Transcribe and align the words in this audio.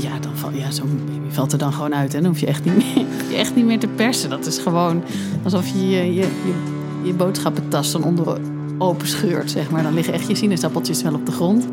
ja, 0.00 0.18
dan 0.18 0.54
ja, 0.54 0.70
zo'n 0.70 1.00
baby 1.06 1.34
valt 1.34 1.52
er 1.52 1.58
dan 1.58 1.72
gewoon 1.72 1.94
uit. 1.94 2.14
En 2.14 2.22
dan 2.22 2.30
hoef 2.30 2.40
je 2.40 2.46
echt 2.46 2.64
niet 2.64 2.76
meer, 2.76 3.06
je 3.30 3.36
echt 3.36 3.54
niet 3.54 3.64
meer 3.64 3.78
te 3.78 3.86
persen. 3.86 4.30
Dat 4.30 4.46
is 4.46 4.58
gewoon 4.58 5.02
alsof 5.42 5.68
je 5.68 5.88
je, 5.88 6.14
je, 6.14 6.20
je, 6.20 6.54
je 7.02 7.14
boodschappentas 7.14 7.92
dan 7.92 8.04
onder 8.04 8.38
open 8.78 9.08
scheurt, 9.08 9.50
zeg 9.50 9.70
maar. 9.70 9.82
Dan 9.82 9.94
liggen 9.94 10.14
echt 10.14 10.28
je 10.28 10.34
sinaasappeltjes 10.34 11.02
wel 11.02 11.14
op 11.14 11.26
de 11.26 11.32
grond. 11.32 11.68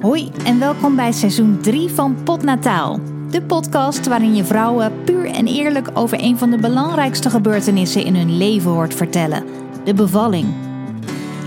Hoi 0.00 0.30
en 0.44 0.58
welkom 0.58 0.96
bij 0.96 1.12
seizoen 1.12 1.58
3 1.60 1.88
van 1.88 2.16
Potnataal. 2.24 3.00
De 3.30 3.42
podcast 3.42 4.06
waarin 4.06 4.34
je 4.34 4.44
vrouwen 4.44 4.92
puur 5.04 5.26
en 5.26 5.46
eerlijk 5.46 5.90
over 5.94 6.18
een 6.22 6.38
van 6.38 6.50
de 6.50 6.58
belangrijkste 6.58 7.30
gebeurtenissen 7.30 8.04
in 8.04 8.16
hun 8.16 8.36
leven 8.36 8.70
hoort 8.70 8.94
vertellen: 8.94 9.44
de 9.84 9.94
bevalling. 9.94 10.73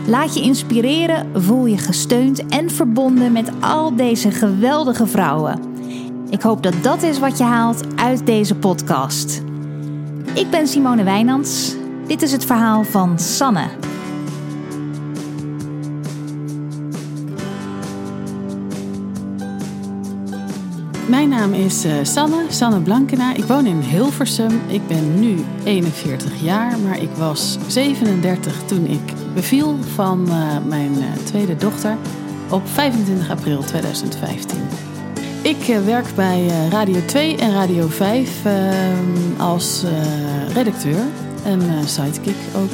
Laat 0.07 0.33
je 0.33 0.41
inspireren, 0.41 1.41
voel 1.41 1.65
je 1.65 1.77
gesteund 1.77 2.45
en 2.45 2.69
verbonden 2.69 3.31
met 3.31 3.51
al 3.59 3.95
deze 3.95 4.31
geweldige 4.31 5.07
vrouwen. 5.07 5.59
Ik 6.29 6.41
hoop 6.41 6.63
dat 6.63 6.73
dat 6.81 7.03
is 7.03 7.19
wat 7.19 7.37
je 7.37 7.43
haalt 7.43 7.83
uit 7.95 8.25
deze 8.25 8.55
podcast. 8.55 9.41
Ik 10.33 10.49
ben 10.49 10.67
Simone 10.67 11.03
Wijnands. 11.03 11.75
Dit 12.05 12.21
is 12.21 12.31
het 12.31 12.45
verhaal 12.45 12.83
van 12.83 13.19
Sanne. 13.19 13.67
Mijn 21.09 21.29
naam 21.29 21.53
is 21.53 21.85
uh, 21.85 21.93
Sanne, 22.01 22.45
Sanne 22.49 22.79
Blankena. 22.79 23.35
Ik 23.35 23.43
woon 23.43 23.65
in 23.65 23.79
Hilversum. 23.79 24.61
Ik 24.67 24.87
ben 24.87 25.19
nu 25.19 25.37
41 25.63 26.41
jaar, 26.41 26.79
maar 26.79 27.01
ik 27.01 27.11
was 27.17 27.57
37 27.67 28.63
toen 28.65 28.85
ik 28.85 29.26
beviel 29.37 29.77
van 29.95 30.25
uh, 30.27 30.57
mijn 30.67 30.93
uh, 30.93 31.03
tweede 31.23 31.55
dochter 31.55 31.97
op 32.49 32.67
25 32.67 33.29
april 33.29 33.63
2015. 33.63 34.57
Ik 35.41 35.79
werk 35.85 36.05
bij 36.15 36.47
Radio 36.69 37.05
2 37.05 37.37
en 37.37 37.53
Radio 37.53 37.87
5 37.87 38.41
als 39.37 39.83
redacteur 40.53 40.99
en 41.45 41.61
sidekick 41.85 42.35
ook. 42.55 42.71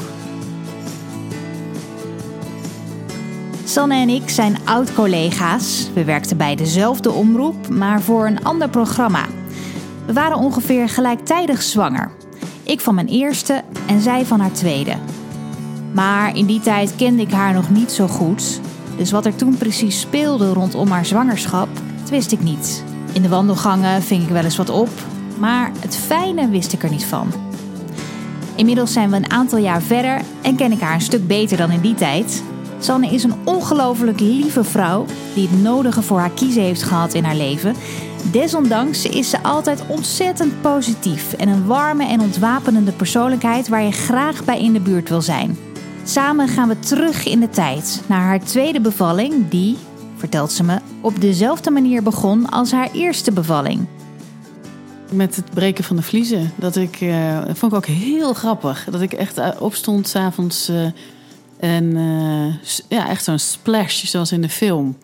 Sanne 3.64 3.96
en 3.96 4.10
ik 4.10 4.30
zijn 4.30 4.58
oud-collega's. 4.64 5.90
We 5.94 6.04
werkten 6.04 6.38
bij 6.38 6.56
dezelfde 6.56 7.12
omroep, 7.12 7.68
maar 7.70 8.02
voor 8.02 8.28
een 8.28 8.44
ander 8.44 8.70
programma. 8.70 9.26
We 10.06 10.14
waren 10.14 10.38
ongeveer 10.38 10.90
gelijktijdig 10.90 11.62
zwanger. 11.62 12.12
Ik 12.64 12.82
van 12.82 12.96
mijn 12.96 13.08
eerste 13.08 13.64
en 13.88 14.02
zij 14.02 14.26
van 14.26 14.40
haar 14.40 14.52
tweede. 14.52 14.96
Maar 15.94 16.38
in 16.38 16.46
die 16.46 16.60
tijd 16.60 16.96
kende 16.96 17.22
ik 17.22 17.32
haar 17.32 17.54
nog 17.54 17.70
niet 17.70 17.92
zo 17.92 18.08
goed. 18.08 18.60
Dus 18.98 19.12
wat 19.12 19.26
er 19.26 19.36
toen 19.36 19.58
precies 19.58 20.00
speelde 20.00 20.54
rondom 20.54 20.88
haar 20.88 21.06
zwangerschap, 21.06 21.68
dat 22.00 22.10
wist 22.10 22.32
ik 22.32 22.44
niet. 22.44 22.84
In 23.14 23.22
de 23.22 23.30
wandelgangen 23.30 24.02
ving 24.02 24.24
ik 24.24 24.30
wel 24.30 24.44
eens 24.44 24.58
wat 24.58 24.70
op, 24.70 24.90
maar 25.40 25.72
het 25.80 25.96
fijne 25.96 26.50
wist 26.50 26.74
ik 26.74 26.84
er 26.84 26.90
niet 26.90 27.06
van. 27.06 27.32
Inmiddels 28.56 28.94
zijn 28.94 29.10
we 29.10 29.16
een 29.16 29.32
aantal 29.32 29.60
jaar 29.60 29.82
verder 29.82 30.22
en 30.42 30.56
ken 30.56 30.72
ik 30.72 30.80
haar 30.80 30.94
een 30.94 31.02
stuk 31.02 31.28
beter 31.28 31.58
dan 31.58 31.72
in 31.72 31.82
die 31.82 31.96
tijd. 31.96 32.44
Sanne 32.80 33.08
is 33.08 33.24
een 33.24 33.36
ongelooflijk 33.44 34.20
lieve 34.20 34.64
vrouw 34.64 35.06
die 35.34 35.48
het 35.48 35.62
nodige 35.62 36.02
voor 36.02 36.20
haar 36.20 36.32
kiezen 36.32 36.64
heeft 36.64 36.84
gehad 36.84 37.14
in 37.14 37.24
haar 37.24 37.36
leven. 37.36 37.76
Desondanks 38.32 39.06
is 39.06 39.30
ze 39.30 39.44
altijd 39.44 39.84
ontzettend 39.88 40.62
positief 40.62 41.34
en 41.34 41.48
een 41.48 41.66
warme 41.66 42.08
en 42.08 42.22
ontwapenende 42.22 42.92
persoonlijkheid 42.92 43.68
waar 43.68 43.84
je 43.84 43.92
graag 43.92 44.44
bij 44.44 44.60
in 44.60 44.74
de 44.74 44.80
buurt 44.80 45.10
wil 45.10 45.22
zijn. 45.22 45.58
Samen 46.06 46.48
gaan 46.48 46.68
we 46.68 46.80
terug 46.80 47.26
in 47.26 47.40
de 47.40 47.50
tijd 47.50 48.02
naar 48.08 48.22
haar 48.22 48.44
tweede 48.44 48.82
bevalling, 48.82 49.50
die, 49.50 49.78
vertelt 50.16 50.52
ze 50.52 50.64
me, 50.64 50.80
op 51.02 51.22
dezelfde 51.22 51.72
manier 51.72 52.04
begon 52.04 52.50
als 52.50 52.72
haar 52.72 52.92
eerste 52.92 53.32
bevalling. 53.32 53.88
Met 55.12 55.36
het 55.36 55.50
breken 55.54 55.84
van 55.84 55.96
de 55.96 56.02
vliezen. 56.02 56.52
Dat 56.56 56.76
ik, 56.76 57.02
uh, 57.02 57.40
vond 57.46 57.72
ik 57.72 57.78
ook 57.78 57.86
heel 57.86 58.34
grappig. 58.34 58.88
Dat 58.92 59.02
ik 59.02 59.14
echt 59.14 59.60
opstond 59.60 60.08
s'avonds. 60.08 60.70
Uh, 60.70 60.86
en 61.60 61.98
ja, 62.88 63.10
echt 63.10 63.24
zo'n 63.24 63.40
splash, 63.40 64.04
zoals 64.04 64.32
in 64.32 64.42
de 64.42 64.50
film. 64.50 64.98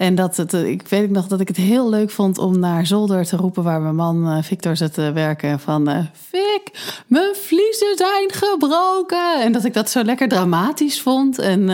En 0.00 0.14
dat 0.14 0.36
het, 0.36 0.52
ik 0.52 0.88
weet 0.88 1.10
nog 1.10 1.26
dat 1.26 1.40
ik 1.40 1.48
het 1.48 1.56
heel 1.56 1.88
leuk 1.90 2.10
vond 2.10 2.38
om 2.38 2.58
naar 2.58 2.86
zolder 2.86 3.24
te 3.24 3.36
roepen 3.36 3.62
waar 3.62 3.80
mijn 3.80 3.94
man 3.94 4.36
uh, 4.36 4.42
Victor 4.42 4.76
zat 4.76 4.94
te 4.94 5.12
werken. 5.12 5.60
Van 5.60 5.88
uh, 5.90 5.98
Vic, 6.12 6.94
mijn 7.06 7.34
vliezen 7.34 7.96
zijn 7.96 8.30
gebroken. 8.32 9.42
En 9.42 9.52
dat 9.52 9.64
ik 9.64 9.74
dat 9.74 9.90
zo 9.90 10.02
lekker 10.02 10.28
dramatisch 10.28 11.00
vond. 11.00 11.38
En 11.38 11.70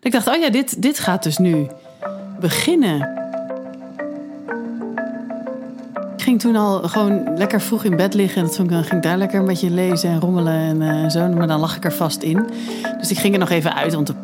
ik 0.00 0.12
dacht, 0.12 0.28
oh 0.28 0.36
ja, 0.36 0.50
dit, 0.50 0.82
dit 0.82 0.98
gaat 0.98 1.22
dus 1.22 1.38
nu 1.38 1.66
beginnen. 2.40 3.00
Ik 6.16 6.22
ging 6.22 6.40
toen 6.40 6.56
al 6.56 6.82
gewoon 6.82 7.36
lekker 7.36 7.60
vroeg 7.60 7.84
in 7.84 7.96
bed 7.96 8.14
liggen. 8.14 8.42
En 8.42 8.50
toen 8.50 8.68
ging 8.68 8.92
ik 8.92 9.02
daar 9.02 9.18
lekker 9.18 9.38
een 9.38 9.46
beetje 9.46 9.70
lezen 9.70 10.10
en 10.10 10.20
rommelen 10.20 10.82
en 10.82 11.10
zo. 11.10 11.28
Maar 11.28 11.46
dan 11.46 11.60
lag 11.60 11.76
ik 11.76 11.84
er 11.84 11.92
vast 11.92 12.22
in. 12.22 12.46
Dus 12.98 13.10
ik 13.10 13.18
ging 13.18 13.32
er 13.32 13.40
nog 13.40 13.50
even 13.50 13.74
uit 13.74 13.94
om 13.94 14.04
te 14.04 14.14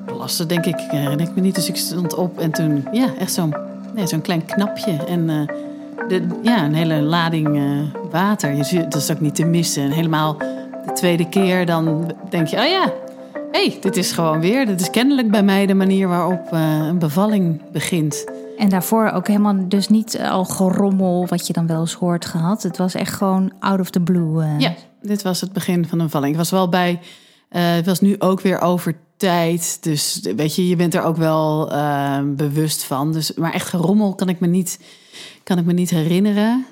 denk 0.47 0.67
ik. 0.67 0.93
Uh, 0.95 1.17
denk 1.17 1.35
me 1.35 1.41
niet. 1.41 1.55
Dus 1.55 1.69
ik 1.69 1.77
stond 1.77 2.15
op 2.15 2.39
en 2.39 2.51
toen, 2.51 2.87
ja, 2.93 3.07
echt 3.19 3.33
zo'n 3.33 3.55
nee, 3.95 4.07
zo'n 4.07 4.21
klein 4.21 4.45
knapje. 4.45 5.05
En 5.05 5.29
uh, 5.29 5.47
de, 6.09 6.27
ja, 6.43 6.65
een 6.65 6.75
hele 6.75 7.01
lading 7.01 7.61
water. 8.11 8.55
Je, 8.57 8.89
dat 8.89 9.03
is 9.03 9.11
ook 9.11 9.21
niet 9.21 9.35
te 9.35 9.45
missen. 9.45 9.83
En 9.83 9.91
helemaal 9.91 10.39
de 10.87 10.93
tweede 10.95 11.29
keer 11.29 11.67
dan 11.67 12.13
denk 12.31 12.47
je, 12.47 12.57
oh 12.57 12.67
ja, 12.67 12.93
hé, 13.53 13.67
hey, 13.67 13.77
dit 13.81 13.97
is 13.97 14.13
gewoon 14.13 14.41
weer. 14.41 14.67
Dit 14.67 14.81
is 14.81 14.91
kennelijk 14.91 15.31
bij 15.31 15.43
mij 15.43 15.67
de 15.67 15.75
manier 15.75 16.09
waarop 16.09 16.49
een 16.51 16.99
bevalling 16.99 17.61
begint. 17.73 18.25
En 18.59 18.69
daarvoor 18.69 19.11
ook 19.11 19.27
helemaal 19.27 19.69
dus 19.69 19.89
niet 19.89 20.19
al 20.19 20.45
gerommel 20.45 21.27
wat 21.27 21.47
je 21.47 21.53
dan 21.53 21.67
wel 21.67 21.81
eens 21.81 21.93
hoort 21.93 22.25
gehad. 22.25 22.63
Het 22.63 22.77
was 22.77 22.95
echt 22.95 23.15
gewoon 23.15 23.53
out 23.59 23.81
of 23.81 23.91
the 23.91 24.01
blue. 24.01 24.45
Ja, 24.59 24.75
dit 25.03 25.23
was 25.23 25.41
het 25.41 25.53
begin 25.53 25.87
van 25.87 26.01
een 26.01 26.11
valling. 26.11 26.33
Ik 26.33 26.39
was 26.39 26.51
wel 26.51 26.69
bij, 26.69 27.01
het 27.49 27.87
was 27.87 28.01
nu 28.01 28.17
ook 28.19 28.41
weer 28.41 28.61
over 28.61 28.97
tijd. 29.23 29.79
Dus 29.81 30.21
weet 30.37 30.55
je, 30.55 30.69
je 30.69 30.77
bent 30.77 30.95
er 30.95 31.03
ook 31.03 31.17
wel 31.17 31.73
uh, 31.73 32.21
bewust 32.25 32.85
van. 32.85 33.13
Dus, 33.13 33.35
maar 33.35 33.53
echt 33.53 33.69
gerommel 33.69 34.15
kan 34.15 34.29
ik 34.29 34.41
me 34.41 34.47
niet, 34.47 34.81
kan 35.43 35.59
ik 35.59 35.65
me 35.65 35.73
niet 35.73 35.91
herinneren. 35.91 36.67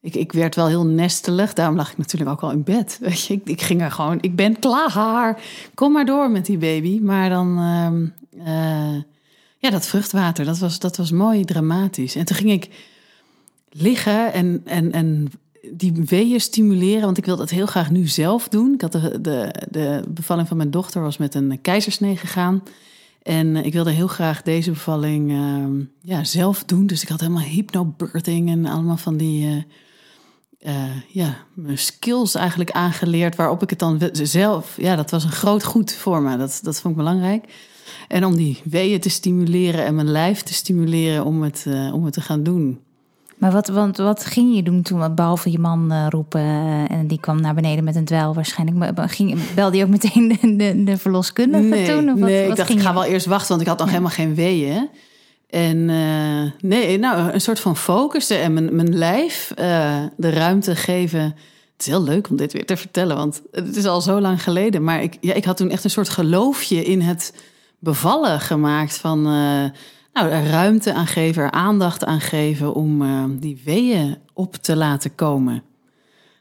Ik, 0.00 0.14
ik 0.14 0.32
werd 0.32 0.54
wel 0.54 0.66
heel 0.66 0.86
nestelig. 0.86 1.52
Daarom 1.52 1.76
lag 1.76 1.90
ik 1.90 1.98
natuurlijk 1.98 2.30
ook 2.30 2.40
al 2.40 2.50
in 2.50 2.62
bed. 2.62 2.98
Weet 3.00 3.26
je, 3.26 3.34
ik, 3.34 3.48
ik 3.48 3.62
ging 3.62 3.82
er 3.82 3.90
gewoon, 3.90 4.18
ik 4.20 4.36
ben 4.36 4.58
klaar. 4.58 5.42
Kom 5.74 5.92
maar 5.92 6.04
door 6.04 6.30
met 6.30 6.46
die 6.46 6.58
baby. 6.58 6.98
Maar 7.02 7.28
dan... 7.28 7.58
Uh, 8.46 9.02
ja, 9.58 9.70
dat 9.70 9.86
vruchtwater, 9.86 10.44
dat 10.44 10.58
was, 10.58 10.78
dat 10.78 10.96
was 10.96 11.10
mooi 11.10 11.44
dramatisch. 11.44 12.14
En 12.14 12.24
toen 12.24 12.36
ging 12.36 12.50
ik 12.50 12.68
liggen 13.70 14.32
en, 14.32 14.62
en, 14.64 14.92
en 14.92 15.30
die 15.72 15.92
weeën 15.92 16.40
stimuleren, 16.40 17.04
want 17.04 17.18
ik 17.18 17.24
wilde 17.24 17.40
dat 17.40 17.50
heel 17.50 17.66
graag 17.66 17.90
nu 17.90 18.06
zelf 18.06 18.48
doen. 18.48 18.74
Ik 18.74 18.80
had 18.80 18.92
de, 18.92 19.18
de, 19.20 19.54
de 19.70 20.02
bevalling 20.08 20.48
van 20.48 20.56
mijn 20.56 20.70
dochter 20.70 21.02
was 21.02 21.16
met 21.16 21.34
een 21.34 21.60
keizersnee 21.60 22.16
gegaan. 22.16 22.62
En 23.22 23.56
ik 23.56 23.72
wilde 23.72 23.90
heel 23.90 24.06
graag 24.06 24.42
deze 24.42 24.70
bevalling 24.70 25.30
uh, 25.30 25.86
ja, 26.00 26.24
zelf 26.24 26.64
doen. 26.64 26.86
Dus 26.86 27.02
ik 27.02 27.08
had 27.08 27.20
helemaal 27.20 27.42
hypnobirthing 27.42 28.50
en 28.50 28.66
allemaal 28.66 28.96
van 28.96 29.16
die... 29.16 29.46
Uh, 29.46 29.62
uh, 30.66 30.96
ja, 31.08 31.36
skills 31.74 32.34
eigenlijk 32.34 32.70
aangeleerd. 32.70 33.36
Waarop 33.36 33.62
ik 33.62 33.70
het 33.70 33.78
dan 33.78 34.00
zelf. 34.12 34.76
Ja, 34.76 34.96
dat 34.96 35.10
was 35.10 35.24
een 35.24 35.32
groot 35.32 35.64
goed 35.64 35.92
voor 35.92 36.22
me. 36.22 36.36
Dat, 36.36 36.60
dat 36.62 36.80
vond 36.80 36.94
ik 36.94 37.00
belangrijk. 37.00 37.44
En 38.08 38.24
om 38.24 38.36
die 38.36 38.60
weeën 38.64 39.00
te 39.00 39.10
stimuleren 39.10 39.84
en 39.84 39.94
mijn 39.94 40.10
lijf 40.10 40.42
te 40.42 40.54
stimuleren 40.54 41.24
om 41.24 41.42
het, 41.42 41.66
om 41.92 42.04
het 42.04 42.14
te 42.14 42.20
gaan 42.20 42.42
doen. 42.42 42.80
Maar 43.40 43.52
wat, 43.52 43.68
want, 43.68 43.96
wat 43.96 44.24
ging 44.24 44.54
je 44.54 44.62
doen 44.62 44.82
toen, 44.82 45.14
behalve 45.14 45.50
je 45.50 45.58
man 45.58 45.92
uh, 45.92 46.06
roepen 46.08 46.40
uh, 46.40 46.90
en 46.90 47.06
die 47.06 47.20
kwam 47.20 47.40
naar 47.40 47.54
beneden 47.54 47.84
met 47.84 47.96
een 47.96 48.04
dweil 48.04 48.34
waarschijnlijk? 48.34 49.10
Ging, 49.10 49.54
belde 49.54 49.76
je 49.76 49.84
ook 49.84 49.90
meteen 49.90 50.38
de, 50.40 50.56
de, 50.56 50.84
de 50.84 50.98
verloskundige 50.98 51.64
nee, 51.64 51.86
toen? 51.86 52.08
Of 52.08 52.20
wat, 52.20 52.28
nee, 52.28 52.42
wat 52.42 52.50
ik 52.50 52.56
dacht 52.56 52.70
ik 52.70 52.80
ga 52.80 52.94
wel 52.94 53.04
eerst 53.04 53.26
wachten, 53.26 53.48
want 53.48 53.60
ik 53.60 53.66
had 53.66 53.78
nog 53.78 53.86
ja. 53.86 53.92
helemaal 53.92 54.14
geen 54.14 54.34
weeën. 54.34 54.88
En 55.50 55.84
nee, 56.60 56.98
nou, 56.98 57.32
een 57.32 57.40
soort 57.40 57.60
van 57.60 57.76
focussen 57.76 58.40
en 58.40 58.52
mijn, 58.52 58.74
mijn 58.74 58.96
lijf 58.96 59.52
de 60.16 60.30
ruimte 60.30 60.76
geven. 60.76 61.22
Het 61.22 61.34
is 61.78 61.86
heel 61.86 62.02
leuk 62.02 62.30
om 62.30 62.36
dit 62.36 62.52
weer 62.52 62.66
te 62.66 62.76
vertellen, 62.76 63.16
want 63.16 63.42
het 63.50 63.76
is 63.76 63.86
al 63.86 64.00
zo 64.00 64.20
lang 64.20 64.42
geleden. 64.42 64.84
Maar 64.84 65.02
ik, 65.02 65.16
ja, 65.20 65.34
ik 65.34 65.44
had 65.44 65.56
toen 65.56 65.70
echt 65.70 65.84
een 65.84 65.90
soort 65.90 66.08
geloofje 66.08 66.84
in 66.84 67.00
het 67.00 67.34
bevallen 67.78 68.40
gemaakt 68.40 68.98
van 68.98 69.26
nou, 70.20 70.32
er 70.32 70.50
ruimte 70.50 70.94
aan 70.94 71.06
geven, 71.06 71.42
er 71.42 71.50
aandacht 71.50 72.04
aan 72.04 72.20
geven 72.20 72.74
om 72.74 73.02
uh, 73.02 73.24
die 73.30 73.60
weeën 73.64 74.18
op 74.32 74.56
te 74.56 74.76
laten 74.76 75.14
komen. 75.14 75.62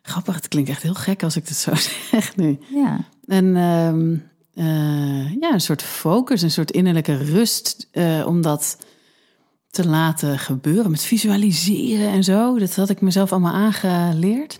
Grappig, 0.02 0.36
het 0.36 0.48
klinkt 0.48 0.70
echt 0.70 0.82
heel 0.82 0.94
gek 0.94 1.24
als 1.24 1.36
ik 1.36 1.48
het 1.48 1.58
zo 1.58 1.72
zeg 2.12 2.36
nu. 2.36 2.60
Ja. 2.74 3.00
En 3.26 3.46
uh, 3.46 5.32
ja, 5.40 5.54
een 5.54 5.62
soort 5.62 5.84
focus, 5.84 6.42
een 6.42 6.52
soort 6.52 6.72
innerlijke 6.72 7.18
rust 7.18 7.90
om 8.26 8.42
dat 8.42 8.78
te 9.70 9.88
laten 9.88 10.40
gebeuren 10.40 10.92
met 10.92 11.02
visualiseren 11.02 12.10
en 12.10 12.24
zo. 12.24 12.60
Dat 12.60 12.76
had 12.76 12.90
ik 12.90 13.02
mezelf 13.02 13.32
allemaal 13.32 13.54
aangeleerd. 13.54 14.60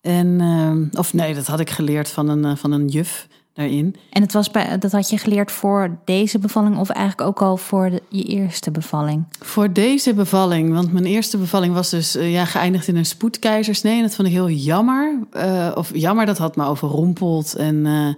En, 0.00 0.40
ehm, 0.40 0.98
of 0.98 1.12
nee, 1.12 1.34
dat 1.34 1.46
had 1.46 1.60
ik 1.60 1.70
geleerd 1.70 2.08
van 2.08 2.28
een, 2.28 2.56
van 2.56 2.72
een 2.72 2.88
juf 2.88 3.28
daarin. 3.56 3.96
En 4.10 4.22
het 4.22 4.32
was 4.32 4.50
bij, 4.50 4.78
dat 4.78 4.92
had 4.92 5.10
je 5.10 5.18
geleerd 5.18 5.52
voor 5.52 5.98
deze 6.04 6.38
bevalling 6.38 6.78
of 6.78 6.88
eigenlijk 6.88 7.28
ook 7.28 7.42
al 7.42 7.56
voor 7.56 7.90
de, 7.90 8.02
je 8.08 8.22
eerste 8.22 8.70
bevalling? 8.70 9.24
Voor 9.40 9.72
deze 9.72 10.14
bevalling, 10.14 10.72
want 10.72 10.92
mijn 10.92 11.04
eerste 11.04 11.38
bevalling 11.38 11.74
was 11.74 11.90
dus 11.90 12.16
uh, 12.16 12.32
ja, 12.32 12.44
geëindigd 12.44 12.88
in 12.88 12.96
een 12.96 13.06
spoedkeizersnee. 13.06 13.96
En 13.96 14.02
dat 14.02 14.14
vond 14.14 14.28
ik 14.28 14.34
heel 14.34 14.50
jammer. 14.50 15.18
Uh, 15.36 15.72
of 15.74 15.90
jammer, 15.94 16.26
dat 16.26 16.38
had 16.38 16.56
me 16.56 16.64
overrompeld. 16.64 17.54
En 17.54 17.74
uh, 17.74 18.08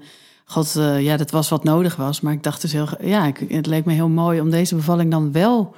god, 0.45 0.73
ja, 0.99 1.17
dat 1.17 1.31
was 1.31 1.49
wat 1.49 1.65
nodig 1.65 1.97
was. 1.97 2.21
Maar 2.21 2.33
ik 2.33 2.43
dacht 2.43 2.61
dus 2.61 2.73
heel, 2.73 2.89
ja, 3.01 3.27
ik, 3.27 3.45
het 3.49 3.67
leek 3.67 3.85
me 3.85 3.93
heel 3.93 4.09
mooi 4.09 4.41
om 4.41 4.51
deze 4.51 4.75
bevalling 4.75 5.11
dan 5.11 5.33
wel 5.33 5.75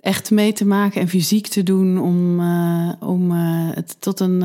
echt 0.00 0.30
mee 0.30 0.52
te 0.52 0.66
maken 0.66 1.00
en 1.00 1.08
fysiek 1.08 1.46
te 1.46 1.62
doen 1.62 2.00
om, 2.00 2.40
om 3.00 3.30
het 3.30 3.96
tot 4.00 4.20
een 4.20 4.42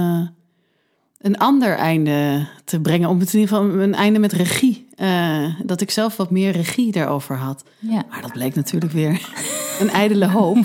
een 1.24 1.38
ander 1.38 1.76
einde 1.76 2.48
te 2.66 2.80
brengen. 2.80 3.10
Om 3.10 3.20
het 3.20 3.34
in 3.34 3.40
ieder 3.40 3.56
geval 3.56 3.80
een 3.80 3.94
einde 3.94 4.20
met 4.20 4.32
regie. 4.32 4.88
Uh, 4.98 5.46
dat 5.64 5.82
ik 5.82 5.92
zelf 5.92 6.18
wat 6.18 6.32
meer 6.32 6.52
regie 6.52 6.92
daarover 6.92 7.36
had. 7.36 7.64
Ja. 7.80 8.04
Maar 8.10 8.22
dat 8.22 8.32
bleek 8.32 8.56
natuurlijk 8.56 8.92
weer 8.92 9.30
een 9.82 9.90
ijdele 9.90 10.28
hoop. 10.28 10.58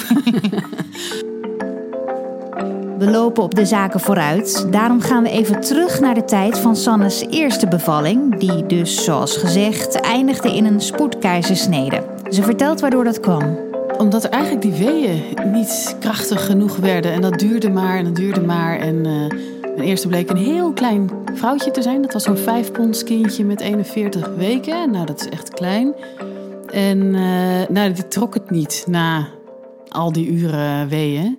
We 2.98 3.10
lopen 3.10 3.42
op 3.42 3.54
de 3.54 3.66
zaken 3.66 4.00
vooruit. 4.00 4.66
Daarom 4.70 5.00
gaan 5.00 5.22
we 5.22 5.30
even 5.30 5.60
terug 5.60 6.00
naar 6.00 6.14
de 6.14 6.24
tijd 6.24 6.58
van 6.58 6.76
Sannes 6.76 7.26
eerste 7.30 7.68
bevalling. 7.68 8.38
Die 8.38 8.66
dus, 8.66 9.04
zoals 9.04 9.36
gezegd, 9.36 10.00
eindigde 10.00 10.54
in 10.56 10.64
een 10.64 10.80
spoedkeizersnede. 10.80 12.02
Ze 12.30 12.42
vertelt 12.42 12.80
waardoor 12.80 13.04
dat 13.04 13.20
kwam 13.20 13.66
omdat 13.98 14.24
er 14.24 14.30
eigenlijk 14.30 14.62
die 14.62 14.72
weeën 14.72 15.22
niet 15.52 15.96
krachtig 16.00 16.46
genoeg 16.46 16.76
werden. 16.76 17.12
En 17.12 17.20
dat 17.20 17.38
duurde 17.38 17.70
maar 17.70 17.98
en 17.98 18.04
dat 18.04 18.16
duurde 18.16 18.40
maar. 18.40 18.78
En 18.78 19.06
uh, 19.06 19.57
mijn 19.78 19.90
eerste 19.90 20.08
bleek 20.08 20.30
een 20.30 20.36
heel 20.36 20.72
klein 20.72 21.10
vrouwtje 21.34 21.70
te 21.70 21.82
zijn. 21.82 22.02
Dat 22.02 22.12
was 22.12 22.22
zo'n 22.22 22.36
vijf 22.36 22.72
ponds 22.72 23.04
kindje 23.04 23.44
met 23.44 23.60
41 23.60 24.28
weken. 24.28 24.90
Nou, 24.90 25.06
dat 25.06 25.20
is 25.20 25.28
echt 25.28 25.48
klein. 25.48 25.94
En 26.66 26.98
uh, 26.98 27.68
nou, 27.68 27.92
die 27.92 28.08
trok 28.08 28.34
het 28.34 28.50
niet 28.50 28.84
na 28.86 29.28
al 29.88 30.12
die 30.12 30.28
uren 30.28 30.88
weeën. 30.88 31.38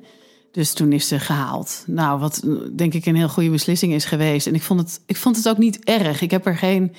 Dus 0.52 0.74
toen 0.74 0.92
is 0.92 1.08
ze 1.08 1.20
gehaald. 1.20 1.84
Nou, 1.88 2.20
wat 2.20 2.48
denk 2.76 2.94
ik 2.94 3.06
een 3.06 3.16
heel 3.16 3.30
goede 3.30 3.50
beslissing 3.50 3.94
is 3.94 4.06
geweest. 4.06 4.48
En 4.48 4.56
ik 4.56 4.62
vond 4.62 4.80
het, 4.80 5.02
ik 5.06 5.18
vond 5.18 5.36
het 5.36 5.50
ook 5.50 5.58
niet 5.58 5.84
erg. 5.84 6.22
Ik 6.22 6.32
heb 6.32 6.46
er 6.46 6.58
geen 6.58 6.96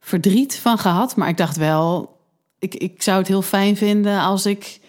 verdriet 0.00 0.58
van 0.58 0.78
gehad. 0.78 1.16
Maar 1.16 1.28
ik 1.28 1.36
dacht 1.36 1.56
wel, 1.56 2.16
ik, 2.58 2.74
ik 2.74 3.02
zou 3.02 3.18
het 3.18 3.28
heel 3.28 3.42
fijn 3.42 3.76
vinden 3.76 4.20
als 4.20 4.46
ik 4.46 4.80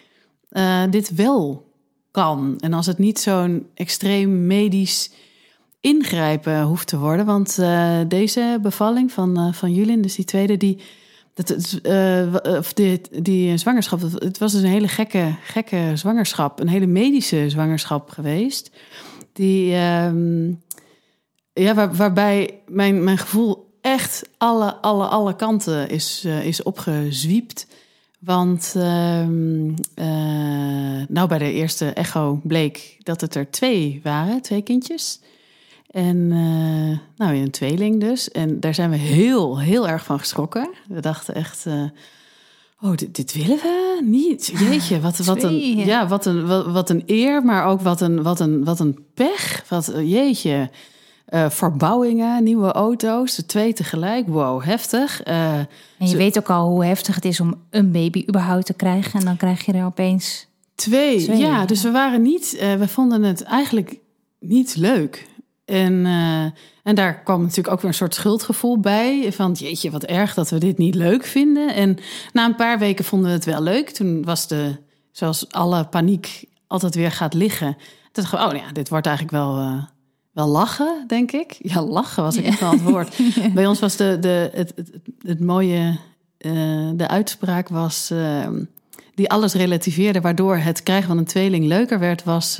uh, 0.51 0.83
dit 0.89 1.15
wel 1.15 1.71
kan. 2.11 2.55
En 2.59 2.73
als 2.73 2.85
het 2.85 2.97
niet 2.97 3.19
zo'n 3.19 3.67
extreem 3.73 4.47
medisch 4.47 5.11
ingrijpen 5.79 6.61
hoeft 6.61 6.87
te 6.87 6.97
worden. 6.97 7.25
Want 7.25 7.57
uh, 7.59 7.99
deze 8.07 8.59
bevalling 8.61 9.11
van, 9.11 9.39
uh, 9.39 9.53
van 9.53 9.73
Julien, 9.73 10.01
dus 10.01 10.15
die 10.15 10.25
tweede, 10.25 10.57
die, 10.57 10.79
dat, 11.33 11.79
uh, 11.83 12.33
of 12.57 12.73
die, 12.73 13.01
die 13.21 13.57
zwangerschap, 13.57 14.01
het 14.01 14.37
was 14.37 14.51
dus 14.51 14.61
een 14.61 14.69
hele 14.69 14.87
gekke, 14.87 15.35
gekke 15.43 15.91
zwangerschap. 15.93 16.59
Een 16.59 16.67
hele 16.67 16.87
medische 16.87 17.49
zwangerschap 17.49 18.09
geweest. 18.09 18.71
Die, 19.33 19.75
um, 19.75 20.61
ja, 21.53 21.73
waar, 21.73 21.95
waarbij 21.95 22.61
mijn, 22.67 23.03
mijn 23.03 23.17
gevoel 23.17 23.67
echt 23.81 24.29
alle, 24.37 24.75
alle, 24.75 25.05
alle 25.05 25.35
kanten 25.35 25.89
is, 25.89 26.25
is 26.25 26.63
opgezwiept. 26.63 27.67
Want 28.19 28.73
uh, 28.77 28.83
nou, 31.07 31.27
bij 31.27 31.37
de 31.37 31.51
eerste 31.51 31.89
echo 31.89 32.39
bleek 32.43 32.97
dat 33.03 33.21
het 33.21 33.35
er 33.35 33.51
twee 33.51 33.99
waren, 34.03 34.41
twee 34.41 34.61
kindjes. 34.61 35.19
En 35.87 36.17
uh, 36.17 36.97
nou, 37.17 37.35
een 37.35 37.51
tweeling 37.51 37.99
dus. 37.99 38.31
En 38.31 38.59
daar 38.59 38.73
zijn 38.73 38.89
we 38.89 38.95
heel, 38.95 39.59
heel 39.59 39.87
erg 39.87 40.05
van 40.05 40.19
geschrokken. 40.19 40.69
We 40.87 40.99
dachten 40.99 41.35
echt, 41.35 41.65
uh, 41.65 41.83
oh, 42.81 42.95
dit, 42.95 43.15
dit, 43.15 43.33
willen 43.33 43.57
we 43.57 43.99
niet. 44.03 44.45
Jeetje, 44.59 44.99
wat, 44.99 45.17
wat, 45.17 45.43
een, 45.43 45.77
ja, 45.77 46.07
wat, 46.07 46.25
een, 46.25 46.47
wat, 46.47 46.65
wat, 46.65 46.89
een 46.89 47.03
eer, 47.05 47.43
maar 47.43 47.65
ook 47.65 47.81
wat 47.81 48.01
een, 48.01 48.23
wat 48.23 48.39
een, 48.39 48.63
wat 48.63 48.79
een 48.79 48.99
pech. 49.13 49.63
Wat, 49.69 49.93
jeetje, 49.95 50.69
uh, 51.29 51.49
verbouwingen, 51.49 52.43
nieuwe 52.43 52.71
auto's, 52.71 53.35
de 53.35 53.45
twee 53.45 53.73
tegelijk. 53.73 54.27
Wow, 54.27 54.63
heftig. 54.63 55.23
en 55.23 55.67
je 55.97 56.07
zo... 56.07 56.17
weet 56.17 56.37
ook 56.37 56.49
al 56.49 56.69
hoe 56.69 56.85
heftig 56.85 57.15
het 57.15 57.25
is 57.25 57.39
om 57.39 57.55
een 57.69 57.91
baby 57.91 58.23
überhaupt 58.27 58.65
te 58.65 58.73
krijgen. 58.73 59.19
En 59.19 59.25
dan 59.25 59.37
krijg 59.37 59.65
je 59.65 59.73
er 59.73 59.85
opeens... 59.85 60.47
Twee, 60.75 61.23
twee 61.23 61.37
ja, 61.37 61.47
ja. 61.47 61.65
Dus 61.65 61.83
we 61.83 61.91
waren 61.91 62.21
niet, 62.21 62.57
we 62.77 62.87
vonden 62.87 63.23
het 63.23 63.43
eigenlijk 63.43 63.99
niet 64.39 64.75
leuk. 64.75 65.27
En, 65.67 65.93
uh, 66.05 66.43
en 66.83 66.95
daar 66.95 67.23
kwam 67.23 67.41
natuurlijk 67.41 67.67
ook 67.67 67.81
weer 67.81 67.89
een 67.89 67.97
soort 67.97 68.15
schuldgevoel 68.15 68.79
bij. 68.79 69.33
Van 69.33 69.51
jeetje, 69.51 69.91
wat 69.91 70.03
erg 70.03 70.33
dat 70.33 70.49
we 70.49 70.57
dit 70.57 70.77
niet 70.77 70.95
leuk 70.95 71.25
vinden. 71.25 71.73
En 71.73 71.97
na 72.33 72.45
een 72.45 72.55
paar 72.55 72.79
weken 72.79 73.05
vonden 73.05 73.27
we 73.29 73.35
het 73.35 73.45
wel 73.45 73.61
leuk. 73.61 73.89
Toen 73.89 74.23
was 74.23 74.47
de, 74.47 74.75
zoals 75.11 75.51
alle 75.51 75.85
paniek 75.85 76.45
altijd 76.67 76.95
weer 76.95 77.11
gaat 77.11 77.33
liggen. 77.33 77.73
Toen 78.11 78.23
dachten 78.23 78.39
we, 78.39 78.45
oh 78.45 78.61
ja, 78.61 78.71
dit 78.71 78.89
wordt 78.89 79.05
eigenlijk 79.05 79.37
wel, 79.37 79.57
uh, 79.57 79.83
wel 80.31 80.47
lachen, 80.47 81.03
denk 81.07 81.31
ik. 81.31 81.55
Ja, 81.59 81.83
lachen 81.83 82.23
was 82.23 82.35
ik 82.35 82.45
echt 82.45 82.59
wel 82.59 82.71
het 82.71 82.83
woord. 82.83 83.17
Bij 83.53 83.67
ons 83.67 83.79
was 83.79 83.95
de, 83.95 84.17
de, 84.19 84.49
het, 84.53 84.73
het, 84.75 84.91
het 85.21 85.39
mooie, 85.39 85.97
uh, 86.39 86.89
de 86.93 87.07
uitspraak 87.07 87.69
was... 87.69 88.13
die 89.13 89.29
alles 89.29 89.53
relativeerde, 89.53 90.21
waardoor 90.21 90.55
het 90.55 90.83
krijgen 90.83 91.07
van 91.07 91.17
een 91.17 91.25
tweeling 91.25 91.65
leuker 91.65 91.99
werd, 91.99 92.23
was... 92.23 92.57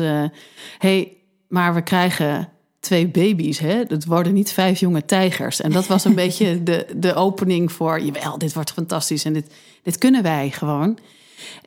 hey, 0.78 1.18
maar 1.48 1.74
we 1.74 1.82
krijgen 1.82 2.50
twee 2.80 3.08
baby's. 3.08 3.60
Hè? 3.60 3.84
Het 3.88 4.06
worden 4.06 4.34
niet 4.34 4.52
vijf 4.52 4.80
jonge 4.80 5.06
tijgers. 5.06 5.62
En 5.62 5.72
dat 5.72 5.88
was 5.88 6.06
een 6.06 6.16
beetje 6.26 6.64
de, 6.64 6.86
de 6.96 7.14
opening 7.14 7.72
voor... 7.72 8.02
jawel, 8.02 8.38
dit 8.38 8.54
wordt 8.54 8.72
fantastisch 8.72 9.26
en 9.26 9.34
dit, 9.34 9.54
dit 9.84 9.98
kunnen 9.98 10.24
wij 10.24 10.52
gewoon. 10.52 10.98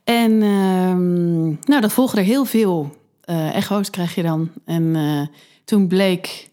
En 0.04 0.30
uh, 0.32 0.94
nou, 1.64 1.80
dan 1.80 1.90
volgen 1.90 2.18
er 2.18 2.24
heel 2.24 2.44
veel 2.44 2.96
uh, 3.30 3.54
echo's 3.54 3.90
krijg 3.90 4.14
je 4.14 4.22
dan. 4.22 4.50
En 4.64 4.82
uh, 4.82 5.26
toen 5.64 5.88
bleek 5.88 6.50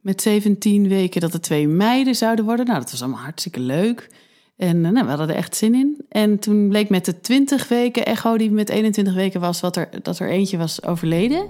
met 0.00 0.22
17 0.22 0.88
weken 0.88 1.20
dat 1.20 1.34
er 1.34 1.40
twee 1.40 1.68
meiden 1.68 2.14
zouden 2.14 2.44
worden. 2.44 2.66
Nou, 2.66 2.78
dat 2.78 2.90
was 2.90 3.02
allemaal 3.02 3.22
hartstikke 3.22 3.60
leuk. 3.60 4.08
En 4.56 4.76
uh, 4.76 4.90
nou, 4.90 5.04
we 5.04 5.08
hadden 5.08 5.28
er 5.28 5.34
echt 5.34 5.56
zin 5.56 5.74
in. 5.74 6.04
En 6.08 6.38
toen 6.38 6.68
bleek 6.68 6.88
met 6.88 7.04
de 7.04 7.20
20 7.20 7.68
weken 7.68 8.06
echo 8.06 8.36
die 8.36 8.50
met 8.50 8.68
21 8.68 9.14
weken 9.14 9.40
was... 9.40 9.60
Wat 9.60 9.76
er, 9.76 9.88
dat 10.02 10.18
er 10.18 10.28
eentje 10.28 10.56
was 10.56 10.82
overleden 10.82 11.46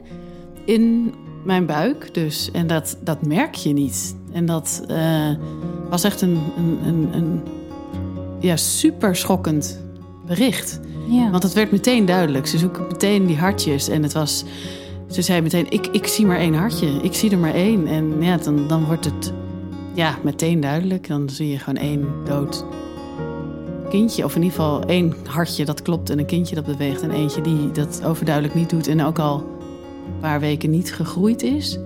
in 0.65 1.15
mijn 1.45 1.67
buik 1.67 2.15
dus. 2.15 2.51
En 2.51 2.67
dat, 2.67 2.97
dat 3.01 3.27
merk 3.27 3.55
je 3.55 3.73
niet. 3.73 4.17
En 4.33 4.47
dat 4.47 4.83
uh, 4.91 5.31
was 5.91 6.05
echt 6.05 6.21
een, 6.21 6.39
een, 6.57 6.79
een, 6.85 7.09
een, 7.15 7.43
ja, 8.41 8.57
super 8.57 9.17
schokkend 9.17 9.81
bericht. 10.27 10.81
Ja. 11.09 11.31
Want 11.31 11.43
het 11.43 11.53
werd 11.53 11.71
meteen 11.71 12.07
duidelijk. 12.07 12.47
Ze 12.47 12.59
zoeken 12.59 12.87
meteen 12.87 13.27
die 13.27 13.37
hartjes. 13.37 13.89
En 13.89 14.03
het 14.03 14.13
was. 14.13 14.45
Ze 15.11 15.23
zei 15.23 15.41
meteen: 15.41 15.71
ik, 15.71 15.87
ik 15.87 16.07
zie 16.07 16.27
maar 16.27 16.39
één 16.39 16.55
hartje. 16.55 16.87
Ik 17.03 17.15
zie 17.15 17.31
er 17.31 17.39
maar 17.39 17.55
één. 17.55 17.87
En 17.87 18.23
ja, 18.23 18.37
dan, 18.37 18.69
dan 18.69 18.85
wordt 18.85 19.05
het 19.05 19.33
ja, 19.95 20.19
meteen 20.23 20.61
duidelijk. 20.61 21.09
Dan 21.09 21.29
zie 21.31 21.49
je 21.49 21.59
gewoon 21.59 21.83
één 21.83 22.07
dood 22.25 22.65
kindje. 23.89 24.25
Of 24.25 24.35
in 24.35 24.43
ieder 24.43 24.57
geval 24.57 24.83
één 24.83 25.15
hartje 25.27 25.65
dat 25.65 25.83
klopt 25.83 26.11
en 26.11 26.19
een 26.19 26.27
kindje 26.27 26.55
dat 26.55 26.65
beweegt. 26.65 27.03
En 27.03 27.11
eentje 27.11 27.41
die 27.41 27.71
dat 27.71 28.03
overduidelijk 28.05 28.55
niet 28.55 28.71
doet. 28.71 28.87
En 28.87 29.05
ook 29.05 29.19
al 29.19 29.54
paar 30.31 30.41
weken 30.41 30.71
niet 30.71 30.95
gegroeid 30.95 31.43
is? 31.43 31.79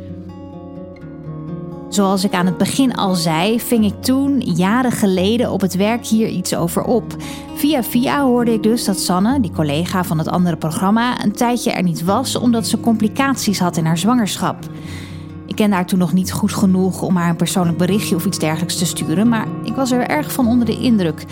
Zoals 1.88 2.24
ik 2.24 2.32
aan 2.32 2.46
het 2.46 2.58
begin 2.58 2.94
al 2.94 3.14
zei, 3.14 3.60
ving 3.60 3.84
ik 3.84 4.02
toen, 4.02 4.40
jaren 4.40 4.92
geleden, 4.92 5.50
op 5.50 5.60
het 5.60 5.76
werk 5.76 6.06
hier 6.06 6.28
iets 6.28 6.54
over 6.54 6.82
op. 6.82 7.16
Via 7.54 7.82
via 7.82 8.22
hoorde 8.22 8.52
ik 8.52 8.62
dus 8.62 8.84
dat 8.84 9.00
Sanne, 9.00 9.40
die 9.40 9.50
collega 9.50 10.04
van 10.04 10.18
het 10.18 10.28
andere 10.28 10.56
programma, 10.56 11.24
een 11.24 11.32
tijdje 11.32 11.70
er 11.70 11.82
niet 11.82 12.04
was 12.04 12.36
omdat 12.36 12.66
ze 12.66 12.80
complicaties 12.80 13.58
had 13.58 13.76
in 13.76 13.84
haar 13.84 13.98
zwangerschap. 13.98 14.56
Ik 15.46 15.56
kende 15.56 15.74
haar 15.74 15.86
toen 15.86 15.98
nog 15.98 16.12
niet 16.12 16.32
goed 16.32 16.52
genoeg 16.52 17.02
om 17.02 17.16
haar 17.16 17.30
een 17.30 17.36
persoonlijk 17.36 17.78
berichtje 17.78 18.14
of 18.14 18.26
iets 18.26 18.38
dergelijks 18.38 18.78
te 18.78 18.86
sturen, 18.86 19.28
maar 19.28 19.46
ik 19.64 19.74
was 19.74 19.90
er 19.90 20.08
erg 20.08 20.32
van 20.32 20.46
onder 20.46 20.66
de 20.66 20.78
indruk. 20.78 21.24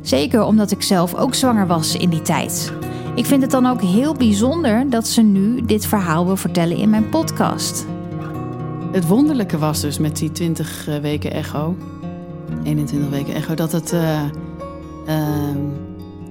Zeker 0.00 0.42
omdat 0.42 0.70
ik 0.70 0.82
zelf 0.82 1.14
ook 1.14 1.34
zwanger 1.34 1.66
was 1.66 1.96
in 1.96 2.10
die 2.10 2.22
tijd. 2.22 2.72
Ik 3.14 3.26
vind 3.26 3.42
het 3.42 3.50
dan 3.50 3.66
ook 3.66 3.80
heel 3.80 4.14
bijzonder 4.14 4.90
dat 4.90 5.08
ze 5.08 5.22
nu 5.22 5.62
dit 5.64 5.86
verhaal 5.86 6.26
wil 6.26 6.36
vertellen 6.36 6.76
in 6.76 6.90
mijn 6.90 7.08
podcast. 7.08 7.86
Het 8.92 9.06
wonderlijke 9.06 9.58
was 9.58 9.80
dus 9.80 9.98
met 9.98 10.16
die 10.16 10.32
20 10.32 10.88
eh, 10.88 10.98
weken 10.98 11.32
echo, 11.32 11.76
21 12.62 13.10
weken 13.10 13.34
echo, 13.34 13.54
dat 13.54 13.72
het 13.72 13.92
uh, 13.92 14.22
uh, 15.08 15.18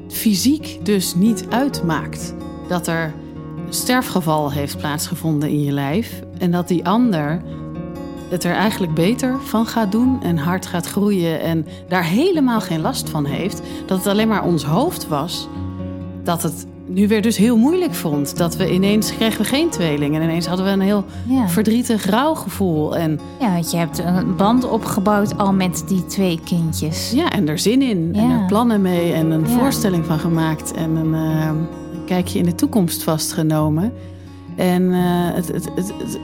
fysiek 0.10 0.80
dus 0.84 1.16
niet 1.16 1.46
uitmaakt. 1.50 2.34
Dat 2.68 2.88
er 2.88 3.14
sterfgeval 3.70 4.52
heeft 4.52 4.78
plaatsgevonden 4.78 5.50
in 5.50 5.64
je 5.64 5.72
lijf 5.72 6.22
en 6.38 6.52
dat 6.52 6.68
die 6.68 6.86
ander 6.86 7.42
het 8.30 8.44
er 8.44 8.54
eigenlijk 8.54 8.94
beter 8.94 9.42
van 9.42 9.66
gaat 9.66 9.92
doen 9.92 10.24
en 10.24 10.38
hard 10.38 10.66
gaat 10.66 10.88
groeien 10.88 11.42
en 11.42 11.66
daar 11.88 12.06
helemaal 12.06 12.62
geen 12.62 12.82
last 12.82 13.10
van 13.10 13.26
heeft. 13.26 13.62
Dat 13.86 13.98
het 13.98 14.08
alleen 14.08 14.28
maar 14.28 14.44
ons 14.44 14.64
hoofd 14.64 15.08
was 15.08 15.48
dat 16.24 16.44
het 16.44 16.66
nu 16.94 17.08
weer 17.08 17.22
dus 17.22 17.38
heel 17.38 17.58
moeilijk 17.58 17.94
vond. 17.94 18.38
Dat 18.38 18.56
we 18.56 18.74
ineens 18.74 19.16
kregen 19.16 19.42
we 19.42 19.48
geen 19.48 19.70
tweeling. 19.70 20.16
En 20.16 20.22
ineens 20.22 20.46
hadden 20.46 20.66
we 20.66 20.72
een 20.72 20.82
heel 20.82 21.06
Ja. 21.28 21.48
verdrietig 21.50 22.06
rouwgevoel. 22.10 22.96
En 22.98 23.20
ja, 23.40 23.54
want 23.54 23.72
je 23.72 23.78
hebt 23.78 24.00
een 24.00 24.36
band 24.36 24.70
opgebouwd 24.70 25.38
al 25.38 25.54
met 25.54 25.84
die 25.88 26.06
twee 26.06 26.40
kindjes. 26.44 27.12
ja, 27.12 27.32
en 27.32 27.48
er 27.50 27.60
zin 27.60 27.82
in. 27.82 28.12
En 28.16 28.30
er 28.30 28.46
plannen 28.48 28.82
mee. 28.82 29.14
En 29.14 29.32
een 29.32 29.48
Ja. 29.50 29.58
voorstelling 29.60 30.06
van 30.06 30.20
gemaakt. 30.20 30.72
En 30.74 30.96
een, 30.96 31.14
eh, 31.14 31.46
een 31.48 31.68
kijkje 32.06 32.40
in 32.40 32.46
de 32.46 32.56
toekomst 32.56 33.04
vastgenomen. 33.04 33.94
En 34.56 34.92
eh, 34.92 35.00
het, 35.36 35.48
het, 35.48 35.70
het, 35.76 36.20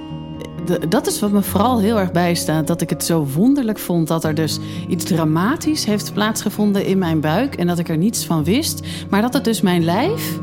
dat 0.91 1.07
is 1.07 1.19
wat 1.19 1.31
me 1.31 1.41
vooral 1.41 1.79
heel 1.79 1.99
erg 1.99 2.11
bijstaat. 2.11 2.67
Dat 2.67 2.81
ik 2.81 2.89
het 2.89 3.03
zo 3.05 3.27
wonderlijk 3.35 3.79
vond 3.79 4.07
dat 4.07 4.23
er 4.23 4.35
dus 4.35 4.59
iets 4.87 5.05
dramatisch 5.05 5.85
heeft 5.85 6.13
plaatsgevonden 6.13 6.85
in 6.85 6.97
mijn 6.97 7.19
buik. 7.19 7.55
En 7.55 7.67
dat 7.67 7.79
ik 7.79 7.89
er 7.89 7.97
niets 7.97 8.25
van 8.25 8.43
wist. 8.43 8.79
Maar 9.09 9.21
dat 9.21 9.33
het 9.33 9.43
dus 9.43 9.61
mijn 9.61 9.83
lijf 9.83 10.39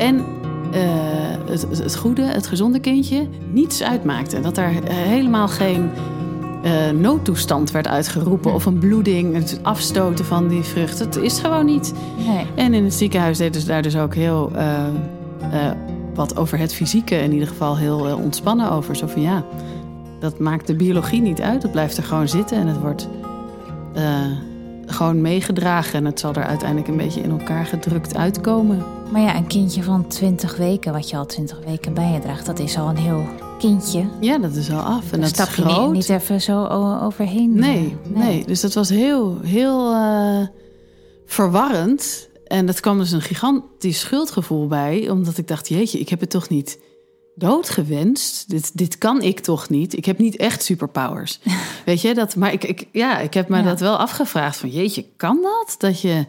en 0.00 0.24
eh, 0.72 0.80
het, 1.78 1.96
goede, 1.96 2.22
het 2.22 2.46
gezonde 2.46 2.80
kindje 2.80 3.28
niets 3.52 3.82
uitmaakte. 3.82 4.40
Dat 4.40 4.56
er 4.56 4.64
eh, 4.64 4.94
helemaal 4.94 5.48
geen 5.48 5.90
eh, 6.62 6.90
noodtoestand 6.90 7.70
werd 7.70 7.88
uitgeroepen. 7.88 8.52
Of 8.54 8.66
een 8.66 8.78
bloeding, 8.78 9.34
het 9.34 9.60
afstoten 9.62 10.24
van 10.24 10.48
die 10.48 10.62
vrucht. 10.62 10.98
Het 10.98 11.16
is 11.16 11.38
gewoon 11.38 11.64
niet. 11.64 11.94
Nee. 12.26 12.46
En 12.54 12.74
in 12.74 12.84
het 12.84 12.94
ziekenhuis 12.94 13.38
deden 13.38 13.60
ze 13.60 13.66
daar 13.66 13.82
dus 13.82 13.96
ook 13.96 14.14
heel 14.14 14.52
wat 16.14 16.36
over 16.36 16.58
het 16.58 16.74
fysieke, 16.74 17.14
in 17.14 17.32
ieder 17.32 17.48
geval 17.48 17.76
heel 17.76 18.18
ontspannen 18.22 18.70
over. 18.70 18.96
Zo 18.96 19.06
van 19.06 19.22
ja, 19.22 19.44
dat 20.18 20.38
maakt 20.38 20.66
de 20.66 20.74
biologie 20.74 21.20
niet 21.20 21.40
uit. 21.40 21.62
Het 21.62 21.72
blijft 21.72 21.96
er 21.96 22.02
gewoon 22.02 22.28
zitten 22.28 22.56
en 22.56 22.66
het 22.66 22.80
wordt 22.80 23.08
gewoon 24.86 25.20
meegedragen. 25.20 25.98
En 25.98 26.04
het 26.04 26.20
zal 26.20 26.34
er 26.34 26.44
uiteindelijk 26.44 26.88
een 26.88 26.96
beetje 26.96 27.20
in 27.20 27.30
elkaar 27.30 27.66
gedrukt 27.66 28.16
uitkomen. 28.16 28.84
Maar 29.12 29.20
ja, 29.20 29.36
een 29.36 29.46
kindje 29.46 29.82
van 29.82 30.06
20 30.08 30.56
weken, 30.56 30.92
wat 30.92 31.10
je 31.10 31.16
al 31.16 31.26
20 31.26 31.58
weken 31.64 31.94
bij 31.94 32.12
je 32.12 32.18
draagt, 32.18 32.46
dat 32.46 32.58
is 32.58 32.76
al 32.76 32.88
een 32.88 32.96
heel 32.96 33.26
kindje. 33.58 34.08
Ja, 34.20 34.38
dat 34.38 34.54
is 34.54 34.70
al 34.70 34.80
af. 34.80 35.12
En 35.12 35.20
dat 35.20 35.28
stap 35.28 35.48
je 35.48 35.62
groot. 35.62 35.92
niet 35.92 36.08
even 36.08 36.40
zo 36.40 36.66
overheen. 37.02 37.54
Nee, 37.54 37.96
nee, 38.08 38.44
Dus 38.46 38.60
dat 38.60 38.72
was 38.74 38.88
heel, 38.88 39.40
heel 39.40 39.92
eh, 39.94 40.46
verwarrend. 41.26 42.28
En 42.46 42.66
dat 42.66 42.80
kwam 42.80 42.98
dus 42.98 43.10
een 43.10 43.20
gigantisch 43.22 44.00
schuldgevoel 44.00 44.66
bij. 44.66 45.10
Omdat 45.10 45.38
ik 45.38 45.48
dacht, 45.48 45.68
jeetje, 45.68 45.98
ik 45.98 46.08
heb 46.08 46.20
het 46.20 46.30
toch 46.30 46.48
niet 46.48 46.78
doodgewenst. 47.34 48.48
Dit, 48.50 48.76
dit 48.76 48.98
kan 48.98 49.22
ik 49.22 49.40
toch 49.40 49.68
niet. 49.68 49.96
Ik 49.96 50.04
heb 50.04 50.18
niet 50.18 50.36
echt 50.36 50.62
superpowers. 50.62 51.40
Weet 51.86 52.00
je, 52.00 52.14
dat, 52.14 52.36
maar 52.36 52.52
ik, 52.52 52.64
ik, 52.64 52.88
ja, 52.92 53.18
ik 53.18 53.34
heb 53.34 53.48
me 53.48 53.56
Ja. 53.56 53.62
dat 53.62 53.80
wel 53.80 53.96
afgevraagd. 53.96 54.56
Van 54.56 54.68
jeetje, 54.68 55.04
kan 55.16 55.38
dat? 55.42 55.74
Dat 55.78 56.00
je, 56.00 56.26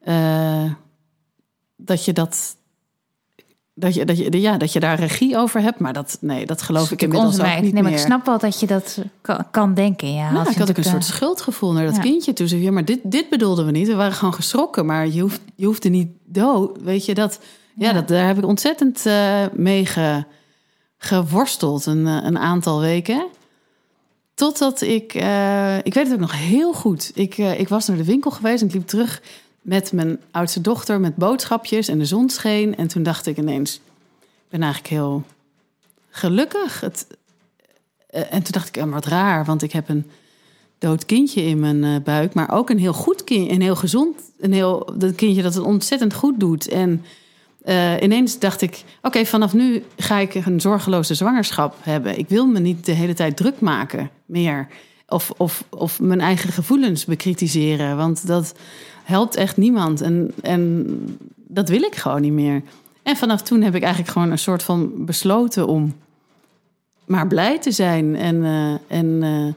eh, 0.00 0.64
dat 1.84 2.04
je 2.04 2.12
dat... 2.12 2.56
Dat 3.74 3.94
je, 3.94 4.04
dat, 4.04 4.18
je, 4.18 4.40
ja, 4.40 4.56
dat 4.56 4.72
je 4.72 4.80
daar 4.80 4.98
regie 4.98 5.36
over 5.36 5.60
hebt, 5.60 5.78
maar 5.78 5.92
dat, 5.92 6.18
nee, 6.20 6.46
dat 6.46 6.62
geloof 6.62 6.90
ik 6.90 7.02
inmiddels 7.02 7.40
ook 7.40 7.46
niet 7.46 7.62
Nee, 7.62 7.72
maar 7.72 7.82
meer. 7.82 7.92
ik 7.92 7.98
snap 8.06 8.26
wel 8.26 8.38
dat 8.38 8.60
je 8.60 8.66
dat 8.66 8.98
kan, 9.20 9.44
kan 9.50 9.74
denken. 9.74 10.12
Ja, 10.14 10.30
Nou, 10.32 10.32
ik 10.32 10.36
had 10.38 10.48
ook 10.48 10.58
een 10.58 10.58
natuurlijk, 10.66 10.88
soort 10.88 11.04
schuldgevoel 11.04 11.72
naar 11.72 11.84
dat 11.86 11.94
Ja. 11.96 12.00
kindje 12.00 12.32
toe. 12.32 12.48
Zo, 12.48 12.56
ja, 12.56 12.70
maar 12.70 12.84
dit, 12.84 12.98
dit 13.02 13.28
bedoelden 13.28 13.66
we 13.66 13.70
niet. 13.70 13.86
We 13.86 13.94
waren 13.94 14.12
gewoon 14.12 14.34
geschrokken, 14.34 14.86
maar 14.86 15.08
je, 15.08 15.20
hoeft, 15.20 15.40
je 15.54 15.66
hoefde 15.66 15.88
niet 15.88 16.08
dood. 16.24 16.82
Weet 16.82 17.04
je, 17.06 17.14
dat, 17.14 17.38
ja. 17.74 17.86
Ja. 17.86 17.92
dat, 17.92 18.08
daar 18.08 18.26
heb 18.26 18.38
ik 18.38 18.46
ontzettend 18.46 19.06
eh, 19.06 19.44
mee 19.52 19.86
ge- 19.86 20.24
geworsteld 20.98 21.86
een, 21.86 22.06
eh, 22.06 22.18
een 22.22 22.38
aantal 22.38 22.80
weken. 22.80 23.26
Totdat 24.34 24.80
ik, 24.80 25.14
eh, 25.14 25.76
ik 25.76 25.94
weet 25.94 26.04
het 26.04 26.12
ook 26.12 26.20
nog 26.20 26.38
heel 26.38 26.72
goed. 26.72 27.10
Ik, 27.14 27.38
eh, 27.38 27.60
ik 27.60 27.68
was 27.68 27.86
naar 27.86 27.96
de 27.96 28.04
winkel 28.04 28.30
geweest 28.30 28.62
en 28.62 28.68
ik 28.68 28.74
liep 28.74 28.86
terug 28.86 29.22
met 29.62 29.92
mijn 29.92 30.20
oudste 30.30 30.60
dochter 30.60 31.00
met 31.00 31.16
boodschapjes 31.16 31.88
en 31.88 31.98
de 31.98 32.04
zon 32.04 32.30
scheen. 32.30 32.76
En 32.76 32.86
toen 32.86 33.02
dacht 33.02 33.26
ik 33.26 33.36
ineens, 33.36 33.74
ik 34.20 34.48
ben 34.48 34.62
eigenlijk 34.62 34.92
heel 34.92 35.24
gelukkig. 36.10 36.80
Het, 36.80 37.06
eh, 38.06 38.20
en 38.20 38.42
toen 38.42 38.52
dacht 38.52 38.76
ik, 38.76 38.84
wat 38.84 39.06
raar, 39.06 39.44
want 39.44 39.62
ik 39.62 39.72
heb 39.72 39.88
een 39.88 40.10
dood 40.78 41.06
kindje 41.06 41.42
in 41.42 41.60
mijn 41.60 41.84
eh, 41.84 41.96
buik, 42.04 42.34
maar 42.34 42.50
ook 42.50 42.70
een 42.70 42.78
heel 42.78 42.92
goed 42.92 43.24
kindje, 43.24 43.52
een 43.52 43.60
heel 43.60 43.76
gezond, 43.76 44.20
een 44.40 44.52
heel 44.52 44.92
dat 44.96 45.14
kindje 45.14 45.42
dat 45.42 45.54
het 45.54 45.64
ontzettend 45.64 46.14
goed 46.14 46.40
doet. 46.40 46.68
En 46.68 47.04
eh, 47.62 48.02
ineens 48.02 48.38
dacht 48.38 48.60
ik, 48.62 48.82
oké, 49.02 49.24
vanaf 49.24 49.52
nu 49.52 49.82
ga 49.96 50.18
ik 50.18 50.34
een 50.34 50.60
zorgeloze 50.60 51.14
zwangerschap 51.14 51.76
hebben. 51.80 52.18
Ik 52.18 52.28
wil 52.28 52.46
me 52.46 52.58
niet 52.58 52.84
de 52.84 52.92
hele 52.92 53.14
tijd 53.14 53.36
druk 53.36 53.60
maken 53.60 54.10
meer. 54.26 54.68
Of, 55.08 55.32
of, 55.36 55.64
of 55.70 56.00
mijn 56.00 56.20
eigen 56.20 56.52
gevoelens 56.52 57.04
bekritiseren. 57.04 57.96
Want 57.96 58.26
dat 58.26 58.54
helpt 59.02 59.36
echt 59.36 59.56
niemand. 59.56 60.00
En, 60.00 60.32
en 60.42 60.86
dat 61.36 61.68
wil 61.68 61.82
ik 61.82 61.94
gewoon 61.96 62.20
niet 62.20 62.32
meer. 62.32 62.62
En 63.02 63.16
vanaf 63.16 63.42
toen 63.42 63.62
heb 63.62 63.74
ik 63.74 63.82
eigenlijk 63.82 64.12
gewoon 64.12 64.30
een 64.30 64.38
soort 64.38 64.62
van 64.62 65.04
besloten 65.04 65.66
om 65.66 65.94
maar 67.04 67.26
blij 67.26 67.58
te 67.58 67.70
zijn. 67.70 68.16
En, 68.16 68.44
eh, 68.44 68.98
en 68.98 69.22
eh, 69.22 69.54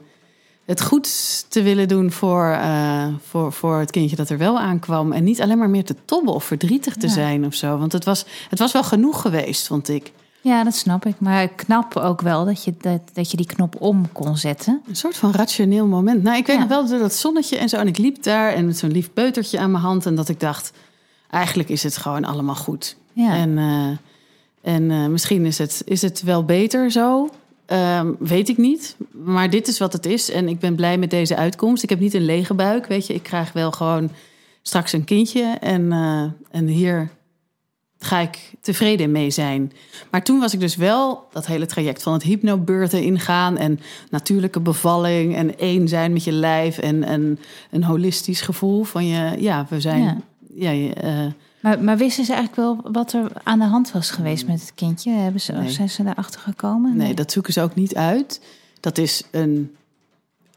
het 0.64 0.82
goed 0.82 1.44
te 1.50 1.62
willen 1.62 1.88
doen 1.88 2.12
voor, 2.12 2.46
eh, 2.50 3.06
voor, 3.26 3.52
voor 3.52 3.78
het 3.78 3.90
kindje 3.90 4.16
dat 4.16 4.28
er 4.30 4.38
wel 4.38 4.58
aankwam. 4.58 5.12
En 5.12 5.24
niet 5.24 5.40
alleen 5.40 5.58
maar 5.58 5.70
meer 5.70 5.84
te 5.84 5.96
tobben 6.04 6.34
of 6.34 6.44
verdrietig 6.44 6.94
te 6.96 7.06
Ja. 7.06 7.12
zijn 7.12 7.44
of 7.46 7.54
zo. 7.54 7.78
Want 7.78 7.92
het 7.92 8.04
was, 8.04 8.24
het 8.48 8.58
was 8.58 8.72
wel 8.72 8.84
genoeg 8.84 9.20
geweest, 9.20 9.66
vond 9.66 9.88
ik. 9.88 10.12
Ja, 10.46 10.64
dat 10.64 10.74
snap 10.74 11.06
ik. 11.06 11.14
Maar 11.20 11.42
ik 11.42 11.56
knap 11.56 11.96
ook 11.96 12.20
wel 12.20 12.44
dat 12.44 12.64
je, 12.64 12.74
dat, 12.80 13.00
dat 13.12 13.30
je 13.30 13.36
die 13.36 13.46
knop 13.46 13.80
om 13.80 14.12
kon 14.12 14.36
zetten. 14.36 14.82
Een 14.88 14.96
soort 14.96 15.16
van 15.16 15.32
rationeel 15.32 15.86
moment. 15.86 16.22
Nou, 16.22 16.36
ik 16.36 16.46
weet 16.46 16.56
Ja. 16.56 16.60
nog 16.62 16.70
wel 16.70 16.86
door 16.88 16.98
dat 16.98 17.14
zonnetje 17.14 17.56
en 17.58 17.68
zo. 17.68 17.76
En 17.76 17.86
ik 17.86 17.98
liep 17.98 18.22
daar 18.22 18.52
en 18.52 18.66
met 18.66 18.78
zo'n 18.78 18.90
lief 18.90 19.12
peutertje 19.12 19.58
aan 19.58 19.70
mijn 19.70 19.82
hand. 19.82 20.06
En 20.06 20.14
dat 20.14 20.28
ik 20.28 20.40
dacht, 20.40 20.72
eigenlijk 21.30 21.68
is 21.68 21.82
het 21.82 21.96
gewoon 21.96 22.24
allemaal 22.24 22.54
goed. 22.54 22.96
Ja. 23.12 23.34
En, 23.34 23.58
eh, 23.58 24.72
en 24.74 24.90
eh, 24.90 25.06
misschien 25.06 25.46
is 25.46 25.58
het, 25.58 25.82
is 25.84 26.02
het 26.02 26.22
wel 26.22 26.44
beter 26.44 26.90
zo. 26.90 27.28
Ehm, 27.66 28.12
weet 28.18 28.48
ik 28.48 28.56
niet. 28.56 28.96
Maar 29.12 29.50
dit 29.50 29.68
is 29.68 29.78
wat 29.78 29.92
het 29.92 30.06
is. 30.06 30.30
En 30.30 30.48
ik 30.48 30.58
ben 30.60 30.74
blij 30.74 30.98
met 30.98 31.10
deze 31.10 31.36
uitkomst. 31.36 31.82
Ik 31.82 31.88
heb 31.90 32.00
niet 32.00 32.14
een 32.14 32.24
lege 32.24 32.54
buik, 32.54 32.86
weet 32.86 33.06
je. 33.06 33.14
Ik 33.14 33.22
krijg 33.22 33.52
wel 33.52 33.70
gewoon 33.72 34.10
straks 34.62 34.92
een 34.92 35.04
kindje. 35.04 35.42
En, 35.60 35.92
eh, 35.92 36.22
en 36.50 36.66
hier 36.66 37.10
ga 38.06 38.20
ik 38.20 38.52
tevreden 38.60 39.10
mee 39.10 39.30
zijn. 39.30 39.72
Maar 40.10 40.22
toen 40.22 40.40
was 40.40 40.54
ik 40.54 40.60
dus 40.60 40.76
wel 40.76 41.26
dat 41.32 41.46
hele 41.46 41.66
traject 41.66 42.02
van 42.02 42.12
het 42.12 42.22
hypnobirthen 42.22 43.02
ingaan... 43.02 43.56
en 43.56 43.80
natuurlijke 44.10 44.60
bevalling 44.60 45.36
en 45.36 45.58
één 45.58 45.88
zijn 45.88 46.12
met 46.12 46.24
je 46.24 46.32
lijf... 46.32 46.78
en, 46.78 47.04
en 47.04 47.38
een 47.70 47.84
holistisch 47.84 48.40
gevoel 48.40 48.84
van 48.84 49.06
je... 49.06 49.34
Ja, 49.38 49.66
we 49.68 49.80
zijn... 49.80 50.02
Ja. 50.02 50.16
Ja. 50.54 50.70
je, 50.70 50.94
eh, 50.94 51.26
Maar, 51.60 51.82
maar 51.82 51.96
wisten 51.96 52.24
ze 52.24 52.32
eigenlijk 52.32 52.82
wel 52.82 52.92
wat 52.92 53.12
er 53.12 53.30
aan 53.42 53.58
de 53.58 53.64
hand 53.64 53.92
was 53.92 54.10
geweest 54.10 54.46
met 54.46 54.60
het 54.60 54.72
kindje? 54.74 55.10
Hebben 55.10 55.40
ze, 55.40 55.52
Nee. 55.52 55.70
Zijn 55.70 55.90
ze 55.90 56.02
daarachter 56.02 56.40
gekomen? 56.40 56.96
Nee, 56.96 57.14
dat 57.14 57.32
zoeken 57.32 57.52
ze 57.52 57.62
ook 57.62 57.74
niet 57.74 57.94
uit. 57.94 58.40
Dat 58.80 58.98
is 58.98 59.22
een 59.30 59.76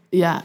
ja, 0.09 0.43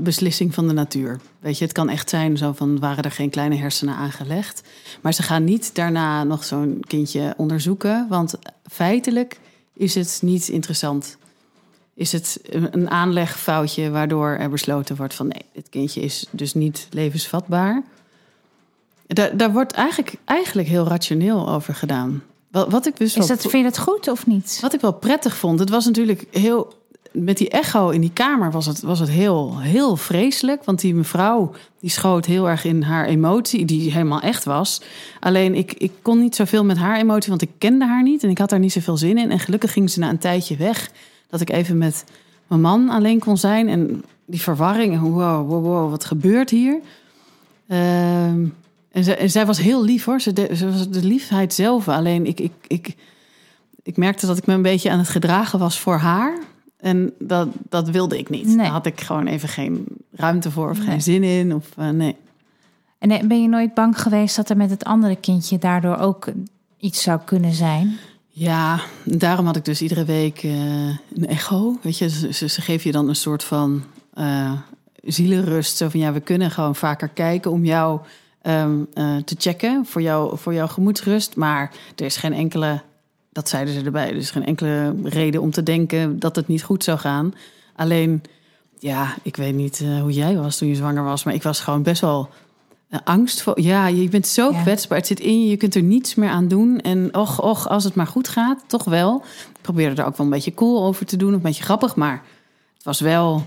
beslissing 0.00 0.54
van 0.54 0.66
de 0.66 0.72
natuur. 0.72 1.20
Weet 1.40 1.58
je, 1.58 1.64
het 1.64 1.72
kan 1.72 1.88
echt 1.88 2.10
zijn 2.10 2.36
zo 2.36 2.52
van 2.52 2.78
waren 2.78 3.04
er 3.04 3.10
geen 3.10 3.30
kleine 3.30 3.56
hersenen 3.56 3.94
aangelegd. 3.94 4.62
Maar 5.00 5.14
ze 5.14 5.22
gaan 5.22 5.44
niet 5.44 5.74
daarna 5.74 6.24
nog 6.24 6.44
zo'n 6.44 6.84
kindje 6.86 7.34
onderzoeken. 7.36 8.06
Want 8.08 8.34
feitelijk 8.70 9.40
is 9.74 9.94
het 9.94 10.18
niet 10.22 10.48
interessant. 10.48 11.16
Is 11.94 12.12
het 12.12 12.40
een 12.50 12.90
aanlegfoutje 12.90 13.90
waardoor 13.90 14.28
er 14.28 14.50
besloten 14.50 14.96
wordt 14.96 15.14
van 15.14 15.28
nee, 15.28 15.44
dit 15.52 15.68
kindje 15.68 16.00
is 16.00 16.26
dus 16.30 16.54
niet 16.54 16.86
levensvatbaar. 16.90 17.82
Daar, 19.06 19.36
daar 19.36 19.52
wordt 19.52 19.72
eigenlijk, 19.72 20.14
eigenlijk 20.24 20.68
heel 20.68 20.86
rationeel 20.86 21.48
over 21.48 21.74
gedaan. 21.74 22.22
Wat, 22.50 22.70
wat 22.70 22.86
ik 22.86 22.96
dus 22.96 23.16
Is 23.16 23.26
dat, 23.26 23.40
vind 23.40 23.52
je 23.52 23.62
dat 23.62 23.78
goed 23.78 24.08
of 24.08 24.26
niet? 24.26 24.58
wat 24.60 24.74
ik 24.74 24.80
wel 24.80 24.92
prettig 24.92 25.36
vond, 25.36 25.58
het 25.58 25.70
was 25.70 25.84
natuurlijk 25.84 26.24
heel. 26.30 26.77
Met 27.12 27.36
die 27.36 27.48
echo 27.48 27.88
in 27.88 28.00
die 28.00 28.12
kamer 28.12 28.50
was 28.50 28.66
het, 28.66 28.80
was 28.80 28.98
het 28.98 29.08
heel, 29.08 29.60
heel 29.60 29.96
vreselijk. 29.96 30.64
Want 30.64 30.80
die 30.80 30.94
mevrouw 30.94 31.52
die 31.80 31.90
schoot 31.90 32.26
heel 32.26 32.48
erg 32.48 32.64
in 32.64 32.82
haar 32.82 33.06
emotie, 33.06 33.64
die 33.64 33.92
helemaal 33.92 34.20
echt 34.20 34.44
was. 34.44 34.82
Alleen 35.20 35.54
ik, 35.54 35.72
ik 35.72 35.92
kon 36.02 36.18
niet 36.18 36.36
zoveel 36.36 36.64
met 36.64 36.76
haar 36.76 36.98
emotie, 36.98 37.28
want 37.28 37.42
ik 37.42 37.50
kende 37.58 37.86
haar 37.86 38.02
niet 38.02 38.22
en 38.22 38.30
ik 38.30 38.38
had 38.38 38.50
daar 38.50 38.58
niet 38.58 38.72
zoveel 38.72 38.96
zin 38.96 39.18
in. 39.18 39.30
En 39.30 39.38
gelukkig 39.38 39.72
ging 39.72 39.90
ze 39.90 39.98
na 39.98 40.08
een 40.08 40.18
tijdje 40.18 40.56
weg. 40.56 40.90
Dat 41.30 41.40
ik 41.40 41.50
even 41.50 41.78
met 41.78 42.04
mijn 42.46 42.60
man 42.60 42.88
alleen 42.88 43.18
kon 43.18 43.36
zijn. 43.36 43.68
En 43.68 44.04
die 44.24 44.40
verwarring, 44.40 45.00
wow, 45.00 45.48
wow, 45.48 45.90
wat 45.90 46.04
gebeurt 46.04 46.50
hier? 46.50 46.78
Ehm, 47.68 48.46
en, 48.92 49.30
zij, 49.30 49.46
was 49.46 49.58
heel 49.58 49.84
lief 49.84 50.04
hoor. 50.04 50.20
Ze, 50.20 50.50
ze 50.56 50.70
was 50.70 50.88
de 50.88 51.04
liefheid 51.04 51.54
zelf. 51.54 51.88
Alleen 51.88 52.26
ik, 52.26 52.40
ik, 52.40 52.52
ik, 52.66 52.94
ik 53.82 53.96
merkte 53.96 54.26
dat 54.26 54.38
ik 54.38 54.46
me 54.46 54.54
een 54.54 54.62
beetje 54.62 54.90
aan 54.90 54.98
het 54.98 55.08
gedragen 55.08 55.58
was 55.58 55.80
voor 55.80 55.96
haar. 55.96 56.38
En 56.80 57.12
dat, 57.18 57.48
dat 57.68 57.88
wilde 57.90 58.18
ik 58.18 58.28
niet. 58.30 58.46
Nee. 58.46 58.56
Daar 58.56 58.66
had 58.66 58.86
ik 58.86 59.00
gewoon 59.00 59.26
even 59.26 59.48
geen 59.48 59.84
ruimte 60.12 60.50
voor 60.50 60.70
of 60.70 60.78
Nee. 60.78 60.86
geen 60.86 61.02
zin 61.02 61.22
in. 61.22 61.54
Of, 61.54 61.66
eh, 61.76 61.88
nee. 61.88 62.16
En 62.98 63.10
eh, 63.10 63.22
ben 63.26 63.42
je 63.42 63.48
nooit 63.48 63.74
bang 63.74 64.00
geweest 64.02 64.36
dat 64.36 64.50
er 64.50 64.56
met 64.56 64.70
het 64.70 64.84
andere 64.84 65.16
kindje 65.16 65.58
daardoor 65.58 65.96
ook 65.96 66.28
iets 66.78 67.02
zou 67.02 67.20
kunnen 67.24 67.52
zijn? 67.52 67.96
Ja, 68.28 68.80
daarom 69.04 69.46
had 69.46 69.56
ik 69.56 69.64
dus 69.64 69.82
iedere 69.82 70.04
week 70.04 70.42
eh, 70.42 70.52
een 70.88 71.26
echo. 71.26 71.78
Weet 71.82 71.98
je, 71.98 72.08
ze, 72.08 72.32
ze, 72.32 72.48
ze 72.48 72.60
geven 72.60 72.86
je 72.86 72.92
dan 72.92 73.08
een 73.08 73.16
soort 73.16 73.44
van 73.44 73.82
eh 74.14 74.52
zielenrust. 75.02 75.76
Zo 75.76 75.88
van 75.88 76.00
ja, 76.00 76.12
we 76.12 76.20
kunnen 76.20 76.50
gewoon 76.50 76.74
vaker 76.74 77.08
kijken 77.08 77.50
om 77.50 77.64
jou 77.64 78.00
ehm, 78.42 78.78
eh, 78.94 79.16
te 79.16 79.34
checken 79.38 79.86
voor, 79.86 80.02
jou, 80.02 80.38
voor 80.38 80.54
jouw 80.54 80.66
gemoedsrust. 80.66 81.36
Maar 81.36 81.70
er 81.96 82.04
is 82.04 82.16
geen 82.16 82.32
enkele, 82.32 82.80
dat 83.38 83.48
zeiden 83.48 83.74
ze 83.74 83.84
erbij, 83.84 84.08
er 84.08 84.16
is 84.16 84.30
geen 84.30 84.44
enkele 84.46 84.94
reden 85.02 85.40
om 85.40 85.50
te 85.50 85.62
denken 85.62 86.18
dat 86.18 86.36
het 86.36 86.48
niet 86.48 86.62
goed 86.62 86.84
zou 86.84 86.98
gaan. 86.98 87.34
Alleen, 87.76 88.22
ja, 88.78 89.14
ik 89.22 89.36
weet 89.36 89.54
niet 89.54 89.80
eh, 89.80 90.00
hoe 90.00 90.12
jij 90.12 90.36
was 90.36 90.56
toen 90.56 90.68
je 90.68 90.74
zwanger 90.74 91.04
was, 91.04 91.24
maar 91.24 91.34
ik 91.34 91.42
was 91.42 91.60
gewoon 91.60 91.82
best 91.82 92.00
wel 92.00 92.28
uh, 92.90 92.98
angst 93.04 93.42
voor. 93.42 93.60
Ja, 93.60 93.86
je 93.86 94.08
bent 94.08 94.26
zo 94.26 94.52
Ja. 94.52 94.62
kwetsbaar. 94.62 94.98
Het 94.98 95.06
zit 95.06 95.20
in 95.20 95.42
je, 95.42 95.48
je 95.48 95.56
kunt 95.56 95.74
er 95.74 95.82
niets 95.82 96.14
meer 96.14 96.28
aan 96.28 96.48
doen. 96.48 96.80
En 96.80 97.14
och, 97.14 97.40
och, 97.40 97.68
als 97.68 97.84
het 97.84 97.94
maar 97.94 98.06
goed 98.06 98.28
gaat, 98.28 98.64
toch 98.66 98.84
wel. 98.84 99.22
Ik 99.54 99.60
probeerde 99.60 100.02
er 100.02 100.08
ook 100.08 100.16
wel 100.16 100.26
een 100.26 100.32
beetje 100.32 100.54
cool 100.54 100.84
over 100.84 101.06
te 101.06 101.16
doen, 101.16 101.32
een 101.32 101.40
beetje 101.40 101.64
grappig, 101.64 101.96
maar 101.96 102.22
het 102.74 102.84
was 102.84 103.00
wel. 103.00 103.46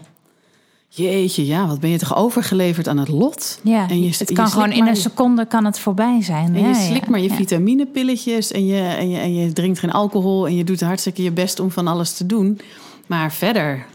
Jeetje, 0.93 1.45
ja, 1.45 1.67
wat 1.67 1.79
ben 1.79 1.89
je 1.89 1.97
toch 1.97 2.15
overgeleverd 2.15 2.87
aan 2.87 2.97
het 2.97 3.07
lot? 3.07 3.59
Ja, 3.63 3.89
En 3.89 4.01
je- 4.03 4.15
het 4.17 4.31
kan 4.31 4.47
gewoon 4.47 4.71
in 4.71 4.87
een 4.87 4.95
seconde 4.95 5.45
kan 5.45 5.65
het 5.65 5.79
voorbij 5.79 6.21
zijn. 6.21 6.45
En 6.55 6.61
Ja, 6.61 6.67
je 6.67 6.73
ja, 6.73 6.79
slikt 6.89 7.07
maar 7.09 7.19
je 7.19 7.29
ja. 7.29 7.35
vitaminepilletjes 7.35 8.51
en 8.51 8.65
je, 8.65 8.81
en, 8.81 9.09
je, 9.09 9.17
en 9.19 9.33
je 9.35 9.53
drinkt 9.53 9.79
geen 9.79 9.91
alcohol 9.91 10.47
en 10.47 10.55
je 10.55 10.63
doet 10.63 10.81
hartstikke 10.81 11.23
je 11.23 11.31
best 11.31 11.59
om 11.59 11.71
van 11.71 11.87
alles 11.87 12.13
te 12.13 12.25
doen. 12.25 12.59
Maar 13.07 13.31
verder, 13.33 13.85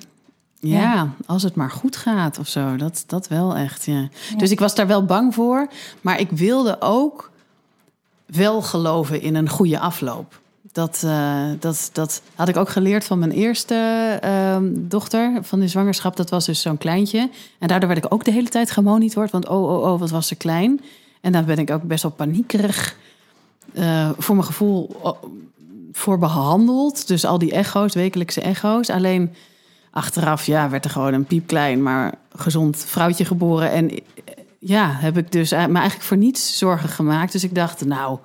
ja, 0.61 0.81
Ja. 0.81 1.11
als 1.27 1.43
het 1.43 1.55
maar 1.55 1.71
goed 1.71 1.97
gaat 1.97 2.39
of 2.39 2.49
zo, 2.49 2.77
dat, 2.77 3.05
dat 3.07 3.29
wel 3.29 3.57
echt. 3.57 3.85
Ja. 3.85 4.09
Dus 4.37 4.51
ik 4.51 4.59
was 4.61 4.75
daar 4.75 4.87
wel 4.87 5.05
bang 5.05 5.35
voor, 5.35 5.69
maar 6.01 6.21
ik 6.21 6.31
wilde 6.31 6.77
ook 6.81 7.31
wel 8.27 8.63
geloven 8.63 9.23
in 9.23 9.35
een 9.35 9.49
goede 9.49 9.79
afloop. 9.79 10.41
Dat, 10.77 11.03
eh, 11.05 11.45
dat, 11.61 11.91
dat 11.93 12.23
had 12.35 12.49
ik 12.49 12.57
ook 12.57 12.69
geleerd 12.69 13.05
van 13.05 13.19
mijn 13.19 13.31
eerste 13.31 13.75
ehm, 14.21 14.65
dochter 14.75 15.39
van 15.43 15.61
die 15.61 15.69
zwangerschap. 15.69 16.17
Dat 16.17 16.31
was 16.31 16.47
dus 16.47 16.61
zo'n 16.61 16.79
kleintje. 16.79 17.31
En 17.59 17.69
daardoor 17.69 17.89
werd 17.89 18.05
ik 18.05 18.13
ook 18.13 18.25
de 18.25 18.31
hele 18.31 18.49
tijd 18.49 18.71
gemonitord. 18.71 19.31
Want 19.31 19.49
oh, 19.49 19.63
oh, 19.63 19.93
oh, 19.93 20.01
wat 20.01 20.11
was 20.11 20.27
ze 20.27 20.35
klein. 20.35 20.81
En 21.21 21.33
daar 21.33 21.45
ben 21.45 21.59
ik 21.59 21.71
ook 21.71 21.83
best 21.83 22.03
wel 22.03 22.13
paniekerig 22.13 22.97
eh, 23.73 24.11
voor 24.19 24.35
mijn 24.35 24.47
gevoel 24.47 25.01
voor 25.93 26.19
behandeld. 26.19 27.09
Dus 27.09 27.25
al 27.25 27.39
die 27.39 27.53
echo's, 27.53 27.95
wekelijkse 27.95 28.41
echo's. 28.41 28.91
Alleen 28.91 29.35
achteraf, 29.91 30.47
ja, 30.47 30.71
werd 30.71 30.85
er 30.85 30.91
gewoon 30.91 31.15
een 31.15 31.25
piepklein, 31.25 31.83
maar 31.83 32.15
gezond 32.35 32.77
vrouwtje 32.77 33.25
geboren. 33.25 33.71
En 33.71 33.91
eh, 33.91 33.99
ja, 34.59 34.93
heb 34.93 35.17
ik 35.19 35.33
dus 35.33 35.51
me 35.51 35.57
eigenlijk 35.57 36.03
voor 36.03 36.17
niets 36.17 36.59
zorgen 36.59 36.89
gemaakt. 36.89 37.33
Dus 37.33 37.45
ik 37.45 37.55
dacht, 37.55 37.85
nou, 37.85 38.19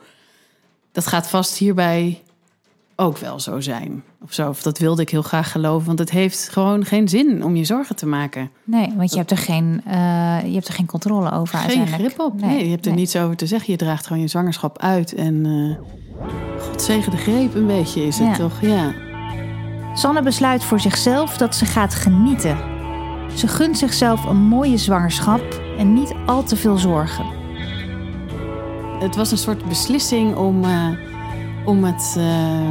dat 0.91 1.07
gaat 1.07 1.27
vast 1.27 1.57
hierbij 1.57 2.21
ook 3.01 3.17
wel 3.17 3.39
zo 3.39 3.59
zijn. 3.59 4.03
Of 4.23 4.33
zo, 4.33 4.49
of 4.49 4.61
dat 4.61 4.77
wilde 4.79 5.01
ik 5.01 5.09
heel 5.09 5.21
graag 5.21 5.51
geloven. 5.51 5.87
Want 5.87 5.99
het 5.99 6.09
heeft 6.11 6.49
gewoon 6.49 6.85
geen 6.85 7.07
zin 7.07 7.43
om 7.43 7.55
je 7.55 7.65
zorgen 7.65 7.95
te 7.95 8.05
maken. 8.05 8.49
Nee, 8.63 8.93
want 8.95 9.11
je 9.11 9.17
hebt 9.17 9.31
er 9.31 9.37
geen, 9.37 9.81
eh, 9.85 9.93
je 10.45 10.53
hebt 10.53 10.67
er 10.67 10.73
geen 10.73 10.85
controle 10.85 11.31
over 11.31 11.57
Geen 11.57 11.87
grip 11.87 12.19
op. 12.19 12.41
Nee, 12.41 12.63
je 12.63 12.69
hebt 12.71 12.85
er 12.85 12.91
nee. 12.91 12.99
niets 12.99 13.15
over 13.15 13.35
te 13.35 13.45
zeggen. 13.45 13.71
Je 13.71 13.77
draagt 13.77 14.07
gewoon 14.07 14.21
je 14.21 14.27
zwangerschap 14.27 14.77
uit. 14.79 15.13
En 15.13 15.45
eh 15.45 15.85
God 16.59 16.81
zegen 16.81 17.11
de 17.11 17.17
greep 17.17 17.55
een 17.55 17.67
beetje 17.67 18.05
is 18.07 18.17
het 18.17 18.27
Ja. 18.27 18.35
toch? 18.35 18.61
Ja. 18.61 18.93
Sanne 19.93 20.21
besluit 20.21 20.63
voor 20.63 20.79
zichzelf 20.79 21.37
dat 21.37 21.55
ze 21.55 21.65
gaat 21.65 21.95
genieten. 21.95 22.57
Ze 23.35 23.47
gunt 23.47 23.77
zichzelf 23.77 24.25
een 24.25 24.41
mooie 24.41 24.77
zwangerschap 24.77 25.61
en 25.77 25.93
niet 25.93 26.13
al 26.25 26.43
te 26.43 26.55
veel 26.55 26.77
zorgen. 26.77 27.25
Het 28.99 29.15
was 29.15 29.31
een 29.31 29.37
soort 29.37 29.65
beslissing 29.67 30.35
om, 30.35 30.63
eh, 30.63 30.87
om 31.65 31.83
het... 31.83 32.15
eh, 32.17 32.69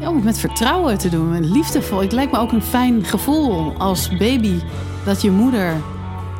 eh, 0.00 0.08
om 0.08 0.14
het 0.14 0.24
met 0.24 0.38
vertrouwen 0.38 0.98
te 0.98 1.08
doen. 1.08 1.34
En 1.34 1.52
liefdevol. 1.52 2.00
Het 2.00 2.12
lijkt 2.12 2.32
me 2.32 2.38
ook 2.38 2.52
een 2.52 2.62
fijn 2.62 3.04
gevoel 3.04 3.74
als 3.78 4.16
baby... 4.16 4.60
dat 5.04 5.22
je 5.22 5.30
moeder, 5.30 5.74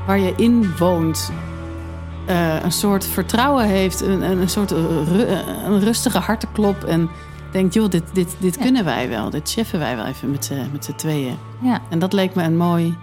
waar 0.07 0.19
je 0.19 0.33
in 0.37 0.77
woont... 0.79 1.33
eh, 2.27 2.63
een 2.63 2.73
soort 2.73 3.07
vertrouwen 3.07 3.65
heeft. 3.65 4.01
Een, 4.01 4.23
een, 4.31 4.39
een 4.41 4.49
soort 4.49 4.71
ru- 4.71 5.27
een 5.65 5.81
rustige 5.81 6.19
hartenklop. 6.19 6.85
En 6.85 7.09
denkt, 7.53 7.75
joh, 7.75 7.89
dit, 7.91 8.03
dit, 8.13 8.37
dit 8.39 8.55
Ja. 8.55 8.63
kunnen 8.63 8.85
wij 8.85 9.09
wel. 9.09 9.31
Dit 9.31 9.51
cheffen 9.53 9.79
wij 9.79 9.97
wel 9.97 10.05
even 10.07 10.31
met 10.31 10.45
z'n 10.45 10.69
met 10.73 10.85
z'n 10.85 10.95
tweeën. 10.95 11.37
Ja. 11.63 11.81
En 11.89 11.99
dat 11.99 12.13
leek 12.13 12.35
me 12.35 12.43
een 12.43 12.57
mooi 12.57 12.97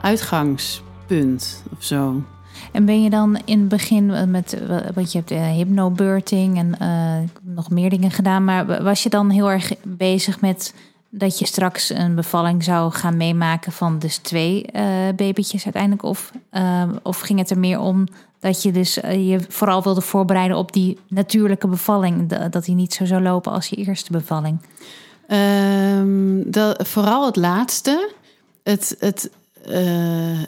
uitgangspunt 0.00 1.62
of 1.76 1.84
zo. 1.84 2.22
En 2.72 2.84
ben 2.84 3.02
je 3.02 3.10
dan 3.10 3.40
in 3.44 3.58
het 3.58 3.68
begin 3.68 4.10
eh, 4.10 4.24
met, 4.24 4.52
eh, 4.52 4.76
want 4.94 5.12
je 5.12 5.18
hebt 5.18 5.30
uh, 5.30 5.50
hypnobirthing 5.50 6.58
en 6.58 6.78
eh, 6.78 7.28
nog 7.54 7.70
meer 7.70 7.90
dingen 7.90 8.10
gedaan, 8.10 8.44
maar 8.44 8.82
was 8.82 9.02
je 9.02 9.08
dan 9.08 9.30
heel 9.30 9.50
erg 9.50 9.72
bezig 9.82 10.40
met 10.40 10.74
dat 11.10 11.38
je 11.38 11.46
straks 11.46 11.90
een 11.90 12.14
bevalling 12.14 12.64
zou 12.64 12.92
gaan 12.92 13.16
meemaken 13.16 13.72
van 13.72 13.98
dus 13.98 14.16
twee 14.16 14.64
eh 14.66 14.82
babytjes 15.16 15.64
uiteindelijk? 15.64 16.02
Of, 16.02 16.32
eh, 16.50 16.82
of 17.02 17.20
ging 17.20 17.38
het 17.38 17.50
er 17.50 17.58
meer 17.58 17.78
om 17.80 18.06
dat 18.40 18.62
je 18.62 18.72
dus 18.72 19.00
eh, 19.00 19.28
je 19.30 19.40
vooral 19.48 19.82
wilde 19.82 20.00
voorbereiden 20.00 20.56
op 20.56 20.72
die 20.72 20.98
natuurlijke 21.08 21.68
bevalling, 21.68 22.28
da- 22.28 22.48
dat 22.48 22.64
die 22.64 22.74
niet 22.74 22.94
zo 22.94 23.04
zou 23.04 23.22
lopen 23.22 23.52
als 23.52 23.66
je 23.66 23.76
eerste 23.76 24.12
bevalling? 24.12 24.58
Ehm, 25.26 26.42
dat, 26.50 26.88
vooral 26.88 27.26
het 27.26 27.36
laatste. 27.36 28.10
Het, 28.62 28.96
het, 28.98 29.30
eh, 29.30 29.39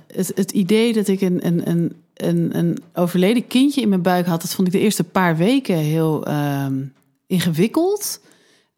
het, 0.07 0.33
het 0.35 0.51
idee 0.51 0.93
dat 0.93 1.09
ik 1.09 1.21
een, 1.21 1.47
een, 1.47 1.69
een, 1.71 1.93
een, 2.15 2.59
een 2.59 2.79
overleden 2.95 3.47
kindje 3.47 3.81
in 3.81 3.89
mijn 3.89 4.03
buik 4.03 4.27
had, 4.27 4.41
dat 4.41 4.55
vond 4.55 4.67
ik 4.69 4.75
de 4.75 4.81
eerste 4.81 5.05
paar 5.05 5.37
weken 5.37 5.77
heel 5.77 6.27
ehm, 6.27 6.85
ingewikkeld. 7.27 8.21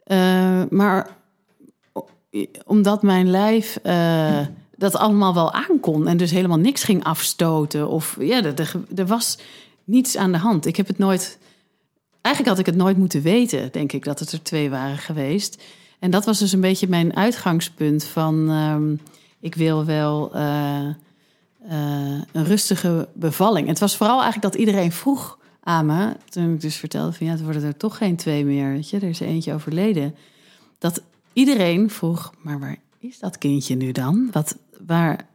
Eh, 0.05 0.63
maar 0.71 1.17
omdat 2.67 3.03
mijn 3.03 3.31
lijf 3.31 3.79
eh, 3.83 4.41
dat 4.77 4.97
allemaal 4.97 5.35
wel 5.35 5.53
aankon 5.53 6.09
en 6.09 6.17
dus 6.17 6.31
helemaal 6.31 6.59
niks 6.59 6.83
ging 6.83 7.05
afstoten. 7.05 7.89
Of 7.89 8.17
ja, 8.21 8.45
er, 8.45 8.61
er, 8.61 8.73
er 8.95 9.07
was 9.07 9.39
niets 9.85 10.17
aan 10.17 10.33
de 10.33 10.39
hand. 10.39 10.67
Ik 10.67 10.77
heb 10.77 10.87
het 10.87 10.99
nooit. 10.99 11.39
Eigenlijk 12.21 12.57
had 12.57 12.67
ik 12.67 12.73
het 12.73 12.83
nooit 12.83 12.97
moeten 12.97 13.23
weten, 13.23 13.69
denk 13.73 13.93
ik, 13.93 14.05
dat 14.05 14.19
het 14.19 14.33
er 14.33 14.43
twee 14.43 14.71
waren 14.71 14.99
geweest. 14.99 15.63
En 15.99 16.11
dat 16.11 16.25
was 16.25 16.39
dus 16.39 16.53
een 16.53 16.61
beetje 16.61 16.89
mijn 16.89 17.17
uitgangspunt 17.17 18.05
van 18.05 18.51
ehm, 18.51 18.97
ik 19.45 19.55
wil 19.55 19.85
wel 19.85 20.35
eh, 20.35 20.89
eh, 20.89 20.95
een 22.33 22.45
rustige 22.45 23.09
bevalling. 23.13 23.69
Het 23.69 23.79
was 23.79 23.97
vooral 23.97 24.23
eigenlijk 24.23 24.53
dat 24.53 24.61
iedereen 24.61 24.93
vroeg 24.93 25.39
aan 25.61 25.87
me, 25.87 26.17
toen 26.29 26.55
ik 26.55 26.61
dus 26.61 26.77
vertelde 26.77 27.13
van 27.13 27.27
ja, 27.27 27.33
het 27.33 27.43
worden 27.43 27.63
er 27.63 27.77
toch 27.77 27.97
geen 27.97 28.17
twee 28.17 28.45
meer, 28.45 28.73
weet 28.73 28.91
je, 28.91 28.97
er 28.97 29.09
is 29.09 29.21
eentje 29.21 29.55
overleden. 29.55 30.15
Dat 30.79 31.03
iedereen 31.33 31.91
vroeg, 31.91 32.33
maar 32.43 32.59
waar 32.59 32.77
is 32.99 33.19
dat 33.19 33.39
kindje 33.39 33.75
nu 33.75 33.93
dan? 33.93 34.29
Wat, 34.33 34.57
waar 34.87 35.27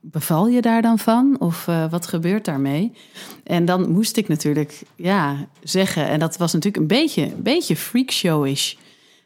beval 0.00 0.48
je 0.48 0.60
daar 0.60 0.82
dan 0.82 0.98
van? 0.98 1.36
Of 1.38 1.68
eh, 1.68 1.90
wat 1.90 2.06
gebeurt 2.06 2.44
daarmee? 2.44 2.92
En 3.44 3.64
dan 3.64 3.90
moest 3.90 4.16
ik 4.16 4.28
natuurlijk 4.28 4.82
ja 4.96 5.46
zeggen, 5.62 6.08
en 6.08 6.18
dat 6.18 6.36
was 6.36 6.52
natuurlijk 6.52 6.82
een 6.82 6.98
beetje, 6.98 7.22
een 7.22 7.42
beetje 7.42 7.76
freakshowish. 7.76 8.74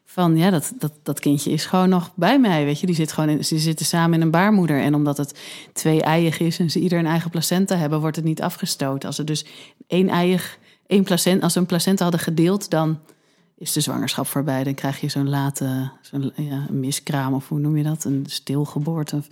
Van 0.05 0.37
ja, 0.37 0.49
dat, 0.49 0.73
dat, 0.79 0.91
dat 1.03 1.19
kindje 1.19 1.51
is 1.51 1.65
gewoon 1.65 1.89
nog 1.89 2.11
bij 2.15 2.39
mij. 2.39 2.65
Weet 2.65 2.79
je, 2.79 2.85
die, 2.85 2.95
zit 2.95 3.11
gewoon 3.11 3.29
in, 3.29 3.37
die 3.37 3.59
zitten 3.59 3.85
samen 3.85 4.13
in 4.13 4.21
een 4.21 4.31
baarmoeder. 4.31 4.81
En 4.81 4.95
omdat 4.95 5.17
het 5.17 5.39
twee 5.73 6.01
eiig 6.01 6.39
is 6.39 6.59
en 6.59 6.69
ze 6.69 6.79
ieder 6.79 6.99
een 6.99 7.05
eigen 7.05 7.29
placenta 7.29 7.75
hebben, 7.75 7.99
wordt 7.99 8.15
het 8.15 8.25
niet 8.25 8.41
afgestoten. 8.41 9.07
Als 9.07 9.17
er 9.17 9.25
dus 9.25 9.45
één 9.87 10.09
eiig, 10.09 10.57
één 10.87 11.03
placenta, 11.03 11.43
als 11.43 11.53
ze 11.53 11.59
een 11.59 11.65
placenta 11.65 12.03
hadden 12.03 12.21
gedeeld, 12.21 12.69
dan 12.69 12.99
is 13.57 13.71
de 13.71 13.81
zwangerschap 13.81 14.27
voorbij. 14.27 14.63
Dan 14.63 14.73
krijg 14.73 15.01
je 15.01 15.09
zo'n 15.09 15.29
late, 15.29 15.91
zo'n 16.01 16.31
ja, 16.35 16.65
miskraam 16.69 17.33
of 17.33 17.47
hoe 17.47 17.59
noem 17.59 17.77
je 17.77 17.83
dat? 17.83 18.03
Een 18.03 18.25
stilgeboorte. 18.27 19.23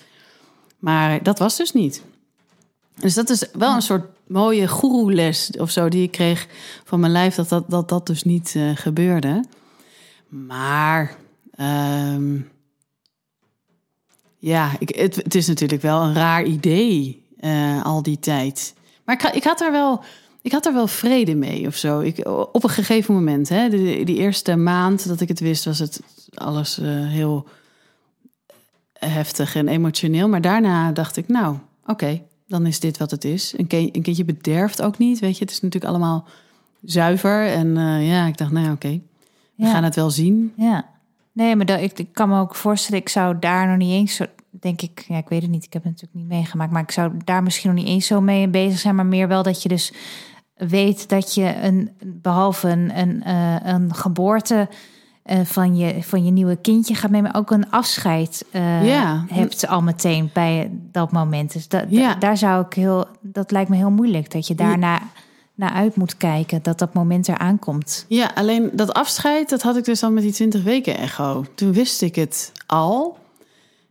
Maar 0.79 1.23
dat 1.23 1.39
was 1.39 1.57
dus 1.57 1.73
niet. 1.73 2.03
Dus 2.99 3.13
dat 3.13 3.29
is 3.29 3.45
wel 3.53 3.75
een 3.75 3.81
soort 3.81 4.05
mooie 4.27 4.67
goeroeles 4.67 5.51
of 5.57 5.69
zo 5.69 5.89
die 5.89 6.03
ik 6.03 6.11
kreeg 6.11 6.47
van 6.83 6.99
mijn 6.99 7.11
lijf, 7.11 7.35
dat 7.35 7.49
dat, 7.49 7.69
dat, 7.69 7.89
dat 7.89 8.07
dus 8.07 8.23
niet 8.23 8.53
eh, 8.55 8.69
gebeurde. 8.75 9.43
Maar 10.31 11.15
ehm, 11.55 12.39
ja, 14.37 14.71
ik, 14.79 14.95
het, 14.95 15.15
het 15.15 15.35
is 15.35 15.47
natuurlijk 15.47 15.81
wel 15.81 16.01
een 16.01 16.13
raar 16.13 16.43
idee 16.43 17.25
eh, 17.39 17.85
al 17.85 18.03
die 18.03 18.19
tijd. 18.19 18.73
Maar 19.05 19.15
ik, 19.15 19.35
ik, 19.35 19.43
had 19.43 19.61
er 19.61 19.71
wel, 19.71 20.03
ik 20.41 20.51
had 20.51 20.65
er 20.65 20.73
wel 20.73 20.87
vrede 20.87 21.35
mee 21.35 21.67
of 21.67 21.75
zo. 21.75 21.99
Ik, 21.99 22.27
op 22.27 22.63
een 22.63 22.69
gegeven 22.69 23.13
moment, 23.13 23.49
hè, 23.49 23.69
die, 23.69 24.05
die 24.05 24.17
eerste 24.17 24.55
maand 24.55 25.07
dat 25.07 25.21
ik 25.21 25.27
het 25.27 25.39
wist, 25.39 25.65
was 25.65 25.79
het 25.79 26.01
alles 26.33 26.77
eh, 26.77 26.87
heel 26.89 27.47
heftig 28.93 29.55
en 29.55 29.67
emotioneel. 29.67 30.29
Maar 30.29 30.41
daarna 30.41 30.91
dacht 30.91 31.17
ik, 31.17 31.27
nou, 31.27 31.57
oké, 31.85 32.21
dan 32.47 32.65
is 32.65 32.79
dit 32.79 32.97
wat 32.97 33.11
het 33.11 33.23
is. 33.23 33.53
Een, 33.57 33.65
een 33.69 34.01
kindje 34.01 34.25
bederft 34.25 34.81
ook 34.81 34.97
niet, 34.97 35.19
weet 35.19 35.37
je. 35.37 35.43
Het 35.43 35.53
is 35.53 35.61
natuurlijk 35.61 35.91
allemaal 35.91 36.27
zuiver. 36.81 37.45
En 37.47 37.77
eh, 37.77 38.07
ja, 38.07 38.25
ik 38.25 38.37
dacht, 38.37 38.51
nou 38.51 38.65
ja, 38.65 38.71
oké, 38.71 39.01
we 39.65 39.71
gaan 39.73 39.83
het 39.83 39.95
wel 39.95 40.09
zien. 40.09 40.53
Ja. 40.55 40.85
Nee, 41.33 41.55
maar 41.55 41.65
dat, 41.65 41.79
ik, 41.81 41.99
ik 41.99 42.13
kan 42.13 42.29
me 42.29 42.39
ook 42.39 42.55
voorstellen, 42.55 42.99
ik 43.01 43.09
zou 43.09 43.39
daar 43.39 43.67
nog 43.67 43.77
niet 43.77 43.91
eens 43.91 44.15
zo, 44.15 44.25
denk 44.49 44.81
ik, 44.81 45.05
ja, 45.07 45.17
ik 45.17 45.29
weet 45.29 45.41
het 45.41 45.51
niet, 45.51 45.65
ik 45.65 45.73
heb 45.73 45.83
het 45.83 45.91
natuurlijk 45.91 46.19
niet 46.19 46.27
meegemaakt, 46.37 46.71
maar 46.71 46.81
ik 46.81 46.91
zou 46.91 47.11
daar 47.23 47.43
misschien 47.43 47.69
nog 47.69 47.79
niet 47.83 47.87
eens 47.93 48.05
zo 48.07 48.21
mee 48.21 48.47
bezig 48.47 48.79
zijn, 48.79 48.95
maar 48.95 49.05
meer 49.05 49.27
wel 49.27 49.43
dat 49.43 49.63
je 49.63 49.69
dus 49.69 49.93
weet 50.55 51.09
dat 51.09 51.33
je 51.33 51.55
een, 51.61 51.89
behalve 52.05 52.69
een, 52.69 52.99
een, 52.99 53.23
eh, 53.23 53.55
een 53.73 53.93
geboorte, 53.95 54.69
eh, 55.23 55.39
van, 55.43 55.75
je, 55.75 56.03
van 56.03 56.25
je 56.25 56.31
nieuwe 56.31 56.55
kindje 56.55 56.95
gaat 56.95 57.11
mee, 57.11 57.21
maar 57.21 57.35
ook 57.35 57.51
een 57.51 57.69
afscheid 57.71 58.45
eh 58.51 58.87
Ja. 58.87 59.25
hebt 59.29 59.67
al 59.67 59.81
meteen 59.81 60.29
bij 60.33 60.71
dat 60.91 61.11
moment. 61.11 61.53
Dus 61.53 61.67
dat, 61.67 61.85
Ja. 61.89 62.15
daar 62.15 62.37
zou 62.37 62.65
ik 62.65 62.73
heel, 62.73 63.05
dat 63.21 63.51
lijkt 63.51 63.69
me 63.69 63.75
heel 63.75 63.91
moeilijk 63.91 64.31
dat 64.31 64.47
je 64.47 64.55
daarna 64.55 65.01
naar 65.55 65.71
uit 65.71 65.95
moet 65.95 66.17
kijken 66.17 66.59
dat 66.63 66.79
dat 66.79 66.93
moment 66.93 67.27
eraan 67.27 67.59
komt. 67.59 68.05
Ja, 68.07 68.31
alleen 68.35 68.69
dat 68.73 68.93
afscheid, 68.93 69.49
dat 69.49 69.61
had 69.61 69.77
ik 69.77 69.85
dus 69.85 70.03
al 70.03 70.11
met 70.11 70.23
die 70.23 70.31
20 70.31 70.63
weken 70.63 70.97
echo. 70.97 71.45
Toen 71.55 71.73
wist 71.73 72.01
ik 72.01 72.15
het 72.15 72.51
al. 72.65 73.17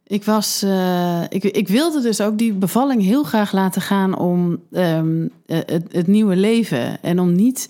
Ik, 0.07 0.25
was, 0.25 0.63
eh, 0.63 1.23
ik, 1.29 1.45
ik 1.45 1.69
wilde 1.69 2.01
dus 2.01 2.21
ook 2.21 2.39
die 2.39 2.53
bevalling 2.53 3.03
heel 3.03 3.23
graag 3.23 3.53
laten 3.53 3.83
gaan 3.83 4.19
om 4.19 4.61
ehm, 4.73 5.29
eh, 5.47 5.59
het, 5.67 5.85
het 5.93 6.07
nieuwe 6.07 6.37
leven. 6.37 7.03
En 7.03 7.21
om 7.21 7.33
niet 7.33 7.69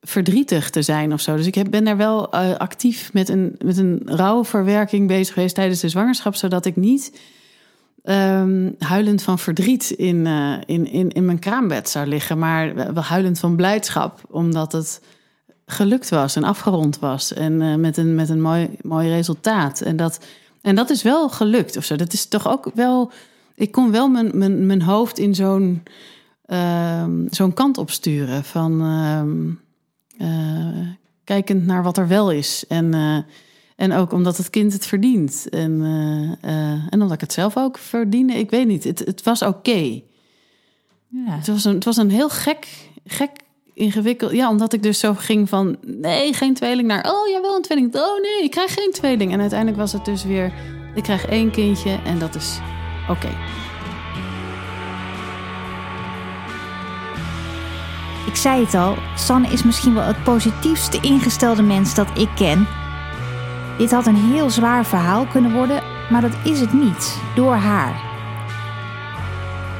verdrietig 0.00 0.70
te 0.70 0.82
zijn 0.82 1.12
of 1.12 1.20
zo. 1.20 1.36
Dus 1.36 1.46
ik 1.46 1.54
heb, 1.54 1.70
ben 1.70 1.84
daar 1.84 1.96
wel 1.96 2.32
eh, 2.32 2.56
actief 2.56 3.12
met 3.12 3.28
een, 3.28 3.56
met 3.64 3.76
een 3.76 4.02
rouwverwerking 4.04 5.08
bezig 5.08 5.34
geweest 5.34 5.54
tijdens 5.54 5.80
de 5.80 5.88
zwangerschap. 5.88 6.34
Zodat 6.34 6.66
ik 6.66 6.76
niet 6.76 7.20
ehm, 8.04 8.70
huilend 8.78 9.22
van 9.22 9.38
verdriet 9.38 9.90
in, 9.90 10.26
eh, 10.26 10.56
in, 10.66 10.86
in, 10.86 11.10
in 11.10 11.24
mijn 11.24 11.38
kraambed 11.38 11.88
zou 11.88 12.06
liggen. 12.06 12.38
Maar 12.38 12.74
wel 12.74 13.02
huilend 13.02 13.38
van 13.38 13.56
blijdschap. 13.56 14.20
Omdat 14.30 14.72
het 14.72 15.00
gelukt 15.66 16.08
was 16.08 16.36
en 16.36 16.44
afgerond 16.44 16.98
was. 16.98 17.32
En 17.32 17.62
eh, 17.62 17.74
met 17.74 17.96
een, 17.96 18.14
met 18.14 18.28
een 18.28 18.40
mooi, 18.40 18.70
mooi 18.82 19.08
resultaat. 19.08 19.80
En 19.80 19.96
dat, 19.96 20.24
en 20.62 20.74
dat 20.74 20.90
is 20.90 21.02
wel 21.02 21.28
gelukt 21.28 21.76
of 21.76 21.84
zo. 21.84 21.96
Dat 21.96 22.12
is 22.12 22.26
toch 22.26 22.48
ook 22.48 22.70
wel. 22.74 23.12
Ik 23.54 23.72
kon 23.72 23.90
wel 23.90 24.08
mijn, 24.08 24.30
mijn, 24.38 24.66
mijn 24.66 24.82
hoofd 24.82 25.18
in 25.18 25.34
zo'n 25.34 25.82
ehm, 26.46 27.26
zo'n 27.30 27.54
kant 27.54 27.78
opsturen. 27.78 28.44
Van 28.44 28.80
ehm, 28.80 29.50
eh, 30.28 30.88
kijkend 31.24 31.66
naar 31.66 31.82
wat 31.82 31.98
er 31.98 32.08
wel 32.08 32.30
is. 32.30 32.64
En, 32.68 32.94
en 33.76 33.92
ook 33.92 34.12
omdat 34.12 34.36
het 34.36 34.50
kind 34.50 34.72
het 34.72 34.86
verdient. 34.86 35.48
En, 35.50 35.82
eh, 35.82 36.50
eh, 36.50 36.80
en 36.90 37.02
omdat 37.02 37.12
ik 37.12 37.20
het 37.20 37.32
zelf 37.32 37.56
ook 37.56 37.78
verdiende. 37.78 38.32
Ik 38.32 38.50
weet 38.50 38.66
niet. 38.66 38.84
Het, 38.84 38.98
het 38.98 39.22
was 39.22 39.42
oké. 39.42 40.00
Ja. 41.08 41.36
Het 41.36 41.46
was 41.46 41.64
een, 41.64 41.74
het 41.74 41.84
was 41.84 41.96
een 41.96 42.10
heel 42.10 42.28
gek, 42.28 42.66
gek 43.06 43.30
ingewikkeld. 43.74 44.32
Ja, 44.32 44.50
omdat 44.50 44.72
ik 44.72 44.82
dus 44.82 44.98
zo 44.98 45.14
ging 45.14 45.48
van 45.48 45.76
nee, 45.86 46.32
geen 46.32 46.54
tweeling 46.54 46.88
naar 46.88 47.10
oh 47.12 47.28
ja, 47.28 47.40
wel 47.40 47.56
een 47.56 47.62
tweeling. 47.62 47.94
Oh 47.94 48.20
nee, 48.20 48.42
ik 48.42 48.50
krijg 48.50 48.74
geen 48.74 48.92
tweeling. 48.92 49.32
En 49.32 49.40
uiteindelijk 49.40 49.78
was 49.78 49.92
het 49.92 50.04
dus 50.04 50.24
weer 50.24 50.52
ik 50.94 51.02
krijg 51.02 51.26
één 51.26 51.50
kindje 51.50 51.98
en 52.04 52.18
dat 52.18 52.34
is 52.34 52.58
oké. 53.08 53.28
Ik 58.26 58.36
zei 58.36 58.64
het 58.64 58.74
al, 58.74 58.96
Sanne 59.16 59.48
is 59.48 59.62
misschien 59.62 59.94
wel 59.94 60.02
het 60.02 60.24
positiefste 60.24 60.98
ingestelde 61.00 61.62
mens 61.62 61.94
dat 61.94 62.18
ik 62.18 62.28
ken. 62.34 62.66
Dit 63.78 63.90
had 63.90 64.06
een 64.06 64.16
heel 64.16 64.50
zwaar 64.50 64.86
verhaal 64.86 65.26
kunnen 65.26 65.52
worden, 65.52 65.82
maar 66.10 66.20
dat 66.20 66.36
is 66.44 66.60
het 66.60 66.72
niet, 66.72 67.18
door 67.34 67.54
haar. 67.54 68.12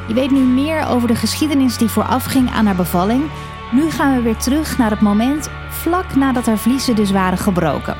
Je 0.08 0.14
weet 0.14 0.30
nu 0.30 0.40
meer 0.40 0.86
over 0.86 1.08
de 1.08 1.14
geschiedenis 1.14 1.78
die 1.78 1.88
voorafging 1.88 2.50
aan 2.50 2.66
haar 2.66 2.76
bevalling. 2.76 3.30
Nu 3.72 3.90
gaan 3.90 4.16
we 4.16 4.22
weer 4.22 4.36
terug 4.36 4.78
naar 4.78 4.90
het 4.90 5.00
moment 5.00 5.48
vlak 5.68 6.14
nadat 6.14 6.46
haar 6.46 6.58
vliezen 6.58 6.96
dus 6.96 7.10
waren 7.10 7.38
gebroken. 7.38 7.96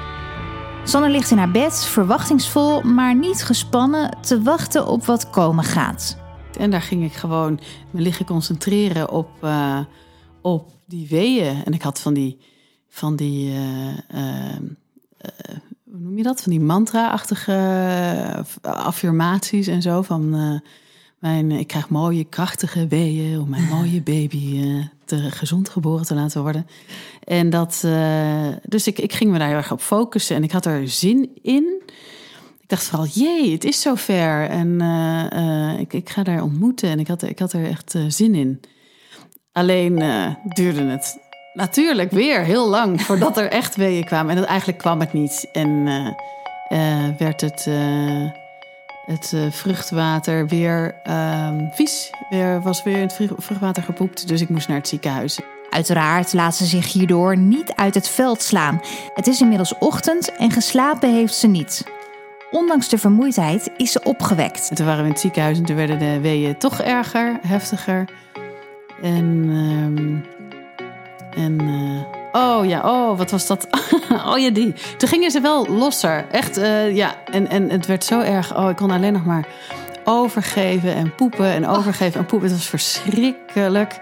Sanne 0.85 1.09
ligt 1.09 1.31
in 1.31 1.39
haar 1.39 1.51
bed, 1.51 1.85
verwachtingsvol, 1.85 2.83
maar 2.83 3.15
niet 3.15 3.45
gespannen, 3.45 4.19
te 4.21 4.43
wachten 4.43 4.87
op 4.87 5.05
wat 5.05 5.31
komen 5.31 5.65
gaat. 5.65 6.17
En 6.59 6.71
daar 6.71 6.83
ging 6.83 7.05
ik 7.05 7.13
gewoon 7.13 7.61
me 7.91 8.01
liggen 8.01 8.27
concentreren 8.27 9.11
op, 9.11 9.29
eh, 9.41 9.81
op 10.43 10.71
die 10.87 11.09
weeën. 11.09 11.65
En 11.65 11.73
ik 11.73 11.83
had 11.83 12.01
van 12.01 12.15
die, 12.15 12.39
van 12.89 13.17
die 13.17 13.53
eh, 13.53 14.55
eh, 14.57 14.59
hoe 15.95 16.03
noem 16.03 16.17
je 16.17 16.23
dat? 16.23 16.43
Van 16.43 16.53
die 16.53 16.61
mantra-achtige 16.61 17.53
eh, 17.53 18.73
affirmaties 18.73 19.67
en 19.67 19.83
zo. 19.83 20.03
Van 20.03 20.35
eh, 20.35 20.71
mijn, 21.19 21.51
ik 21.51 21.67
krijg 21.67 21.89
mooie, 21.89 22.25
krachtige 22.25 22.87
weeën 22.87 23.41
om 23.41 23.49
mijn 23.49 23.69
mooie 23.77 24.03
baby 24.03 24.61
eh, 24.63 24.85
te, 25.05 25.31
gezond 25.31 25.69
geboren 25.69 26.07
te 26.07 26.15
laten 26.15 26.43
worden. 26.43 26.67
En 27.25 27.51
dat, 27.51 27.87
dus 28.63 28.87
ik, 28.87 28.99
ik 28.99 29.13
ging 29.13 29.31
me 29.31 29.39
daar 29.39 29.49
heel 29.49 29.57
erg 29.57 29.73
op 29.73 29.81
focussen 29.81 30.37
en 30.37 30.43
ik 30.43 30.53
had 30.53 30.67
er 30.67 30.89
zin 30.89 31.31
in. 31.43 31.83
Ik 32.61 32.69
dacht 32.69 32.85
vooral, 32.85 33.07
jee, 33.07 33.53
het 33.53 33.65
is 33.65 33.81
zover. 33.81 34.49
En 34.49 34.81
ik, 35.81 35.93
ik 35.93 36.09
ga 36.09 36.23
daar 36.23 36.43
ontmoeten 36.43 36.89
en 36.89 36.99
ik 36.99 37.09
had, 37.09 37.23
ik 37.23 37.39
had 37.39 37.53
er 37.53 37.65
echt 37.65 37.95
zin 38.09 38.35
in. 38.35 38.61
Alleen 39.53 39.95
duurde 40.55 40.83
het 40.83 41.19
natuurlijk 41.55 42.11
weer 42.11 42.41
heel 42.41 42.69
lang 42.69 43.03
voordat 43.03 43.37
er 43.37 43.51
echt 43.51 43.77
weeën 43.77 44.05
kwamen. 44.05 44.31
En 44.31 44.37
dat, 44.37 44.49
eigenlijk 44.49 44.79
kwam 44.79 45.01
het 45.01 45.13
niet. 45.13 45.49
En 45.53 45.87
eh, 46.69 47.07
eh, 47.09 47.15
werd 47.19 47.41
het, 47.41 47.67
eh, 47.69 48.31
het 49.07 49.35
vruchtwater 49.51 50.47
weer 50.49 50.95
ehm, 51.03 51.67
vies. 51.71 52.11
Weer, 52.31 52.61
was 52.63 52.83
weer 52.83 52.97
in 52.97 53.03
het 53.03 53.13
vrucht- 53.13 53.33
vruchtwater 53.37 53.83
gepoept. 53.83 54.29
Dus 54.29 54.41
ik 54.41 54.49
moest 54.49 54.69
naar 54.69 54.77
het 54.77 54.89
ziekenhuis. 54.89 55.41
Uiteraard 55.71 56.33
laat 56.33 56.55
ze 56.55 56.65
zich 56.65 56.93
hierdoor 56.93 57.37
niet 57.37 57.73
uit 57.75 57.95
het 57.95 58.09
veld 58.09 58.43
slaan. 58.43 58.81
Het 59.15 59.27
is 59.27 59.41
inmiddels 59.41 59.79
ochtend 59.79 60.37
en 60.37 60.51
geslapen 60.51 61.15
heeft 61.15 61.35
ze 61.35 61.47
niet. 61.47 61.85
Ondanks 62.51 62.89
de 62.89 62.99
vermoeidheid 62.99 63.71
is 63.77 63.93
ze 63.93 64.03
opgewekt. 64.03 64.71
En 64.71 64.77
toen 64.77 64.87
waren 64.87 65.01
we 65.01 65.07
in 65.07 65.13
het 65.13 65.23
ziekenhuis 65.23 65.59
en 65.59 65.65
toen 65.65 65.77
werden 65.77 65.99
de 65.99 66.21
weeën 66.21 66.59
toch 66.59 66.81
erger, 66.81 67.39
heftiger. 67.47 68.05
En, 69.03 69.45
ehm, 69.49 70.34
en 71.37 71.61
eh, 72.33 72.41
oh 72.43 72.67
ja, 72.67 72.81
oh, 72.85 73.19
wat 73.19 73.31
was 73.31 73.47
dat? 73.47 73.67
oh 74.27 74.39
ja, 74.39 74.51
die. 74.51 74.75
Toen 74.97 75.09
gingen 75.09 75.31
ze 75.31 75.41
wel 75.41 75.67
losser. 75.67 76.27
Echt, 76.31 76.57
eh, 76.57 76.95
ja. 76.97 77.15
En, 77.31 77.49
en 77.49 77.71
het 77.71 77.87
werd 77.87 78.05
zo 78.05 78.21
erg. 78.21 78.57
Oh, 78.57 78.71
ik 78.71 78.77
kon 78.77 78.91
alleen 78.91 79.13
nog 79.13 79.25
maar 79.25 79.47
overgeven 80.05 80.95
en 80.95 81.15
poepen 81.15 81.47
en 81.47 81.67
overgeven 81.69 82.21
en 82.21 82.27
poepen. 82.27 82.49
Het 82.49 82.57
was 82.59 82.69
verschrikkelijk. 82.69 83.99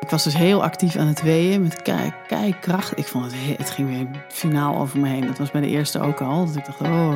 Ik 0.00 0.10
was 0.10 0.24
dus 0.24 0.36
heel 0.36 0.62
actief 0.62 0.96
aan 0.96 1.06
het 1.06 1.22
weeën 1.22 1.62
met 1.62 1.82
kei, 1.82 2.12
kei 2.26 2.54
kracht. 2.60 2.98
Ik 2.98 3.06
vond 3.06 3.24
het, 3.24 3.34
he- 3.34 3.54
het 3.58 3.70
ging 3.70 3.88
weer 3.88 4.06
finaal 4.28 4.78
over 4.78 4.98
me 5.00 5.08
heen. 5.08 5.26
Dat 5.26 5.38
was 5.38 5.50
bij 5.50 5.60
de 5.60 5.66
eerste 5.68 6.00
ook 6.00 6.20
al. 6.20 6.46
Dat 6.46 6.56
ik 6.56 6.64
dacht, 6.66 6.80
oh, 6.80 7.14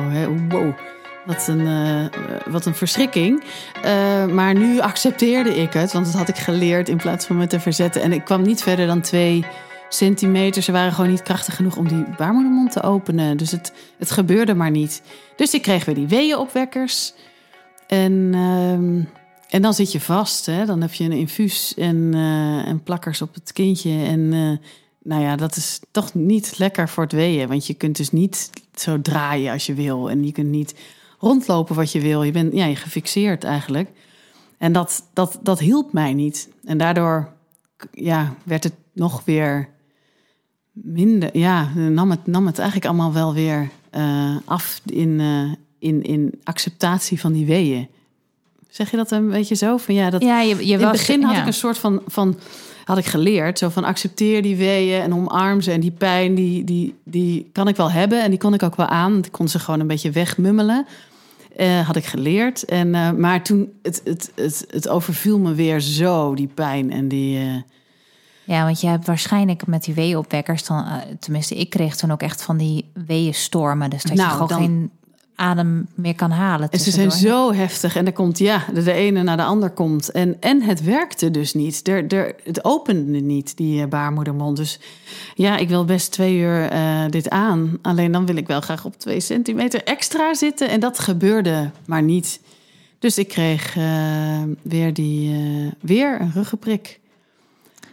wow. 0.49 0.73
Wat 1.27 1.47
een, 1.47 1.67
eh, 1.67 2.05
wat 2.51 2.65
een 2.65 2.75
verschrikking. 2.75 3.43
Eh, 3.81 4.25
maar 4.25 4.53
nu 4.53 4.79
accepteerde 4.79 5.55
ik 5.55 5.73
het, 5.73 5.91
want 5.93 6.05
dat 6.05 6.15
had 6.15 6.27
ik 6.27 6.37
geleerd 6.37 6.89
in 6.89 6.97
plaats 6.97 7.25
van 7.25 7.37
me 7.37 7.47
te 7.47 7.59
verzetten. 7.59 8.01
En 8.01 8.11
ik 8.11 8.25
kwam 8.25 8.41
niet 8.41 8.61
verder 8.61 8.87
dan 8.87 9.01
twee 9.01 9.45
centimeter. 9.89 10.61
Ze 10.61 10.71
waren 10.71 10.93
gewoon 10.93 11.09
niet 11.09 11.21
krachtig 11.21 11.55
genoeg 11.55 11.77
om 11.77 11.87
die 11.87 12.05
baarmoedermond 12.17 12.71
te 12.71 12.83
openen. 12.83 13.37
Dus 13.37 13.51
het, 13.51 13.73
het 13.97 14.11
gebeurde 14.11 14.53
maar 14.53 14.71
niet. 14.71 15.01
Dus 15.35 15.53
ik 15.53 15.61
kreeg 15.61 15.85
weer 15.85 15.95
die 15.95 16.07
weeënopwekkers. 16.07 17.13
En, 17.87 18.29
ehm, 18.33 19.01
en 19.49 19.61
dan 19.61 19.73
zit 19.73 19.91
je 19.91 19.99
vast. 19.99 20.45
Hè? 20.45 20.65
Dan 20.65 20.81
heb 20.81 20.93
je 20.93 21.03
een 21.03 21.11
infuus 21.11 21.73
en, 21.73 22.09
eh, 22.13 22.67
en 22.67 22.83
plakkers 22.83 23.21
op 23.21 23.33
het 23.33 23.53
kindje. 23.53 24.03
En 24.05 24.29
nou 25.03 25.21
ja, 25.21 25.35
dat 25.35 25.55
is 25.55 25.79
toch 25.91 26.13
niet 26.13 26.57
lekker 26.57 26.89
voor 26.89 27.03
het 27.03 27.11
weeën. 27.11 27.47
Want 27.47 27.67
je 27.67 27.73
kunt 27.73 27.97
dus 27.97 28.11
niet 28.11 28.49
zo 28.75 29.01
draaien 29.01 29.53
als 29.53 29.65
je 29.65 29.73
wil. 29.73 30.09
En 30.09 30.25
je 30.25 30.31
kunt 30.31 30.49
niet 30.49 30.73
rondlopen 31.17 31.75
wat 31.75 31.91
je 31.91 32.01
wil. 32.01 32.23
Je 32.23 32.31
bent 32.31 32.53
ja, 32.53 32.65
je 32.65 32.75
gefixeerd 32.75 33.43
eigenlijk. 33.43 33.89
En 34.57 34.71
dat, 34.71 35.03
dat, 35.13 35.39
dat 35.41 35.59
hielp 35.59 35.93
mij 35.93 36.13
niet. 36.13 36.49
En 36.65 36.77
daardoor 36.77 37.31
ja, 37.91 38.35
werd 38.43 38.63
het 38.63 38.75
nog 38.93 39.21
weer 39.25 39.69
minder. 40.71 41.37
Ja, 41.37 41.69
nam 41.75 42.11
het, 42.11 42.27
nam 42.27 42.45
het 42.45 42.57
eigenlijk 42.57 42.89
allemaal 42.89 43.13
wel 43.13 43.33
weer 43.33 43.69
eh, 43.89 44.35
af 44.45 44.81
in, 44.85 45.19
eh, 45.19 45.51
in, 45.79 46.03
in 46.03 46.39
acceptatie 46.43 47.19
van 47.19 47.33
die 47.33 47.45
weeën. 47.45 47.87
Zeg 48.69 48.91
je 48.91 48.97
dat 48.97 49.11
een 49.11 49.29
beetje 49.29 49.55
zo? 49.55 49.77
Van, 49.77 49.93
ja, 49.93 50.09
dat, 50.09 50.21
Ja, 50.21 50.41
je, 50.41 50.55
je 50.67 50.73
in 50.73 50.79
het 50.79 50.91
begin 50.91 51.23
had 51.23 51.35
ja. 51.35 51.41
ik 51.41 51.47
een 51.47 51.53
soort 51.53 51.77
van, 51.77 52.01
van 52.07 52.37
had 52.87 52.97
ik 52.97 53.05
geleerd, 53.05 53.57
zo 53.57 53.69
van 53.69 53.83
accepteer 53.83 54.41
die 54.41 54.55
weeën 54.55 55.01
en 55.01 55.13
omarm 55.13 55.61
ze 55.61 55.71
en 55.71 55.79
die 55.79 55.91
pijn 55.91 56.35
die, 56.35 56.63
die, 56.63 56.95
die 57.03 57.49
kan 57.51 57.67
ik 57.67 57.75
wel 57.75 57.91
hebben 57.91 58.23
en 58.23 58.29
die 58.29 58.39
kon 58.39 58.53
ik 58.53 58.63
ook 58.63 58.75
wel 58.75 58.85
aan. 58.87 59.11
Want 59.13 59.25
ik 59.25 59.31
kon 59.31 59.47
ze 59.47 59.59
gewoon 59.59 59.79
een 59.79 59.87
beetje 59.87 60.11
wegmummelen. 60.11 60.85
Eh, 61.55 61.79
had 61.87 61.95
ik 61.95 62.05
geleerd. 62.05 62.65
En, 62.65 62.95
eh, 62.95 63.11
maar 63.11 63.43
toen 63.43 63.69
het, 63.81 64.01
het, 64.03 64.31
het, 64.35 64.65
het 64.69 64.87
overviel 64.89 65.39
me 65.39 65.53
weer 65.53 65.79
zo, 65.79 66.35
die 66.35 66.47
pijn 66.53 66.91
en 66.91 67.07
die. 67.07 67.37
eh, 67.39 67.55
Ja, 68.43 68.63
want 68.63 68.81
je 68.81 68.87
hebt 68.87 69.05
waarschijnlijk 69.07 69.67
met 69.67 69.83
die 69.83 69.93
weeënopwekkers 69.93 70.65
dan, 70.65 70.85
tenminste, 71.19 71.55
ik 71.55 71.69
kreeg 71.69 71.95
toen 71.95 72.11
ook 72.11 72.21
echt 72.21 72.41
van 72.41 72.57
die 72.57 72.85
weeënstormen. 73.05 73.89
Dus 73.89 74.01
dat 74.03 74.11
je 74.11 74.17
Nou, 74.17 74.31
gewoon 74.31 74.47
dan- 74.47 74.57
geen 74.59 74.91
adem 75.39 75.87
meer 75.95 76.15
kan 76.15 76.31
halen. 76.31 76.69
En 76.69 76.79
ze 76.79 76.91
zijn 76.91 77.11
zo 77.11 77.53
heftig. 77.53 77.95
En 77.95 78.05
er 78.05 78.13
komt, 78.13 78.37
ja, 78.37 78.65
de, 78.73 78.83
de 78.83 78.91
ene 78.91 79.23
naar 79.23 79.37
de 79.37 79.43
ander 79.43 79.69
komt. 79.69 80.11
En, 80.11 80.37
en 80.39 80.61
het 80.61 80.83
werkte 80.83 81.31
dus 81.31 81.53
niet. 81.53 81.87
Er, 81.87 82.07
er, 82.07 82.35
het 82.43 82.65
opende 82.65 83.19
niet, 83.19 83.57
die 83.57 83.81
eh, 83.81 83.87
baarmoedermond. 83.87 84.57
Dus 84.57 84.79
ja, 85.35 85.57
ik 85.57 85.69
wil 85.69 85.85
best 85.85 86.11
twee 86.11 86.37
uur 86.37 86.69
eh, 86.69 87.05
dit 87.09 87.29
aan. 87.29 87.77
Alleen 87.81 88.11
dan 88.11 88.25
wil 88.25 88.35
ik 88.35 88.47
wel 88.47 88.61
graag 88.61 88.85
op 88.85 88.99
twee 88.99 89.19
centimeter 89.19 89.83
extra 89.83 90.33
zitten. 90.33 90.69
En 90.69 90.79
dat 90.79 90.99
gebeurde 90.99 91.71
maar 91.85 92.03
niet. 92.03 92.39
Dus 92.99 93.17
ik 93.17 93.27
kreeg 93.27 93.75
eh, 93.75 94.43
weer, 94.61 94.93
die, 94.93 95.35
weer 95.81 96.21
een 96.21 96.31
ruggenprik. 96.31 96.99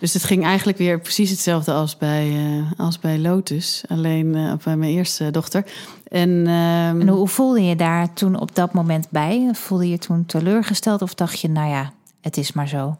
Dus 0.04 0.14
het 0.14 0.24
ging 0.24 0.44
eigenlijk 0.44 0.78
weer 0.78 1.00
precies 1.00 1.30
hetzelfde 1.30 1.72
als 1.72 1.96
bij, 1.96 2.30
uh, 2.30 2.70
als 2.76 2.98
bij 2.98 3.18
Lotus. 3.18 3.84
Alleen 3.88 4.36
uh, 4.36 4.52
bij 4.64 4.76
mijn 4.76 4.90
eerste 4.90 5.30
dochter. 5.30 5.64
En, 6.08 6.30
um, 6.30 7.00
en 7.00 7.08
hoe 7.08 7.28
voelde 7.28 7.62
je 7.62 7.76
daar 7.76 8.12
toen 8.12 8.40
op 8.40 8.54
dat 8.54 8.72
moment 8.72 9.06
bij? 9.10 9.48
Voelde 9.52 9.88
je 9.88 9.98
toen 9.98 10.26
teleurgesteld 10.26 11.02
of 11.02 11.14
dacht 11.14 11.40
je, 11.40 11.48
nou 11.48 11.68
ja, 11.68 11.92
het 12.20 12.36
is 12.36 12.52
maar 12.52 12.68
zo? 12.68 12.96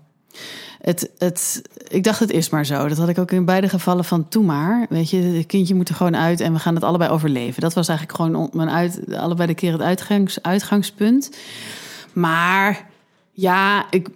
Het, 0.81 1.11
het, 1.19 1.63
ik 1.89 2.05
dacht, 2.05 2.21
het 2.21 2.31
is 2.31 2.51
maar 2.51 2.67
zo. 2.67 2.89
Dat 2.89 2.99
had 2.99 3.09
ik 3.09 3.19
ook 3.19 3.31
in 3.31 3.45
beide 3.45 3.69
gevallen 3.69 4.05
van 4.05 4.29
toe 4.29 4.45
maar. 4.45 4.87
Weet 4.89 5.11
je, 5.11 5.17
het 5.17 5.47
kindje 5.47 5.75
moet 5.75 5.89
er 5.89 5.95
gewoon 5.95 6.17
uit 6.17 6.41
en 6.41 6.53
we 6.53 6.59
gaan 6.59 6.75
het 6.75 6.85
allebei 6.85 7.11
overleven. 7.11 7.63
Dat 7.63 7.75
was 7.75 7.89
eigenlijk 7.89 8.19
gewoon 8.19 8.51
mijn 8.53 8.71
uit, 8.71 9.17
allebei 9.17 9.49
de 9.49 9.55
keer 9.55 9.73
het 9.73 9.83
uitgangs, 9.83 10.43
uitgangspunt. 10.43 11.37
Maar 12.13 12.87
ja, 13.33 13.87
ik, 13.91 14.09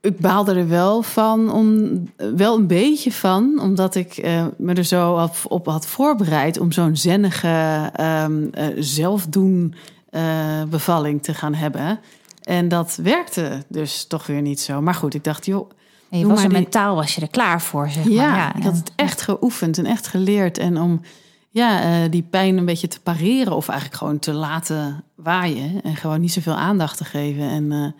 ik 0.00 0.18
baalde 0.18 0.54
er 0.54 0.68
wel 0.68 1.02
van, 1.02 1.52
om, 1.52 2.02
wel 2.16 2.56
een 2.56 2.66
beetje 2.66 3.12
van, 3.12 3.60
omdat 3.60 3.94
ik 3.94 4.24
uh, 4.24 4.46
me 4.56 4.74
er 4.74 4.84
zo 4.84 5.12
op, 5.12 5.36
op, 5.48 5.66
had 5.66 5.86
voorbereid 5.86 6.58
om 6.58 6.72
zo'n 6.72 6.96
zennige 6.96 7.90
um, 8.00 8.50
uh, 8.58 8.66
zelfdoen 8.76 9.74
uh, 10.10 10.62
bevalling 10.68 11.22
te 11.22 11.34
gaan 11.34 11.54
hebben. 11.54 12.00
En 12.42 12.68
dat 12.68 12.98
werkte 13.02 13.64
dus 13.68 14.04
toch 14.04 14.26
weer 14.26 14.42
niet 14.42 14.60
zo. 14.60 14.80
Maar 14.80 14.94
goed, 14.94 15.14
ik 15.14 15.24
dacht, 15.24 15.46
joh. 15.46 15.70
En 16.10 16.18
je 16.18 16.26
was 16.26 16.42
er 16.42 16.50
mentaal 16.50 16.94
was 16.94 17.14
je 17.14 17.20
er 17.20 17.30
klaar 17.30 17.62
voor, 17.62 17.88
zeg 17.88 18.08
ja, 18.08 18.28
maar. 18.28 18.36
Ja, 18.36 18.54
ik 18.54 18.62
had 18.62 18.76
het 18.76 18.92
echt 18.96 19.22
geoefend 19.22 19.78
en 19.78 19.86
echt 19.86 20.06
geleerd. 20.06 20.58
En 20.58 20.80
om 20.80 21.00
ja, 21.50 22.08
die 22.08 22.22
pijn 22.22 22.56
een 22.56 22.64
beetje 22.64 22.88
te 22.88 23.00
pareren 23.00 23.56
of 23.56 23.68
eigenlijk 23.68 23.98
gewoon 23.98 24.18
te 24.18 24.32
laten 24.32 25.04
waaien. 25.14 25.82
En 25.82 25.96
gewoon 25.96 26.20
niet 26.20 26.32
zoveel 26.32 26.54
aandacht 26.56 26.96
te 26.96 27.04
geven 27.04 27.48
en 27.48 27.94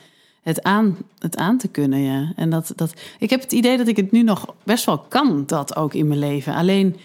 het, 0.48 0.62
aan, 0.62 0.96
het 1.18 1.36
aan 1.36 1.58
te 1.58 1.68
kunnen. 1.68 2.00
Ja. 2.00 2.32
En 2.36 2.50
dat, 2.50 2.72
dat, 2.76 2.92
ik 3.18 3.30
heb 3.30 3.40
het 3.40 3.52
idee 3.52 3.76
dat 3.76 3.88
ik 3.88 3.96
het 3.96 4.12
nu 4.12 4.22
nog 4.22 4.54
best 4.62 4.84
wel 4.84 4.98
kan, 4.98 5.42
dat 5.46 5.76
ook 5.76 5.94
in 5.94 6.08
mijn 6.08 6.18
leven. 6.18 6.54
Alleen 6.54 6.96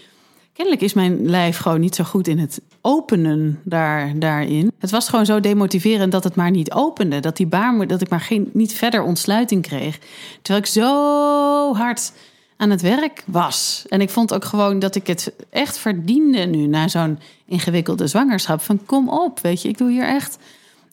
kennelijk 0.54 0.84
is 0.84 0.94
mijn 0.94 1.30
lijf 1.30 1.58
gewoon 1.58 1.80
niet 1.80 1.96
zo 1.96 2.04
goed 2.04 2.28
in 2.28 2.40
het 2.40 2.62
openen 2.82 3.60
daar, 3.64 4.20
daarin. 4.20 4.72
Het 4.80 4.92
was 4.92 5.10
gewoon 5.10 5.26
zo 5.26 5.40
demotiverend 5.40 6.12
dat 6.12 6.24
het 6.24 6.36
maar 6.36 6.52
niet 6.52 6.72
opende. 6.72 7.20
Dat 7.20 7.38
die 7.38 7.48
baarmoeder, 7.48 7.88
dat 7.88 8.02
ik 8.02 8.10
maar 8.10 8.22
geen, 8.22 8.50
niet 8.54 8.74
verder 8.74 9.04
ontsluiting 9.04 9.62
kreeg. 9.62 10.00
Terwijl 10.42 10.66
ik 10.66 10.72
zo 10.72 11.74
hard 11.76 12.12
aan 12.58 12.70
het 12.70 12.82
werk 12.82 13.24
was. 13.26 13.86
En 13.90 14.02
ik 14.02 14.10
vond 14.10 14.34
ook 14.34 14.46
gewoon 14.46 14.80
dat 14.80 14.96
ik 14.96 15.08
het 15.08 15.34
echt 15.50 15.78
verdiende 15.78 16.40
nu 16.40 16.68
na 16.68 16.88
zo'n 16.88 17.20
ingewikkelde 17.46 18.08
zwangerschap. 18.08 18.62
Van 18.62 18.86
kom 18.86 19.10
op, 19.10 19.40
weet 19.40 19.62
je, 19.62 19.70
ik 19.70 19.78
doe 19.78 19.92
hier 19.92 20.06
echt, 20.06 20.38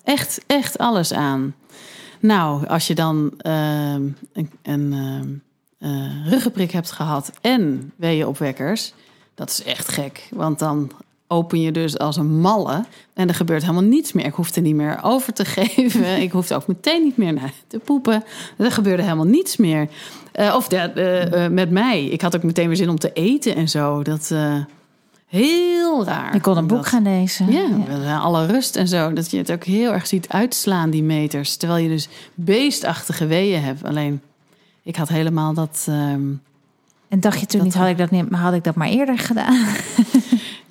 echt, 0.05 0.41
echt 0.47 0.79
alles 0.79 1.13
aan. 1.13 1.55
Nou, 2.21 2.67
als 2.67 2.87
je 2.87 2.95
dan 2.95 3.33
uh, 3.47 3.93
een, 4.33 4.51
een 4.63 4.93
uh, 5.79 6.27
ruggenprik 6.29 6.71
hebt 6.71 6.91
gehad 6.91 7.33
en 7.41 7.93
weeënopwekkers, 7.97 8.93
dat 9.35 9.51
is 9.51 9.63
echt 9.63 9.89
gek. 9.89 10.29
Want 10.31 10.59
dan 10.59 10.91
open 11.27 11.61
je 11.61 11.73
dus 11.73 11.99
als 11.99 12.17
een 12.17 12.41
malle 12.41 12.85
en 13.15 13.29
er 13.29 13.35
gebeurt 13.35 13.63
helemaal 13.63 13.83
niets 13.83 14.13
meer. 14.13 14.25
Ik 14.25 14.35
hoefde 14.35 14.61
niet 14.61 14.75
meer 14.75 14.99
over 15.03 15.33
te 15.33 15.45
geven. 15.57 16.21
Ik 16.21 16.33
hoefde 16.33 16.55
ook 16.55 16.67
meteen 16.67 17.03
niet 17.03 17.17
meer 17.17 17.33
naar 17.33 17.53
te 17.67 17.79
poepen. 17.79 18.25
Er 18.57 18.73
gebeurde 18.73 19.03
helemaal 19.03 19.25
niets 19.25 19.57
meer. 19.57 19.89
Uh, 20.41 20.55
of 20.57 20.73
uh, 20.73 20.85
uh, 20.95 21.49
met 21.49 21.71
mij. 21.71 22.05
Ik 22.05 22.21
had 22.21 22.37
ook 22.37 22.43
meteen 22.43 22.67
weer 22.67 22.77
zin 22.77 22.89
om 22.89 22.99
te 22.99 23.13
eten 23.13 23.55
en 23.55 23.69
zo. 23.69 24.03
Dat 24.03 24.35
heel 25.31 26.05
raar. 26.05 26.35
Je 26.35 26.41
kon 26.41 26.57
een 26.57 26.67
boek 26.67 26.79
dat, 26.79 26.87
gaan 26.87 27.03
lezen. 27.03 27.53
Ja, 27.53 27.69
ja, 28.03 28.19
alle 28.19 28.47
rust 28.47 28.77
en 28.77 28.89
zo. 28.89 29.13
Dat 29.13 29.31
je 29.31 29.37
het 29.39 29.53
ook 29.53 29.65
heel 29.65 29.93
erg 29.93 30.07
ziet 30.07 30.29
uitslaan, 30.29 30.91
die 30.91 31.03
meters. 31.03 31.57
Terwijl 31.57 31.83
je 31.83 31.89
dus 31.89 32.09
beestachtige 32.35 33.27
weeën 33.27 33.63
hebt. 33.63 33.85
Alleen, 33.85 34.21
ik 34.83 34.97
had 34.97 35.09
helemaal 35.09 35.55
dat... 35.55 35.87
Um, 35.89 36.43
en 37.09 37.21
dacht 37.21 37.41
je 37.41 37.47
toen 37.47 37.63
niet, 37.63 37.75
had 37.75 37.89
ik 37.89 37.99
dat, 37.99 38.11
niet, 38.11 38.31
had 38.31 38.55
ik 38.55 38.65
dat 38.65 38.75
maar 38.75 38.89
eerder 38.89 39.19
gedaan? 39.19 39.67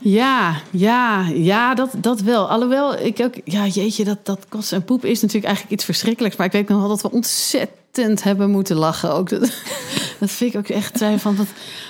Ja, 0.01 0.62
ja, 0.71 1.27
ja, 1.33 1.73
dat, 1.73 1.89
dat 1.97 2.21
wel. 2.21 2.49
Alhoewel, 2.49 2.99
ik 2.99 3.19
ook, 3.19 3.33
ja, 3.43 3.65
jeetje, 3.65 4.03
dat, 4.03 4.17
dat 4.23 4.45
kost 4.49 4.71
en 4.71 4.83
poep 4.83 5.05
is 5.05 5.21
natuurlijk 5.21 5.45
eigenlijk 5.45 5.75
iets 5.75 5.85
verschrikkelijks. 5.85 6.38
Maar 6.38 6.45
ik 6.45 6.51
weet 6.51 6.67
nog 6.67 6.79
wel 6.79 6.88
dat 6.88 7.01
we 7.01 7.12
ontzettend 7.12 8.23
hebben 8.23 8.49
moeten 8.49 8.75
lachen. 8.75 9.13
Ook 9.13 9.29
dat, 9.29 9.39
dat 10.19 10.31
vind 10.31 10.53
ik 10.53 10.59
ook 10.59 10.67
echt 10.67 10.97
zijn 10.97 11.19
van 11.19 11.35
wat, 11.35 11.47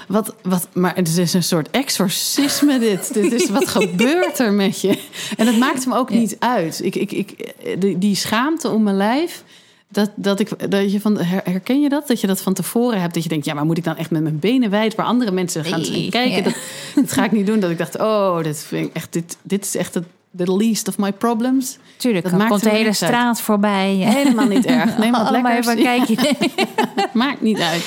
wat, 0.07 0.35
wat. 0.41 0.67
Maar 0.73 0.95
het 0.95 1.17
is 1.17 1.33
een 1.33 1.43
soort 1.43 1.69
exorcisme, 1.71 2.79
dit. 2.79 3.13
dit 3.13 3.31
is, 3.31 3.49
wat 3.49 3.67
gebeurt 3.67 4.39
er 4.39 4.53
met 4.53 4.81
je? 4.81 4.99
En 5.37 5.45
dat 5.45 5.57
maakt 5.57 5.85
me 5.85 5.95
ook 5.95 6.09
niet 6.09 6.35
uit. 6.39 6.83
Ik, 6.83 6.95
ik, 6.95 7.11
ik, 7.11 7.53
die, 7.79 7.97
die 7.97 8.15
schaamte 8.15 8.69
om 8.69 8.83
mijn 8.83 8.97
lijf. 8.97 9.43
Dat, 9.91 10.11
dat, 10.15 10.39
ik, 10.39 10.71
dat 10.71 10.91
je 10.91 11.01
van, 11.01 11.17
herken 11.19 11.81
je 11.81 11.89
dat? 11.89 12.07
Dat 12.07 12.21
je 12.21 12.27
dat 12.27 12.41
van 12.41 12.53
tevoren 12.53 13.01
hebt. 13.01 13.13
Dat 13.13 13.23
je 13.23 13.29
denkt, 13.29 13.45
ja, 13.45 13.53
maar 13.53 13.65
moet 13.65 13.77
ik 13.77 13.83
dan 13.83 13.95
echt 13.95 14.11
met 14.11 14.21
mijn 14.21 14.39
benen 14.39 14.69
wijd... 14.69 14.95
waar 14.95 15.05
andere 15.05 15.31
mensen 15.31 15.65
gaan 15.65 15.81
nee, 15.81 16.09
kijken? 16.09 16.37
Ja. 16.37 16.41
Dat, 16.43 16.55
dat, 16.95 17.11
ga 17.11 17.23
ik 17.23 17.31
niet 17.31 17.45
doen. 17.45 17.59
Dat 17.59 17.69
ik 17.69 17.77
dacht, 17.77 17.99
oh, 17.99 18.43
dit, 18.43 18.63
vind 18.63 18.87
ik 18.87 18.93
echt, 18.93 19.13
dit, 19.13 19.37
dit 19.41 19.65
is 19.65 19.75
echt 19.75 19.93
het 19.93 20.05
the 20.37 20.57
least 20.57 20.87
of 20.87 20.97
my 20.97 21.11
problems. 21.11 21.77
Tuurlijk, 21.97 22.23
dat 22.23 22.37
maakt 22.37 22.49
komt 22.49 22.63
de 22.63 22.69
hele 22.69 22.93
straat 22.93 23.41
voorbij. 23.41 23.93
Helemaal 24.17 24.47
niet 24.47 24.65
erg. 24.65 24.97
Neem 24.97 25.11
wat 25.11 25.29
lekker 25.29 25.57
even 25.57 25.77
een 25.77 25.83
kijkje. 25.83 26.35
maakt 27.13 27.41
niet 27.41 27.59
uit. 27.59 27.85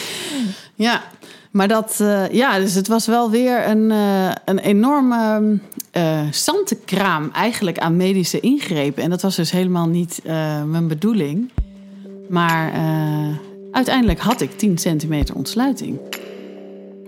Ja, 0.74 1.02
maar 1.50 1.68
dat, 1.68 1.98
uh, 2.00 2.30
ja, 2.30 2.58
dus 2.58 2.74
het 2.74 2.88
was 2.88 3.06
wel 3.06 3.30
weer 3.30 3.68
een, 3.68 3.90
uh, 3.90 4.30
een 4.44 4.58
enorme 4.58 5.58
uh, 5.92 7.32
eigenlijk 7.32 7.78
aan 7.78 7.96
medische 7.96 8.40
ingrepen. 8.40 9.02
En 9.02 9.10
dat 9.10 9.22
was 9.22 9.36
dus 9.36 9.50
helemaal 9.50 9.88
niet 9.88 10.20
mijn 10.66 10.88
bedoeling. 10.88 11.50
Maar 12.28 12.74
uh, 12.74 13.36
uiteindelijk 13.70 14.20
had 14.20 14.40
ik 14.40 14.58
10 14.58 14.78
centimeter 14.78 15.34
ontsluiting. 15.34 15.98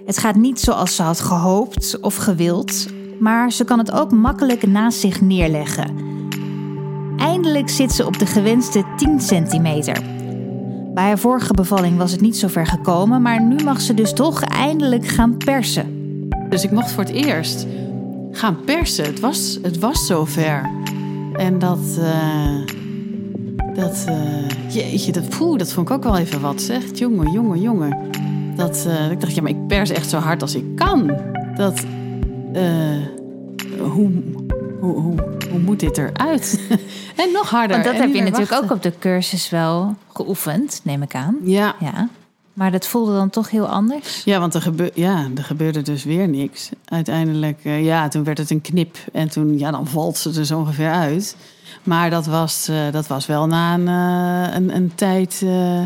Het 0.04 0.18
gaat 0.18 0.34
niet 0.34 0.60
zoals 0.60 0.96
ze 0.96 1.02
had 1.02 1.20
gehoopt 1.20 1.98
of 2.00 2.16
gewild, 2.16 2.86
maar 3.18 3.52
ze 3.52 3.64
kan 3.64 3.78
het 3.78 3.92
ook 3.92 4.12
makkelijk 4.12 4.66
naast 4.66 4.98
zich 4.98 5.20
neerleggen. 5.20 5.96
Eindelijk 7.16 7.68
zit 7.68 7.92
ze 7.92 8.06
op 8.06 8.18
de 8.18 8.26
gewenste 8.26 8.84
10 8.96 9.20
centimeter. 9.20 10.02
Bij 10.94 11.04
haar 11.04 11.18
vorige 11.18 11.52
bevalling 11.52 11.98
was 11.98 12.12
het 12.12 12.20
niet 12.20 12.36
zo 12.36 12.48
ver 12.48 12.66
gekomen, 12.66 13.22
maar 13.22 13.42
nu 13.42 13.64
mag 13.64 13.80
ze 13.80 13.94
dus 13.94 14.12
toch 14.12 14.42
eindelijk 14.42 15.06
gaan 15.06 15.36
persen. 15.36 16.02
Dus 16.48 16.64
ik 16.64 16.70
mocht 16.70 16.92
voor 16.92 17.04
het 17.04 17.12
eerst 17.12 17.66
gaan 18.32 18.64
persen. 18.64 19.04
Het 19.04 19.20
was, 19.20 19.58
het 19.62 19.78
was 19.78 20.06
zover. 20.06 20.70
En 21.32 21.58
dat. 21.58 21.98
Uh 21.98 22.83
dat, 23.74 24.04
uh, 24.08 24.48
jeetje, 24.68 25.12
dat, 25.12 25.28
poeh, 25.28 25.58
dat 25.58 25.72
vond 25.72 25.88
ik 25.88 25.94
ook 25.94 26.02
wel 26.02 26.18
even 26.18 26.40
wat, 26.40 26.62
zeg. 26.62 26.82
Jongen, 26.98 27.32
jongen, 27.32 27.60
jongen. 27.60 28.10
Dat, 28.56 28.84
uh, 28.86 29.10
ik 29.10 29.20
dacht, 29.20 29.34
ja, 29.34 29.42
maar 29.42 29.50
ik 29.50 29.66
pers 29.66 29.90
echt 29.90 30.10
zo 30.10 30.18
hard 30.18 30.42
als 30.42 30.54
ik 30.54 30.76
kan. 30.76 31.12
Dat, 31.56 31.84
uh, 32.54 33.06
hoe, 33.78 34.10
hoe, 34.80 35.00
hoe, 35.00 35.14
hoe 35.50 35.58
moet 35.58 35.80
dit 35.80 35.98
eruit? 35.98 36.60
en 37.22 37.32
nog 37.32 37.50
harder. 37.50 37.70
Want 37.70 37.84
dat 37.84 37.94
en 37.94 38.00
heb 38.00 38.14
je 38.14 38.22
natuurlijk 38.22 38.50
wachten. 38.50 38.70
ook 38.70 38.76
op 38.76 38.82
de 38.82 38.92
cursus 38.98 39.50
wel 39.50 39.94
geoefend, 40.12 40.80
neem 40.82 41.02
ik 41.02 41.14
aan. 41.14 41.36
Ja. 41.42 41.74
ja. 41.80 42.08
Maar 42.52 42.70
dat 42.70 42.86
voelde 42.86 43.12
dan 43.12 43.30
toch 43.30 43.50
heel 43.50 43.66
anders? 43.66 44.24
Ja, 44.24 44.38
want 44.38 44.54
er, 44.54 44.62
gebe 44.62 44.90
ja, 44.94 45.28
er 45.36 45.44
gebeurde 45.44 45.82
dus 45.82 46.04
weer 46.04 46.28
niks. 46.28 46.70
Uiteindelijk, 46.84 47.58
ja, 47.62 48.08
toen 48.08 48.24
werd 48.24 48.38
het 48.38 48.50
een 48.50 48.60
knip. 48.60 48.96
En 49.12 49.28
toen, 49.28 49.58
ja, 49.58 49.70
dan 49.70 49.86
valt 49.86 50.16
ze 50.16 50.30
dus 50.30 50.50
ongeveer 50.50 50.90
uit. 50.90 51.36
Maar 51.84 52.10
dat 52.10 52.26
was, 52.26 52.68
uh, 52.70 52.76
dat 52.90 53.06
was 53.06 53.26
wel 53.26 53.46
na 53.46 53.74
een, 53.74 53.86
uh, 53.86 54.54
een, 54.54 54.76
een, 54.76 54.92
tijd 54.94 55.40
uh, 55.44 55.82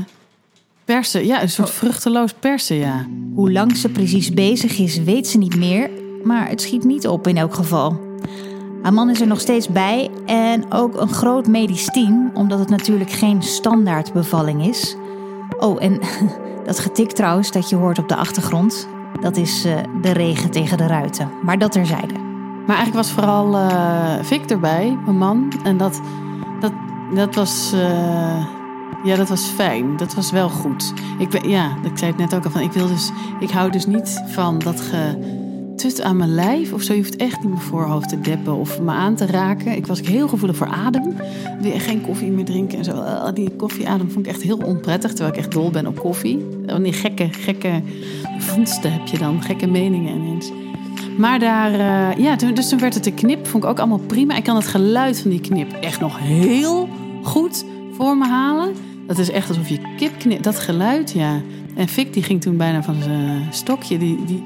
persen. 0.85 1.27
Ja, 1.27 1.43
een 1.43 1.51
soort 1.51 1.71
vruchteloos 1.71 2.33
persen, 2.33 2.77
ja. 2.77 3.07
Hoe 3.35 3.53
lang 3.53 3.77
ze 3.77 3.89
precies 3.89 4.35
bezig 4.35 4.79
is, 4.79 4.99
weet 4.99 5.29
ze 5.29 5.39
niet 5.39 5.57
meer. 5.57 5.91
Maar 6.25 6.49
het 6.49 6.61
schiet 6.61 6.85
niet 6.85 7.09
op 7.09 7.27
in 7.27 7.37
elk 7.37 7.55
geval. 7.55 8.01
Haar 8.83 8.93
man 8.93 9.11
is 9.11 9.21
er 9.21 9.27
nog 9.27 9.41
steeds 9.41 9.69
bij 9.69 10.11
en 10.27 10.73
ook 10.73 11.01
een 11.01 11.09
groot 11.09 11.47
medisch 11.47 11.85
team, 11.85 12.31
omdat 12.35 12.59
het 12.59 12.69
natuurlijk 12.69 13.11
geen 13.11 13.43
standaard 13.43 14.13
bevalling 14.13 14.67
is. 14.67 14.97
Oh, 15.59 15.83
en 15.83 16.01
dat 16.67 16.79
getik 16.79 17.13
trouwens 17.13 17.51
dat 17.51 17.69
je 17.69 17.77
hoort 17.77 17.99
op 17.99 18.09
de 18.09 18.17
achtergrond, 18.17 18.89
dat 19.21 19.37
is 19.37 19.63
de 20.03 20.13
regen 20.13 20.51
tegen 20.51 20.77
de 20.77 20.87
ruiten. 20.87 21.31
Maar 21.43 21.59
dat 21.59 21.73
terzijde. 21.73 22.28
Maar 22.69 22.77
eigenlijk 22.77 23.07
was 23.07 23.15
vooral 23.15 23.55
uh, 23.55 24.23
Vic 24.23 24.51
erbij, 24.51 24.99
mijn 25.05 25.19
man. 25.19 25.53
En 25.65 25.77
dat, 25.77 26.01
dat, 26.61 26.73
dat 27.15 27.35
was. 27.35 27.73
Uh, 27.75 28.47
ja, 29.05 29.17
dat 29.17 29.29
was 29.29 29.45
fijn. 29.45 29.97
Dat 29.97 30.15
was 30.15 30.31
wel 30.31 30.49
goed. 30.49 30.93
Ik, 31.19 31.47
ja, 31.47 31.77
ik 31.83 31.99
zei 31.99 32.11
het 32.11 32.21
net 32.21 32.35
ook 32.35 32.45
al 32.45 32.51
van. 32.51 32.61
Ik, 32.61 32.73
wil 32.73 32.87
dus, 32.87 33.11
ik 33.41 33.51
hou 33.51 33.71
dus 33.71 33.87
niet 33.87 34.23
van 34.27 34.59
dat 34.59 34.81
getut 34.81 36.03
aan 36.03 36.17
mijn 36.17 36.35
lijf 36.35 36.73
of 36.73 36.83
zo. 36.83 36.93
Je 36.93 36.99
hoeft 36.99 37.17
echt 37.17 37.41
niet 37.41 37.49
mijn 37.49 37.63
voorhoofd 37.63 38.09
te 38.09 38.21
deppen 38.21 38.55
of 38.55 38.81
me 38.81 38.91
aan 38.91 39.15
te 39.15 39.27
raken. 39.27 39.77
Ik 39.77 39.87
was 39.87 40.01
heel 40.01 40.29
gevoelig 40.29 40.57
voor 40.57 40.67
adem. 40.67 41.17
Weer 41.61 41.81
geen 41.81 42.01
koffie 42.01 42.31
meer 42.31 42.45
drinken 42.45 42.79
en 42.79 42.85
zo. 42.85 42.93
Uh, 42.93 43.29
die 43.35 43.51
koffieadem 43.57 44.11
vond 44.11 44.27
ik 44.27 44.33
echt 44.33 44.43
heel 44.43 44.59
onprettig. 44.59 45.11
Terwijl 45.11 45.33
ik 45.33 45.39
echt 45.39 45.53
dol 45.53 45.71
ben 45.71 45.87
op 45.87 45.99
koffie. 45.99 46.47
Oh, 46.67 46.77
die 46.77 46.93
gekke, 46.93 47.29
gekke 47.31 47.83
vondsten 48.39 48.93
heb 48.93 49.07
je 49.07 49.19
dan. 49.19 49.43
Gekke 49.43 49.67
meningen 49.67 50.17
ineens. 50.17 50.53
Maar 51.19 51.39
daar, 51.39 51.73
uh, 51.73 52.25
ja, 52.25 52.37
toen, 52.37 52.55
dus 52.55 52.69
toen 52.69 52.79
werd 52.79 52.95
het 52.95 53.07
een 53.07 53.15
knip. 53.15 53.47
Vond 53.47 53.65
ik 53.65 53.71
ook 53.71 53.79
allemaal 53.79 53.99
prima. 53.99 54.37
Ik 54.37 54.45
kan 54.45 54.57
het 54.57 54.67
geluid 54.67 55.21
van 55.21 55.31
die 55.31 55.41
knip 55.41 55.73
echt 55.73 56.01
nog 56.01 56.19
heel 56.19 56.89
goed 57.23 57.65
voor 57.93 58.17
me 58.17 58.27
halen. 58.27 58.75
Dat 59.07 59.19
is 59.19 59.31
echt 59.31 59.49
alsof 59.49 59.69
je 59.69 59.95
kip 59.97 60.19
knipt. 60.19 60.45
Dat 60.45 60.59
geluid, 60.59 61.13
ja. 61.13 61.41
En 61.75 61.89
Fik 61.89 62.13
die 62.13 62.23
ging 62.23 62.41
toen 62.41 62.57
bijna 62.57 62.83
van 62.83 63.03
zijn 63.03 63.47
stokje. 63.51 63.99
Die, 63.99 64.25
die, 64.25 64.45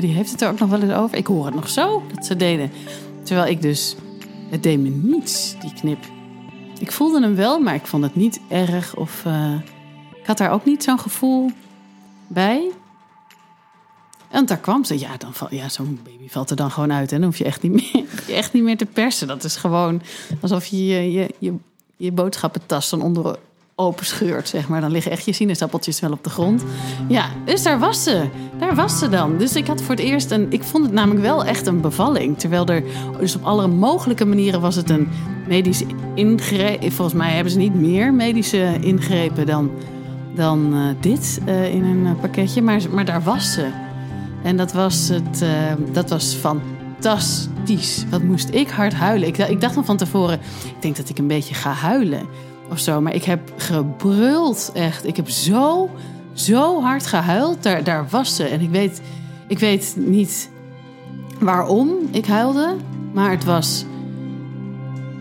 die, 0.00 0.10
heeft 0.10 0.30
het 0.30 0.40
er 0.40 0.48
ook 0.50 0.58
nog 0.58 0.70
wel 0.70 0.82
eens 0.82 0.92
over. 0.92 1.16
Ik 1.16 1.26
hoor 1.26 1.44
het 1.44 1.54
nog 1.54 1.68
zo 1.68 2.02
dat 2.14 2.26
ze 2.26 2.36
deden. 2.36 2.70
Terwijl 3.22 3.50
ik 3.50 3.62
dus, 3.62 3.96
het 4.50 4.62
deed 4.62 4.80
me 4.80 4.88
niets, 4.88 5.56
die 5.60 5.72
knip. 5.72 6.04
Ik 6.78 6.92
voelde 6.92 7.20
hem 7.20 7.34
wel, 7.34 7.58
maar 7.60 7.74
ik 7.74 7.86
vond 7.86 8.02
het 8.02 8.14
niet 8.14 8.40
erg. 8.48 8.96
Of 8.96 9.24
uh, 9.26 9.54
ik 10.20 10.26
had 10.26 10.38
daar 10.38 10.50
ook 10.50 10.64
niet 10.64 10.82
zo'n 10.82 10.98
gevoel 10.98 11.50
bij. 12.26 12.70
En 14.34 14.46
daar 14.46 14.58
kwam 14.58 14.84
ze. 14.84 14.98
Ja, 14.98 15.16
dan 15.16 15.34
val, 15.34 15.48
ja 15.50 15.68
zo'n 15.68 16.00
baby 16.04 16.28
valt 16.28 16.50
er 16.50 16.56
dan 16.56 16.70
gewoon 16.70 16.92
uit. 16.92 17.12
En 17.12 17.18
dan 17.18 17.28
hoef 17.28 17.38
je 17.38 17.44
echt 17.44 17.62
niet 17.62 17.72
meer, 17.72 18.04
echt 18.36 18.52
niet 18.52 18.62
meer 18.62 18.76
te 18.76 18.86
persen. 18.86 19.26
Dat 19.26 19.44
is 19.44 19.56
gewoon 19.56 20.02
alsof 20.40 20.66
je 20.66 20.86
je, 20.86 21.12
je, 21.12 21.34
je, 21.38 21.54
je 21.96 22.12
boodschappentas 22.12 22.90
dan 22.90 23.02
onder 23.02 23.36
open 23.74 24.06
scheurt, 24.06 24.48
zeg 24.48 24.68
maar. 24.68 24.80
Dan 24.80 24.90
liggen 24.90 25.12
echt 25.12 25.24
je 25.24 25.32
sinaasappeltjes 25.32 26.00
wel 26.00 26.12
op 26.12 26.24
de 26.24 26.30
grond. 26.30 26.64
Ja, 27.08 27.28
dus 27.44 27.62
daar 27.62 27.78
was 27.78 28.02
ze. 28.02 28.28
Daar 28.58 28.74
was 28.74 28.98
ze 28.98 29.08
dan. 29.08 29.38
Dus 29.38 29.56
ik 29.56 29.66
had 29.66 29.82
voor 29.82 29.94
het 29.94 30.04
eerst 30.04 30.30
een... 30.30 30.46
Ik 30.52 30.62
vond 30.62 30.84
het 30.84 30.92
namelijk 30.92 31.20
wel 31.20 31.44
echt 31.44 31.66
een 31.66 31.80
bevalling. 31.80 32.38
Terwijl 32.38 32.66
er... 32.66 32.82
Dus 33.18 33.36
op 33.36 33.44
alle 33.44 33.66
mogelijke 33.66 34.24
manieren 34.24 34.60
was 34.60 34.74
het 34.74 34.90
een 34.90 35.08
medisch 35.48 35.82
ingreep. 36.14 36.92
Volgens 36.92 37.18
mij 37.18 37.32
hebben 37.32 37.52
ze 37.52 37.58
niet 37.58 37.74
meer 37.74 38.14
medische 38.14 38.78
ingrepen 38.80 39.46
dan, 39.46 39.70
dan 40.34 40.74
uh, 40.74 40.86
dit 41.00 41.40
uh, 41.46 41.74
in 41.74 41.84
een 41.84 42.16
pakketje. 42.20 42.62
Maar, 42.62 42.80
maar 42.90 43.04
daar 43.04 43.22
was 43.22 43.52
ze. 43.52 43.83
En 44.44 44.56
dat 44.56 44.72
was, 44.72 45.08
het, 45.08 45.42
uh, 45.42 45.72
dat 45.92 46.10
was 46.10 46.34
fantastisch. 46.34 48.04
Wat 48.10 48.22
moest 48.22 48.48
ik 48.48 48.68
hard 48.68 48.94
huilen. 48.94 49.28
Ik, 49.28 49.38
ik 49.38 49.60
dacht 49.60 49.74
nog 49.74 49.84
van 49.84 49.96
tevoren... 49.96 50.40
Ik 50.64 50.82
denk 50.82 50.96
dat 50.96 51.08
ik 51.08 51.18
een 51.18 51.26
beetje 51.26 51.54
ga 51.54 51.70
huilen 51.70 52.26
of 52.70 52.78
zo. 52.78 53.00
Maar 53.00 53.14
ik 53.14 53.24
heb 53.24 53.52
gebruld, 53.56 54.70
echt. 54.74 55.06
Ik 55.06 55.16
heb 55.16 55.28
zo, 55.28 55.90
zo 56.32 56.82
hard 56.82 57.06
gehuild. 57.06 57.62
Daar, 57.62 57.84
daar 57.84 58.06
was 58.10 58.36
ze. 58.36 58.44
En 58.44 58.60
ik 58.60 58.70
weet, 58.70 59.00
ik 59.48 59.58
weet 59.58 59.94
niet 59.98 60.50
waarom 61.40 61.90
ik 62.10 62.26
huilde. 62.26 62.76
Maar 63.12 63.30
het 63.30 63.44
was... 63.44 63.84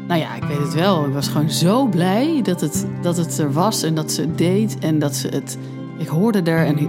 Nou 0.08 0.20
ja, 0.20 0.36
ik 0.36 0.44
weet 0.44 0.58
het 0.58 0.74
wel. 0.74 1.06
Ik 1.06 1.14
was 1.14 1.28
gewoon 1.28 1.50
zo 1.50 1.86
blij 1.86 2.40
dat 2.42 2.62
het, 2.62 2.88
dat 3.02 3.18
het 3.18 3.38
er 3.38 3.54
was 3.54 3.84
en 3.84 3.96
dat 3.96 4.12
ze 4.12 4.22
het 4.22 4.38
deed. 4.38 4.78
En 4.80 5.00
dat 5.00 5.16
ze 5.16 5.28
het... 5.28 5.58
Ik 5.98 6.08
hoorde 6.08 6.42
er 6.42 6.66
en 6.66 6.80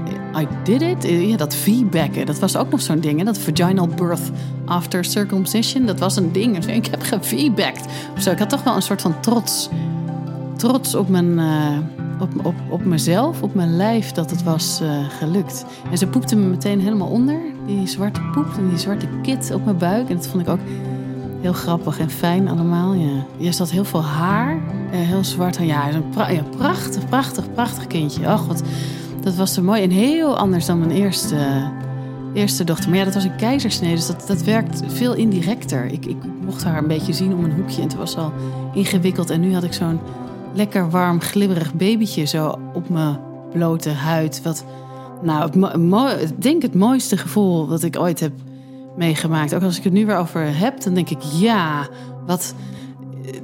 I 0.40 0.48
did 0.64 0.82
it. 0.82 1.28
Ja, 1.28 1.36
dat 1.36 1.54
feedbacken, 1.54 2.26
dat 2.26 2.38
was 2.38 2.56
ook 2.56 2.70
nog 2.70 2.80
zo'n 2.80 3.00
ding. 3.00 3.18
Hè? 3.18 3.24
Dat 3.24 3.38
vaginal 3.38 3.86
birth 3.86 4.30
after 4.64 5.04
circumcision, 5.04 5.86
dat 5.86 5.98
was 5.98 6.16
een 6.16 6.32
ding. 6.32 6.66
Ik 6.66 6.86
heb 6.86 7.02
gefeedbacked. 7.02 7.84
Zo. 8.18 8.30
Ik 8.30 8.38
had 8.38 8.50
toch 8.50 8.62
wel 8.62 8.76
een 8.76 8.82
soort 8.82 9.02
van 9.02 9.20
trots 9.20 9.68
trots 10.56 10.94
op, 10.94 11.08
mijn, 11.08 11.38
uh, 11.38 11.78
op, 12.20 12.46
op, 12.46 12.54
op 12.68 12.84
mezelf, 12.84 13.42
op 13.42 13.54
mijn 13.54 13.76
lijf, 13.76 14.12
dat 14.12 14.30
het 14.30 14.42
was 14.42 14.80
uh, 14.82 15.08
gelukt. 15.08 15.64
En 15.90 15.98
ze 15.98 16.06
poepte 16.06 16.36
me 16.36 16.46
meteen 16.46 16.80
helemaal 16.80 17.08
onder, 17.08 17.40
die 17.66 17.86
zwarte 17.86 18.20
poep 18.32 18.46
en 18.56 18.68
die 18.68 18.78
zwarte 18.78 19.06
kit 19.22 19.50
op 19.54 19.64
mijn 19.64 19.78
buik. 19.78 20.08
En 20.08 20.16
dat 20.16 20.26
vond 20.26 20.42
ik 20.42 20.48
ook 20.48 20.60
heel 21.40 21.52
grappig 21.52 21.98
en 21.98 22.10
fijn 22.10 22.48
allemaal. 22.48 22.92
Ja. 22.94 23.26
Je 23.36 23.52
zat 23.52 23.70
heel 23.70 23.84
veel 23.84 24.02
haar, 24.02 24.60
heel 24.96 25.24
zwart. 25.24 25.57
Ja, 25.61 25.92
een 25.92 26.04
ja, 26.16 26.42
prachtig, 26.57 27.09
prachtig, 27.09 27.52
prachtig 27.52 27.87
kindje. 27.87 28.26
Ach, 28.26 28.46
wat, 28.46 28.62
dat 29.20 29.35
was 29.35 29.54
zo 29.54 29.62
mooi 29.62 29.83
en 29.83 29.90
heel 29.90 30.37
anders 30.37 30.66
dan 30.66 30.78
mijn 30.78 30.90
eerste, 30.90 31.70
eerste 32.35 32.64
dochter. 32.64 32.88
Maar 32.88 32.98
ja, 32.98 33.04
dat 33.04 33.14
was 33.14 33.24
een 33.24 33.37
keizersnede, 33.37 33.94
dus 33.94 34.07
dat, 34.07 34.24
dat 34.26 34.42
werkt 34.42 34.83
veel 34.87 35.14
indirecter. 35.14 35.87
Ik, 35.87 36.07
ik 36.07 36.16
mocht 36.44 36.64
haar 36.64 36.78
een 36.78 36.87
beetje 36.87 37.12
zien 37.12 37.35
om 37.35 37.44
een 37.44 37.52
hoekje 37.52 37.83
en 37.83 37.88
het 37.88 37.96
was 37.96 38.16
al 38.16 38.33
ingewikkeld. 38.74 39.30
En 39.30 39.40
nu 39.40 39.54
had 39.54 39.64
ik 39.64 39.72
zo'n 39.72 40.00
lekker 40.54 40.90
warm, 40.90 41.20
glibberig 41.20 41.74
babytje 41.74 42.24
zo 42.24 42.59
op 42.74 42.88
mijn 42.88 43.18
blote 43.52 43.90
huid. 43.90 44.42
Wat, 44.42 44.64
nou, 45.22 45.50
ik 46.20 46.42
denk 46.42 46.62
het 46.62 46.74
mooiste 46.74 47.16
gevoel 47.16 47.66
dat 47.66 47.83
ik 47.83 47.98
ooit 47.98 48.20
heb 48.20 48.33
meegemaakt. 48.96 49.54
Ook 49.54 49.62
als 49.62 49.78
ik 49.78 49.85
het 49.85 49.92
nu 49.92 50.07
weer 50.07 50.16
over 50.16 50.59
heb, 50.59 50.83
dan 50.83 50.94
denk 50.94 51.11
ik, 51.11 51.22
ja, 51.22 51.88
wat, 52.26 52.54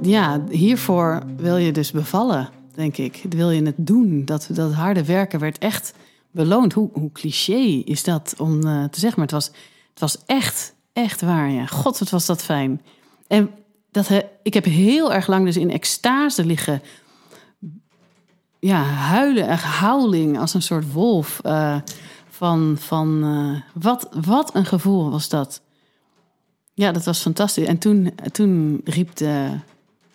ja, 0.01 0.43
hiervoor 0.49 1.23
wil 1.37 1.57
je 1.57 1.71
dus 1.71 1.91
bevallen, 1.91 2.49
denk 2.75 2.97
ik. 2.97 3.23
Wil 3.29 3.51
je 3.51 3.63
het 3.63 3.75
doen? 3.77 4.25
Dat, 4.25 4.47
dat 4.51 4.73
harde 4.73 5.05
werken 5.05 5.39
werd 5.39 5.57
echt 5.57 5.93
beloond. 6.31 6.73
Hoe, 6.73 6.89
hoe 6.93 7.11
cliché 7.11 7.81
is 7.85 8.03
dat 8.03 8.33
om 8.37 8.65
uh, 8.65 8.83
te 8.83 8.99
zeggen? 8.99 9.19
Maar 9.19 9.27
het 9.27 9.31
was, 9.31 9.45
het 9.89 9.99
was 9.99 10.17
echt, 10.25 10.73
echt 10.93 11.21
waar, 11.21 11.49
ja. 11.49 11.65
God, 11.65 11.99
wat 11.99 12.09
was 12.09 12.25
dat 12.25 12.43
fijn. 12.43 12.81
En 13.27 13.49
dat, 13.91 14.09
ik 14.43 14.53
heb 14.53 14.65
heel 14.65 15.13
erg 15.13 15.27
lang 15.27 15.45
dus 15.45 15.57
in 15.57 15.71
extase 15.71 16.45
liggen 16.45 16.81
ja, 18.59 18.83
huilen 18.83 19.47
en 19.47 19.57
houling 19.57 20.39
als 20.39 20.53
een 20.53 20.61
soort 20.61 20.91
wolf. 20.91 21.39
Uh, 21.45 21.75
van 22.29 22.75
van 22.79 23.63
wat, 23.73 24.09
wat 24.25 24.55
een 24.55 24.65
gevoel 24.65 25.11
was 25.11 25.29
dat. 25.29 25.61
Ja, 26.73 26.91
dat 26.91 27.03
was 27.03 27.21
fantastisch. 27.21 27.65
En 27.65 27.77
toen, 27.77 28.13
toen 28.31 28.81
riep 28.83 29.15
de 29.15 29.59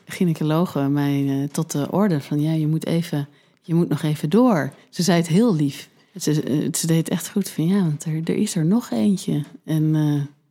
gynaecologe 0.07 0.81
mij 0.81 1.23
uh, 1.23 1.49
tot 1.49 1.71
de 1.71 1.91
orde 1.91 2.21
van... 2.21 2.41
ja, 2.41 2.53
je 2.53 2.67
moet, 2.67 2.87
even, 2.87 3.29
je 3.63 3.75
moet 3.75 3.89
nog 3.89 4.03
even 4.03 4.31
door. 4.31 4.73
Ze 4.91 5.03
zei 5.03 5.19
het 5.19 5.29
heel 5.29 5.55
lief. 5.55 5.89
Ze, 6.21 6.69
ze 6.73 6.87
deed 6.87 7.09
echt 7.09 7.31
goed 7.31 7.49
van 7.49 7.67
ja, 7.67 7.81
want 7.81 8.05
er, 8.05 8.21
er 8.25 8.37
is 8.37 8.57
er 8.57 8.65
nog 8.65 8.91
eentje. 8.91 9.43
En 9.65 9.91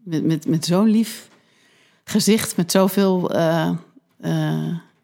met, 0.03 0.23
met, 0.23 0.47
met 0.47 0.65
zo'n 0.65 0.87
lief 0.87 1.29
gezicht, 2.03 2.57
met 2.57 2.71
zoveel 2.71 3.21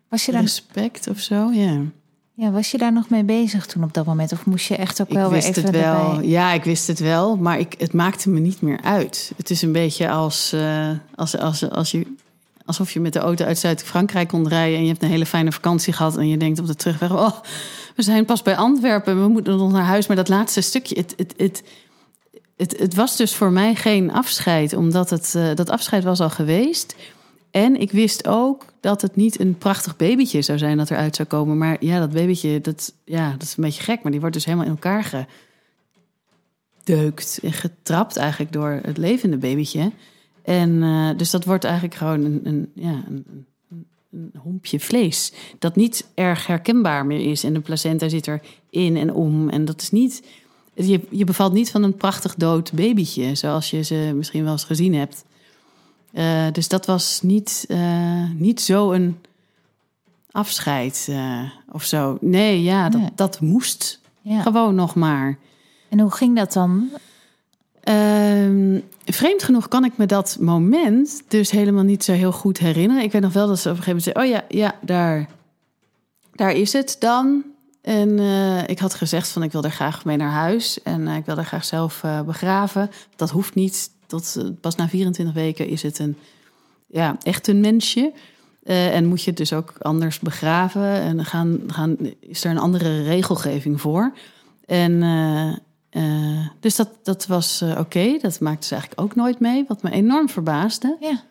was 0.10 0.26
je 0.26 0.32
dan... 0.32 0.42
respect 0.42 1.08
of 1.08 1.20
zo, 1.20 1.52
ja. 1.52 1.82
Ja, 2.34 2.52
was 2.52 2.72
je 2.72 2.78
daar 2.78 2.94
nog 2.94 3.10
mee 3.10 3.24
bezig 3.24 3.65
toen 3.65 3.84
op 3.84 3.94
dat 3.94 4.06
moment? 4.06 4.32
Of 4.32 4.46
moest 4.46 4.67
je 4.67 4.76
echt 4.76 5.02
ook 5.02 5.10
wel 5.10 5.30
weer 5.30 5.44
even 5.44 5.63
het 5.63 5.72
wel. 5.72 6.12
Erbij? 6.12 6.28
Ja, 6.28 6.54
ik 6.54 6.63
wist 6.63 6.88
het 6.88 7.00
wel, 7.00 7.38
maar 7.38 7.60
ik, 7.60 7.76
het 7.78 7.94
maakte 7.94 8.30
me 8.30 8.39
niet 8.39 8.62
meer 8.62 8.82
uit. 8.82 9.32
Het 9.38 9.50
is 9.50 9.62
een 9.62 9.72
beetje 9.72 10.10
als, 10.10 10.54
uh, 10.54 10.89
als, 11.15 11.38
als, 11.38 11.70
als 11.70 11.91
je, 11.91 12.06
alsof 12.65 12.91
je 12.91 13.00
met 13.00 13.13
de 13.13 13.20
auto 13.20 13.46
uit 13.46 13.58
Zuid-Frankrijk 13.58 14.28
kon 14.28 14.48
rijden... 14.48 14.78
en 14.78 14.84
je 14.84 14.89
hebt 14.89 15.04
een 15.04 15.10
hele 15.10 15.26
fijne 15.26 15.52
vakantie 15.52 15.94
gehad 15.94 16.17
en 16.17 16.28
je 16.28 16.38
denkt 16.38 16.60
op 16.60 16.67
de 16.67 16.76
terugweg... 16.76 17.12
oh, 17.12 17.39
we 17.96 18.04
zijn 18.04 18.26
pas 18.26 18.41
bij 18.41 18.56
Antwerpen, 18.56 19.22
we 19.22 19.28
moeten 19.28 19.58
nog 19.58 19.72
naar 19.72 19.86
huis. 19.86 20.08
Maar 20.08 20.15
dat 20.15 20.30
laatste 20.30 20.62
stukje, 20.62 20.96
het, 20.96 21.13
het, 21.17 21.34
het, 21.38 21.63
het, 22.58 22.80
het 22.80 22.96
was 22.96 23.17
dus 23.17 23.36
voor 23.36 23.52
mij 23.52 23.76
geen 23.76 24.12
afscheid... 24.12 24.74
omdat 24.74 25.10
het, 25.10 25.34
uh, 25.38 25.56
dat 25.56 25.70
afscheid 25.70 26.04
was 26.04 26.20
al 26.20 26.30
geweest... 26.30 26.96
En 27.52 27.80
ik 27.80 27.92
wist 27.92 28.28
ook 28.28 28.66
dat 28.80 29.02
het 29.02 29.16
niet 29.16 29.40
een 29.40 29.58
prachtig 29.58 29.96
babytje 29.96 30.42
zou 30.42 30.58
zijn 30.58 30.78
dat 30.78 30.92
eruit 30.92 31.16
zou 31.16 31.28
komen. 31.28 31.58
Maar 31.58 31.78
ja, 31.80 32.00
dat 32.00 32.12
babytje, 32.12 32.62
dat, 32.62 32.94
ja, 33.06 33.32
dat 33.32 33.42
is 33.42 33.58
een 33.58 33.64
beetje 33.64 33.84
gek. 33.84 34.02
Maar 34.02 34.12
die 34.12 34.20
wordt 34.20 34.36
dus 34.36 34.46
helemaal 34.46 34.66
in 34.66 34.72
elkaar 34.72 35.28
gedeukt 36.84 37.40
en 37.44 37.54
getrapt 37.54 38.18
eigenlijk 38.18 38.52
door 38.52 38.80
het 38.84 38.98
levende 38.98 39.38
babytje. 39.38 39.92
En 40.42 40.70
uh, 40.70 41.10
dus 41.18 41.30
dat 41.30 41.46
wordt 41.46 41.64
eigenlijk 41.64 41.96
gewoon 41.96 42.24
een, 42.24 42.42
een, 42.44 42.72
ja, 42.76 43.04
een, 43.08 43.46
een 44.12 44.32
hompje 44.38 44.80
vlees. 44.80 45.34
Dat 45.60 45.76
niet 45.76 46.08
erg 46.14 46.48
herkenbaar 46.48 47.06
meer 47.06 47.30
is. 47.32 47.44
En 47.44 47.54
de 47.54 47.60
placenta 47.60 48.10
zit 48.10 48.28
erin 48.28 48.98
en 48.98 49.14
om. 49.14 49.50
En 49.50 49.66
dat 49.66 49.82
is 49.82 49.92
niet... 49.92 50.24
Je, 50.74 51.02
je 51.10 51.24
bevalt 51.24 51.54
niet 51.54 51.72
van 51.72 51.84
een 51.84 51.96
prachtig 51.96 52.36
dood 52.36 52.74
babytje, 52.74 53.36
zoals 53.36 53.70
je 53.70 53.82
ze 53.82 54.12
misschien 54.16 54.44
wel 54.44 54.52
eens 54.52 54.64
gezien 54.64 54.94
hebt. 54.94 55.24
Uh, 56.13 56.47
dus 56.52 56.67
dat 56.67 56.86
was 56.86 57.19
niet, 57.21 57.65
uh, 57.67 58.30
niet 58.34 58.62
zo 58.62 58.91
een 58.91 59.17
afscheid 60.32 61.08
uh, 61.10 61.41
of 61.71 61.84
zo. 61.84 62.17
Nee, 62.21 62.63
ja, 62.63 62.89
dat, 62.89 63.02
dat 63.15 63.39
moest 63.39 64.00
ja. 64.21 64.41
gewoon 64.41 64.76
nog 64.76 64.95
maar. 64.95 65.38
En 65.89 66.00
hoe 66.00 66.12
ging 66.12 66.36
dat 66.36 66.54
dan? 66.54 66.89
Uh, 67.84 68.80
vreemd 69.06 69.43
genoeg 69.43 69.67
kan 69.67 69.86
ik 69.86 69.97
me 69.97 70.06
dat 70.06 70.38
moment 70.39 71.24
dus 71.28 71.52
helemaal 71.52 71.84
niet 71.84 72.04
zo 72.04 72.12
heel 72.12 72.32
goed 72.32 72.58
herinneren. 72.58 73.04
Ik 73.04 73.12
weet 73.12 73.21
nog 73.21 73.34
wel 73.34 73.47
dat 73.47 73.60
ze 73.60 73.69
op 73.69 73.78
een 73.78 73.84
gegeven 73.84 74.12
moment 74.13 74.32
zei: 74.32 74.43
Oh 74.43 74.47
ja, 74.52 74.60
ja, 74.60 74.76
daar, 74.82 75.30
daar 76.34 76.52
is 76.52 76.74
het 76.74 76.95
dan. 77.00 77.43
En 77.82 78.19
ik 78.67 78.80
had 78.80 78.93
gezegd 78.93 79.28
van 79.28 79.43
ik 79.43 79.52
wil 79.52 79.63
er 79.63 79.71
graag 79.71 80.06
mee 80.06 80.17
naar 80.17 80.32
huis 80.32 80.84
en 80.84 81.08
ik 81.08 81.26
wil 81.26 81.38
er 81.38 81.45
graag 81.45 81.65
zelf 81.65 82.04
begraven. 82.26 82.89
Dat 83.15 83.30
hoeft 83.30 83.56
niet 83.56 83.89
eh, 84.13 84.43
pas 84.62 84.76
na 84.76 84.88
24 84.88 85.36
weken 85.36 85.67
is 85.67 85.84
het 85.84 86.00
een, 86.00 86.17
ja, 86.88 87.17
echt 87.24 87.47
een 87.47 87.60
mensje. 87.60 88.12
Uh, 88.63 88.95
en 88.95 89.06
moet 89.06 89.21
je 89.24 89.30
het 89.30 89.38
dus 89.38 89.54
ook 89.54 89.74
anders 89.80 90.19
begraven. 90.19 90.91
En 90.93 91.26
gaan, 91.26 91.60
gaan, 91.67 91.97
is 92.19 92.43
er 92.43 92.52
een 92.52 92.58
andere 92.58 93.04
regelgeving 93.04 93.82
voor. 93.82 94.13
En 94.65 94.91
uh, 95.91 96.47
dus 96.60 96.76
dat, 96.76 96.89
dat 97.04 97.28
was 97.28 97.63
oké. 97.78 98.17
Dat 98.21 98.39
maakte 98.39 98.67
ze 98.67 98.74
eigenlijk 98.74 99.02
ook 99.02 99.15
nooit 99.15 99.39
mee. 99.39 99.65
Wat 99.67 99.84
me 99.84 99.91
enorm 99.91 100.30
verbaasde. 100.30 100.97
Ja. 101.00 101.24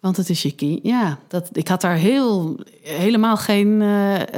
Want 0.00 0.16
het 0.16 0.28
is 0.28 0.42
je 0.42 0.54
kind. 0.54 0.80
Ja, 0.82 1.18
dat, 1.28 1.48
ik 1.52 1.68
had 1.68 1.80
daar 1.80 1.96
heel, 1.96 2.60
helemaal 2.82 3.36
geen 3.36 3.80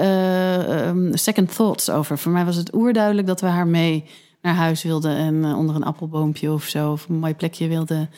um, 0.06 1.16
second 1.16 1.54
thoughts 1.54 1.90
over. 1.90 2.18
Voor 2.18 2.32
mij 2.32 2.44
was 2.44 2.56
het 2.56 2.74
oerduidelijk 2.74 3.26
dat 3.26 3.40
we 3.40 3.46
haar 3.46 3.66
mee 3.66 4.04
naar 4.42 4.54
huis 4.54 4.82
wilde 4.82 5.08
en 5.08 5.34
uh, 5.34 5.58
onder 5.58 5.74
een 5.74 5.84
appelboompje 5.84 6.52
of 6.52 6.64
zo, 6.64 6.92
of 6.92 7.08
een 7.08 7.18
mooi 7.18 7.34
plekje 7.34 7.68
wilde 7.68 8.08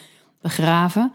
begraven. 0.41 1.13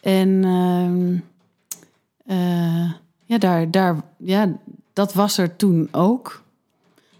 En 0.00 0.28
uh, 0.28 2.36
uh, 2.36 2.92
ja, 3.24 3.38
daar, 3.38 3.70
daar, 3.70 4.02
ja, 4.16 4.52
dat 4.92 5.14
was 5.14 5.38
er 5.38 5.56
toen 5.56 5.88
ook. 5.90 6.42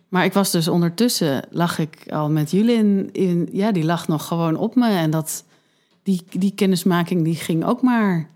Maar 0.08 0.24
ik 0.24 0.32
was 0.32 0.50
dus 0.50 0.68
ondertussen, 0.68 1.44
lag 1.50 1.78
ik 1.78 2.04
al 2.10 2.30
met 2.30 2.50
jullie 2.50 2.76
in, 2.76 3.08
in 3.12 3.48
ja, 3.52 3.72
die 3.72 3.84
lag 3.84 4.08
nog 4.08 4.26
gewoon 4.26 4.56
op 4.56 4.74
me. 4.74 4.88
En 4.88 5.10
dat, 5.10 5.44
die, 6.02 6.22
die 6.30 6.54
kennismaking 6.54 7.24
die 7.24 7.34
ging 7.34 7.64
ook 7.64 7.82
maar 7.82 8.28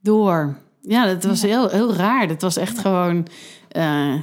door. 0.00 0.56
Ja, 0.80 1.06
dat 1.06 1.24
was 1.24 1.42
heel, 1.42 1.68
heel 1.68 1.94
raar. 1.94 2.28
Dat 2.28 2.42
was 2.42 2.56
echt 2.56 2.78
gewoon 2.78 3.26
uh, 3.76 4.14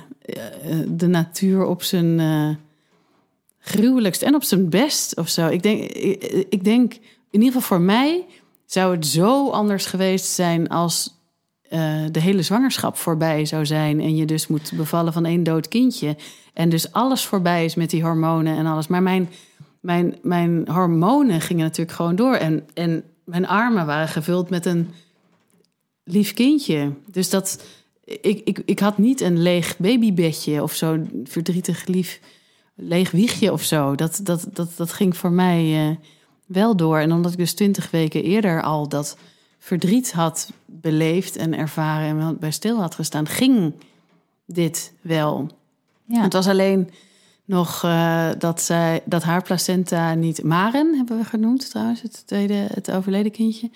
de 0.87 1.07
natuur 1.07 1.65
op 1.65 1.83
zijn 1.83 2.19
uh, 2.19 2.49
gruwelijkst 3.59 4.21
en 4.21 4.35
op 4.35 4.43
zijn 4.43 4.69
best 4.69 5.17
of 5.17 5.29
zo. 5.29 5.47
Ik 5.47 5.63
denk, 5.63 5.91
ik, 6.49 6.63
denk, 6.63 6.93
in 6.93 7.01
ieder 7.41 7.47
geval 7.47 7.61
voor 7.77 7.81
mij 7.81 8.25
zou 8.65 8.95
het 8.95 9.05
zo 9.05 9.49
anders 9.49 9.85
geweest 9.85 10.25
zijn 10.25 10.69
als 10.69 11.17
uh, 11.69 12.03
de 12.11 12.19
hele 12.19 12.41
zwangerschap 12.41 12.97
voorbij 12.97 13.45
zou 13.45 13.65
zijn. 13.65 14.01
En 14.01 14.15
je 14.15 14.25
dus 14.25 14.47
moet 14.47 14.71
bevallen 14.75 15.13
van 15.13 15.25
één 15.25 15.43
dood 15.43 15.67
kindje. 15.67 16.15
En 16.53 16.69
dus 16.69 16.91
alles 16.91 17.25
voorbij 17.25 17.65
is 17.65 17.75
met 17.75 17.89
die 17.89 18.03
hormonen 18.03 18.57
en 18.57 18.65
alles. 18.65 18.87
Maar 18.87 19.03
mijn, 19.03 19.29
mijn, 19.79 20.17
mijn 20.21 20.67
hormonen 20.67 21.41
gingen 21.41 21.63
natuurlijk 21.63 21.95
gewoon 21.95 22.15
door. 22.15 22.35
En, 22.35 22.67
en 22.73 23.03
mijn 23.23 23.47
armen 23.47 23.85
waren 23.85 24.07
gevuld 24.07 24.49
met 24.49 24.65
een 24.65 24.89
lief 26.03 26.33
kindje. 26.33 26.91
Dus 27.11 27.29
dat. 27.29 27.63
Ik, 28.03 28.41
ik, 28.43 28.61
ik 28.65 28.79
had 28.79 28.97
niet 28.97 29.21
een 29.21 29.41
leeg 29.41 29.77
babybedje 29.77 30.63
of 30.63 30.73
zo, 30.73 30.97
verdrietig 31.23 31.85
lief 31.85 32.19
leeg 32.79 33.11
wiegje 33.11 33.51
of 33.51 33.63
zo. 33.63 33.95
Dat, 33.95 34.19
dat, 34.23 34.45
dat, 34.53 34.69
dat 34.75 34.93
ging 34.93 35.17
voor 35.17 35.31
mij 35.31 35.89
uh, 35.89 35.95
wel 36.45 36.75
door. 36.75 36.97
En 36.97 37.11
omdat 37.11 37.31
ik 37.31 37.37
dus 37.37 37.53
twintig 37.53 37.91
weken 37.91 38.23
eerder 38.23 38.63
al 38.63 38.89
dat 38.89 39.17
verdriet 39.59 40.11
had 40.11 40.51
beleefd 40.65 41.35
en 41.35 41.57
ervaren 41.57 42.19
en 42.19 42.39
bij 42.39 42.51
stil 42.51 42.79
had 42.79 42.95
gestaan, 42.95 43.27
ging 43.27 43.73
dit 44.45 44.93
wel. 45.01 45.49
Ja. 46.05 46.21
Het 46.21 46.33
was 46.33 46.47
alleen 46.47 46.89
nog 47.45 47.83
uh, 47.83 48.29
dat, 48.37 48.61
zij, 48.61 49.01
dat 49.05 49.23
haar 49.23 49.43
placenta 49.43 50.13
niet 50.13 50.43
Maren 50.43 50.95
hebben 50.95 51.17
we 51.17 51.23
genoemd 51.23 51.69
trouwens, 51.69 52.01
het 52.01 52.23
tweede, 52.25 52.67
het 52.73 52.91
overleden 52.91 53.31
kindje. 53.31 53.69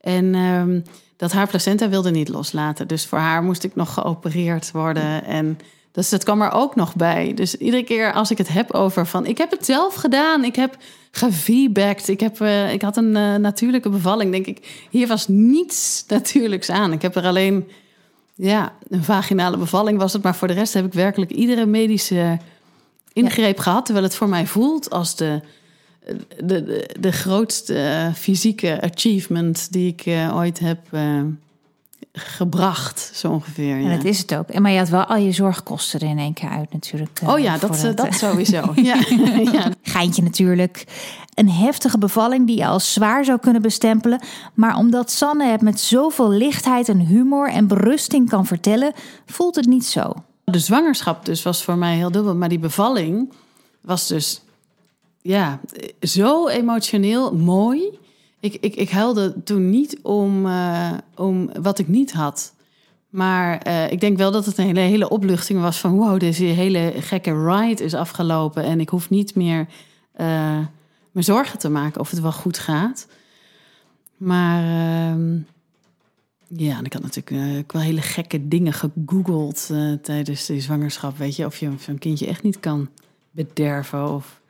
En 0.00 0.34
um, 0.34 0.82
dat 1.16 1.32
haar 1.32 1.48
placenta 1.48 1.88
wilde 1.88 2.10
niet 2.10 2.28
loslaten. 2.28 2.88
Dus 2.88 3.06
voor 3.06 3.18
haar 3.18 3.42
moest 3.42 3.64
ik 3.64 3.74
nog 3.74 3.94
geopereerd 3.94 4.70
worden. 4.70 5.24
En 5.24 5.58
dus 5.92 6.08
dat 6.08 6.24
kwam 6.24 6.42
er 6.42 6.52
ook 6.52 6.76
nog 6.76 6.94
bij. 6.94 7.34
Dus 7.34 7.54
iedere 7.54 7.82
keer 7.82 8.12
als 8.12 8.30
ik 8.30 8.38
het 8.38 8.48
heb 8.48 8.72
over 8.72 9.06
van... 9.06 9.26
ik 9.26 9.38
heb 9.38 9.50
het 9.50 9.64
zelf 9.64 9.94
gedaan, 9.94 10.44
ik 10.44 10.56
heb 10.56 10.76
gefeedbacked... 11.10 12.08
ik, 12.08 12.20
heb, 12.20 12.40
uh, 12.40 12.72
ik 12.72 12.82
had 12.82 12.96
een 12.96 13.16
uh, 13.16 13.34
natuurlijke 13.34 13.88
bevalling, 13.88 14.32
denk 14.32 14.46
ik... 14.46 14.86
hier 14.90 15.06
was 15.06 15.28
niets 15.28 16.04
natuurlijks 16.08 16.70
aan. 16.70 16.92
Ik 16.92 17.02
heb 17.02 17.16
er 17.16 17.26
alleen... 17.26 17.68
ja, 18.34 18.72
een 18.88 19.04
vaginale 19.04 19.56
bevalling 19.56 19.98
was 19.98 20.12
het... 20.12 20.22
maar 20.22 20.36
voor 20.36 20.48
de 20.48 20.54
rest 20.54 20.74
heb 20.74 20.84
ik 20.84 20.92
werkelijk 20.92 21.30
iedere 21.30 21.66
medische 21.66 22.38
ingreep 23.12 23.56
ja. 23.56 23.62
gehad... 23.62 23.84
terwijl 23.84 24.06
het 24.06 24.16
voor 24.16 24.28
mij 24.28 24.46
voelt 24.46 24.90
als 24.90 25.16
de 25.16 25.40
de, 26.44 26.64
de, 26.64 26.90
de 27.00 27.12
grootste 27.12 28.10
fysieke 28.14 28.80
achievement 28.80 29.72
die 29.72 29.94
ik 29.96 30.32
ooit 30.32 30.58
heb 30.58 30.78
gebracht, 32.12 33.10
zo 33.14 33.30
ongeveer. 33.30 33.76
Ja. 33.76 33.90
ja. 33.90 33.96
dat 33.96 34.04
is 34.04 34.18
het 34.18 34.34
ook. 34.34 34.48
En 34.48 34.62
maar 34.62 34.70
je 34.70 34.78
had 34.78 34.88
wel 34.88 35.04
al 35.04 35.16
je 35.16 35.32
zorgkosten 35.32 36.00
er 36.00 36.08
in 36.08 36.18
één 36.18 36.32
keer 36.32 36.48
uit 36.48 36.72
natuurlijk. 36.72 37.20
Uh, 37.22 37.28
oh 37.28 37.38
ja, 37.38 37.58
dat, 37.58 37.82
het, 37.82 37.96
dat 37.96 38.14
sowieso. 38.14 38.72
ja. 38.90 38.96
ja. 39.52 39.72
Geintje 39.82 40.22
natuurlijk. 40.22 40.84
Een 41.34 41.50
heftige 41.50 41.98
bevalling 41.98 42.46
die 42.46 42.56
je 42.56 42.66
als 42.66 42.92
zwaar 42.92 43.24
zou 43.24 43.38
kunnen 43.38 43.62
bestempelen. 43.62 44.20
Maar 44.54 44.76
omdat 44.76 45.10
Sanne 45.10 45.44
het 45.44 45.60
met 45.60 45.80
zoveel 45.80 46.30
lichtheid 46.30 46.88
en 46.88 46.98
humor 46.98 47.48
en 47.48 47.66
berusting 47.66 48.28
kan 48.28 48.46
vertellen, 48.46 48.92
voelt 49.26 49.54
het 49.54 49.66
niet 49.66 49.86
zo. 49.86 50.12
De 50.44 50.58
zwangerschap 50.58 51.24
dus 51.24 51.42
was 51.42 51.64
voor 51.64 51.76
mij 51.76 51.96
heel 51.96 52.10
dubbel. 52.10 52.34
Maar 52.34 52.48
die 52.48 52.58
bevalling 52.58 53.32
was 53.80 54.06
dus 54.06 54.42
ja, 55.22 55.60
zo 56.00 56.48
emotioneel 56.48 57.34
mooi. 57.34 57.98
Ik, 58.40 58.56
ik, 58.60 58.74
ik 58.74 58.90
huilde 58.90 59.42
toen 59.44 59.70
niet 59.70 59.98
om, 60.02 60.46
uh, 60.46 60.92
om 61.14 61.50
wat 61.62 61.78
ik 61.78 61.88
niet 61.88 62.12
had. 62.12 62.54
Maar 63.08 63.66
uh, 63.66 63.90
ik 63.90 64.00
denk 64.00 64.16
wel 64.16 64.30
dat 64.30 64.46
het 64.46 64.58
een 64.58 64.66
hele, 64.66 64.80
hele 64.80 65.08
opluchting 65.08 65.60
was 65.60 65.78
van... 65.78 65.96
wow, 65.96 66.20
deze 66.20 66.44
hele 66.44 66.92
gekke 66.96 67.44
ride 67.44 67.84
is 67.84 67.94
afgelopen... 67.94 68.64
en 68.64 68.80
ik 68.80 68.88
hoef 68.88 69.10
niet 69.10 69.34
meer 69.34 69.66
uh, 70.20 70.58
me 71.10 71.22
zorgen 71.22 71.58
te 71.58 71.68
maken 71.68 72.00
of 72.00 72.10
het 72.10 72.20
wel 72.20 72.32
goed 72.32 72.58
gaat. 72.58 73.06
Maar 74.16 74.62
uh, 74.62 75.40
ja, 76.46 76.78
en 76.78 76.84
ik 76.84 76.92
had 76.92 77.02
natuurlijk 77.02 77.72
wel 77.72 77.82
hele 77.82 78.02
gekke 78.02 78.48
dingen 78.48 78.72
gegoogeld... 78.72 79.66
tijdens 80.02 80.46
die 80.46 80.60
zwangerschap, 80.60 81.18
weet 81.18 81.36
je... 81.36 81.46
of 81.46 81.56
je 81.56 81.70
een 81.86 81.98
kindje 81.98 82.26
echt 82.26 82.42
niet 82.42 82.60
kan 82.60 82.88
bederven 83.30 84.08
of 84.08 84.40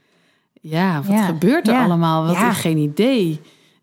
ja, 0.60 1.02
wat 1.02 1.16
ja. 1.16 1.26
gebeurt 1.26 1.68
er 1.68 1.74
ja. 1.74 1.84
allemaal? 1.84 2.24
Wat 2.26 2.34
ja. 2.34 2.52
geen 2.52 2.78
idee. 2.78 3.40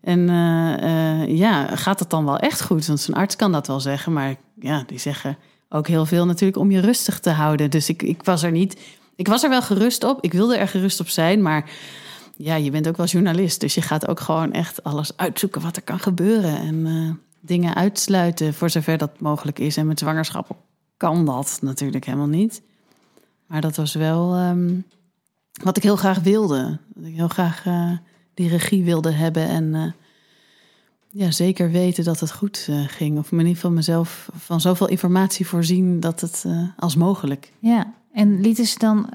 En 0.08 0.28
uh, 0.28 0.76
uh, 0.82 1.38
ja, 1.38 1.76
gaat 1.76 1.98
het 1.98 2.10
dan 2.10 2.24
wel 2.24 2.38
echt 2.38 2.62
goed? 2.62 2.86
Want 2.86 3.00
zo'n 3.00 3.14
arts 3.14 3.36
kan 3.36 3.52
dat 3.52 3.66
wel 3.66 3.80
zeggen, 3.80 4.12
maar 4.12 4.36
ja, 4.60 4.82
die 4.86 4.98
zeggen 4.98 5.36
ook 5.68 5.86
heel 5.86 6.06
veel 6.06 6.26
natuurlijk 6.26 6.58
om 6.58 6.70
je 6.70 6.80
rustig 6.80 7.20
te 7.20 7.30
houden. 7.30 7.70
Dus 7.70 7.88
ik, 7.88 8.02
ik 8.02 8.22
was 8.22 8.42
er 8.42 8.50
niet. 8.50 8.80
Ik 9.16 9.28
was 9.28 9.42
er 9.42 9.48
wel 9.48 9.62
gerust 9.62 10.04
op. 10.04 10.24
Ik 10.24 10.32
wilde 10.32 10.56
er 10.56 10.68
gerust 10.68 11.00
op 11.00 11.08
zijn, 11.08 11.42
maar 11.42 11.70
ja, 12.36 12.54
je 12.54 12.70
bent 12.70 12.88
ook 12.88 12.96
wel 12.96 13.06
journalist, 13.06 13.60
dus 13.60 13.74
je 13.74 13.82
gaat 13.82 14.08
ook 14.08 14.20
gewoon 14.20 14.52
echt 14.52 14.84
alles 14.84 15.16
uitzoeken 15.16 15.60
wat 15.60 15.76
er 15.76 15.82
kan 15.82 15.98
gebeuren 15.98 16.56
en 16.56 16.74
uh, 16.74 17.10
dingen 17.40 17.74
uitsluiten 17.74 18.54
voor 18.54 18.70
zover 18.70 18.98
dat 18.98 19.20
mogelijk 19.20 19.58
is. 19.58 19.76
En 19.76 19.86
met 19.86 19.98
zwangerschap 19.98 20.56
kan 20.96 21.24
dat 21.24 21.58
natuurlijk 21.62 22.04
helemaal 22.04 22.26
niet. 22.26 22.62
Maar 23.46 23.60
dat 23.60 23.76
was 23.76 23.94
wel. 23.94 24.38
Um, 24.38 24.84
wat 25.62 25.76
ik 25.76 25.82
heel 25.82 25.96
graag 25.96 26.18
wilde. 26.18 26.78
Dat 26.94 27.06
ik 27.06 27.14
heel 27.14 27.28
graag 27.28 27.64
die 28.38 28.48
regie 28.48 28.84
wilde 28.84 29.10
hebben 29.10 29.48
en 29.48 29.64
uh, 29.74 29.82
ja, 31.10 31.30
zeker 31.30 31.70
weten 31.70 32.04
dat 32.04 32.20
het 32.20 32.32
goed 32.32 32.66
uh, 32.70 32.84
ging. 32.86 33.18
Of 33.18 33.32
in 33.32 33.38
ieder 33.38 33.54
geval 33.54 33.70
mezelf 33.70 34.28
van 34.36 34.60
zoveel 34.60 34.88
informatie 34.88 35.46
voorzien 35.46 36.00
dat 36.00 36.20
het 36.20 36.46
als 36.76 36.96
mogelijk. 36.96 37.52
Ja, 37.58 37.92
en 38.12 38.40
lieten 38.40 38.66
ze 38.66 38.78
dan 38.78 39.08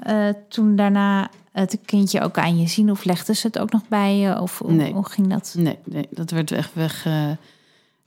toen 0.48 0.76
daarna 0.76 1.30
het 1.52 1.78
kindje 1.84 2.20
ook 2.20 2.38
aan 2.38 2.58
je 2.58 2.68
zien? 2.68 2.90
Of 2.90 3.04
legden 3.04 3.36
ze 3.36 3.46
het 3.46 3.58
ook 3.58 3.72
nog 3.72 3.88
bij 3.88 4.16
je? 4.16 4.40
Of 4.40 4.62
nee. 4.66 4.92
hoe 4.92 5.08
ging 5.08 5.26
dat? 5.26 5.54
Nee, 5.58 5.78
nee 5.84 6.06
dat 6.10 6.30
werd 6.30 6.50
echt 6.50 6.74
weg 6.74 7.06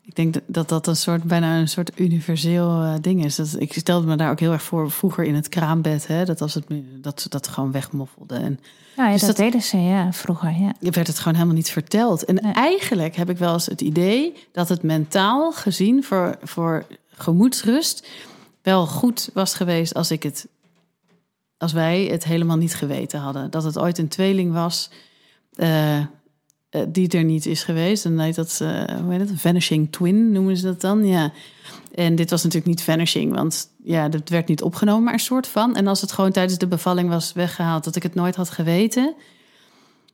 ik 0.08 0.16
denk 0.16 0.36
dat 0.46 0.70
dat 0.70 0.88
een 0.88 0.96
soort, 0.96 1.24
bijna 1.24 1.60
een 1.60 1.68
soort 1.68 2.00
universeel 2.00 2.84
uh, 2.84 2.94
ding 3.02 3.26
is. 3.26 3.36
Dat, 3.36 3.56
ik 3.60 3.74
stelde 3.74 4.08
me 4.08 4.16
daar 4.16 4.32
ook 4.32 4.40
heel 4.40 4.52
erg 4.52 4.64
voor 4.64 4.92
vroeger 4.92 5.24
in 5.24 5.36
het 5.36 5.50
kraambed. 5.50 6.08
Hè, 6.08 6.26
dat 6.26 6.42
als 6.42 6.54
het 6.54 6.66
dat 7.02 7.22
ze 7.22 7.30
dat 7.30 7.48
gewoon 7.48 7.72
wegmoffelde. 7.72 8.36
En, 8.36 8.60
ja, 8.98 9.06
ja 9.06 9.12
dus 9.12 9.22
dat, 9.22 9.30
dat, 9.30 9.38
deden 9.38 9.62
ze 9.62 9.78
ja, 9.78 10.14
vroeger. 10.14 10.56
Ja. 10.60 10.74
werd 10.80 11.08
het 11.08 11.18
gewoon 11.18 11.34
helemaal 11.34 11.56
niet 11.56 11.70
verteld. 11.70 12.26
En 12.26 12.36
nee. 12.36 12.54
eigenlijk 12.54 13.16
heb 13.16 13.30
ik 13.30 13.38
wel 13.38 13.54
eens 13.54 13.66
het 13.66 13.82
idee 13.82 14.34
dat 14.52 14.70
het 14.70 14.84
mentaal 14.84 15.52
gezien 15.52 16.04
voor, 16.04 16.38
voor 16.44 16.86
gemoedsrust 17.10 18.08
wel 18.62 18.88
goed 18.88 19.30
was 19.34 19.54
geweest 19.54 19.94
als 19.94 20.12
ik 20.12 20.24
het 20.24 20.48
als 21.58 21.74
wij 21.74 22.04
het 22.04 22.24
helemaal 22.24 22.58
niet 22.58 22.76
geweten 22.76 23.20
hadden. 23.20 23.52
Dat 23.52 23.64
het 23.64 23.78
ooit 23.80 23.98
een 23.98 24.08
tweeling 24.08 24.54
was. 24.54 24.90
Uh, 25.56 26.06
uh, 26.72 26.82
die 26.88 27.10
er 27.10 27.24
niet 27.24 27.46
is 27.46 27.64
geweest. 27.64 28.06
En 28.06 28.20
heet 28.20 28.36
dat, 28.36 28.60
uh, 28.62 28.84
hoe 28.84 29.14
heet 29.14 29.28
dat? 29.28 29.40
Vanishing 29.40 29.92
Twin 29.92 30.32
noemen 30.32 30.58
ze 30.58 30.66
dat 30.66 30.82
dan. 30.82 31.06
Ja. 31.06 31.32
En 31.94 32.16
dit 32.16 32.30
was 32.30 32.44
natuurlijk 32.44 32.70
niet 32.70 32.84
vanishing, 32.84 33.34
want 33.36 33.70
ja, 33.84 34.10
dat 34.10 34.30
werd 34.30 34.48
niet 34.48 34.62
opgenomen, 34.62 35.04
maar 35.04 35.14
een 35.14 35.20
soort 35.20 35.48
van. 35.48 35.76
En 35.76 35.88
als 35.88 36.02
het 36.02 36.12
gewoon 36.12 36.32
tijdens 36.32 36.58
de 36.58 36.68
bevalling 36.68 37.10
was 37.10 37.34
weggehaald, 37.34 37.84
dat 37.84 37.96
ik 37.96 38.04
het 38.04 38.16
nooit 38.16 38.36
had 38.36 38.50
geweten. 38.50 39.16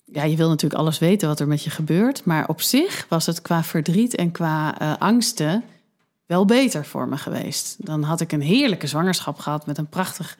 Ja, 0.05 0.23
je 0.23 0.35
wil 0.35 0.49
natuurlijk 0.49 0.81
alles 0.81 0.99
weten 0.99 1.27
wat 1.27 1.39
er 1.39 1.47
met 1.47 1.63
je 1.63 1.69
gebeurt. 1.69 2.25
Maar 2.25 2.47
op 2.47 2.61
zich 2.61 3.05
was 3.09 3.25
het 3.25 3.41
qua 3.41 3.63
verdriet 3.63 4.15
en 4.15 4.31
qua 4.31 4.81
uh, 4.81 4.93
angsten 4.99 5.63
wel 6.25 6.45
beter 6.45 6.85
voor 6.85 7.07
me 7.07 7.17
geweest. 7.17 7.75
Dan 7.85 8.03
had 8.03 8.21
ik 8.21 8.31
een 8.31 8.41
heerlijke 8.41 8.87
zwangerschap 8.87 9.39
gehad 9.39 9.65
met 9.65 9.77
een 9.77 9.87
prachtig 9.87 10.37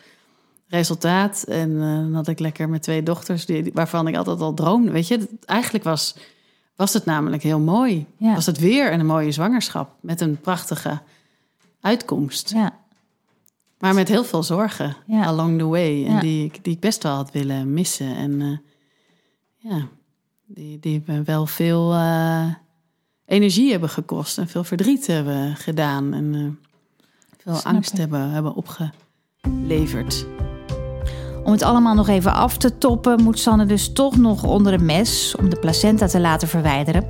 resultaat. 0.74 1.44
En 1.44 1.70
uh, 1.70 1.82
dan 1.82 2.14
had 2.14 2.28
ik 2.28 2.40
lekker 2.40 2.70
met 2.70 2.84
twee 2.84 3.04
dochters, 3.04 3.46
die, 3.46 3.72
waarvan 3.74 4.08
ik 4.08 4.16
altijd 4.16 4.40
al 4.40 4.54
droomde. 4.54 4.92
Weet 4.92 5.08
je, 5.08 5.28
eigenlijk 5.46 5.84
was, 5.84 6.16
was 6.76 6.94
het 6.94 7.06
namelijk 7.06 7.44
heel 7.44 7.60
mooi. 7.60 8.06
Ja. 8.18 8.34
Was 8.34 8.46
het 8.46 8.60
weer 8.60 8.94
een 8.94 9.06
mooie 9.06 9.32
zwangerschap 9.32 9.96
met 10.02 10.22
een 10.22 10.40
prachtige 10.42 11.02
uitkomst. 11.82 12.52
Ja. 12.54 12.80
Maar 13.80 13.94
met 13.94 14.08
heel 14.08 14.24
veel 14.24 14.44
zorgen 14.44 14.96
ja. 15.06 15.24
along 15.24 15.58
the 15.60 15.66
way. 15.66 16.06
En 16.06 16.20
die, 16.20 16.46
ik, 16.46 16.64
die 16.64 16.74
ik 16.74 16.80
best 16.80 17.04
wel 17.04 17.16
had 17.16 17.32
willen 17.32 17.74
missen. 17.74 18.16
En 18.16 18.32
uh, 18.32 18.58
ja, 19.58 19.88
die, 20.46 20.80
die 20.80 21.04
me 21.06 21.22
wel 21.22 21.46
veel 21.46 21.94
uh, 21.94 22.54
energie 23.26 23.72
hebben 23.72 23.90
gekost. 23.90 24.38
En 24.38 24.48
veel 24.48 24.64
verdriet 24.64 25.08
hebben 25.08 25.56
gedaan. 25.56 26.14
En 26.14 26.60
veel 27.38 27.56
Snap 27.56 27.74
angst 27.74 27.98
hebben, 27.98 28.30
hebben 28.30 28.54
opgeleverd. 28.56 30.26
Om 31.44 31.52
het 31.52 31.64
allemaal 31.64 31.96
nog 31.96 32.08
even 32.08 32.34
af 32.34 32.58
te 32.58 32.78
toppen, 32.78 33.24
moet 33.24 33.40
Sanne 33.40 33.66
dus 33.66 33.94
toch 33.94 34.18
nog 34.18 34.44
onder 34.44 34.74
een 34.74 34.86
mes 34.86 35.36
om 35.40 35.50
de 35.50 35.60
placenta 35.60 36.08
te 36.08 36.20
laten 36.20 36.48
verwijderen. 36.48 37.06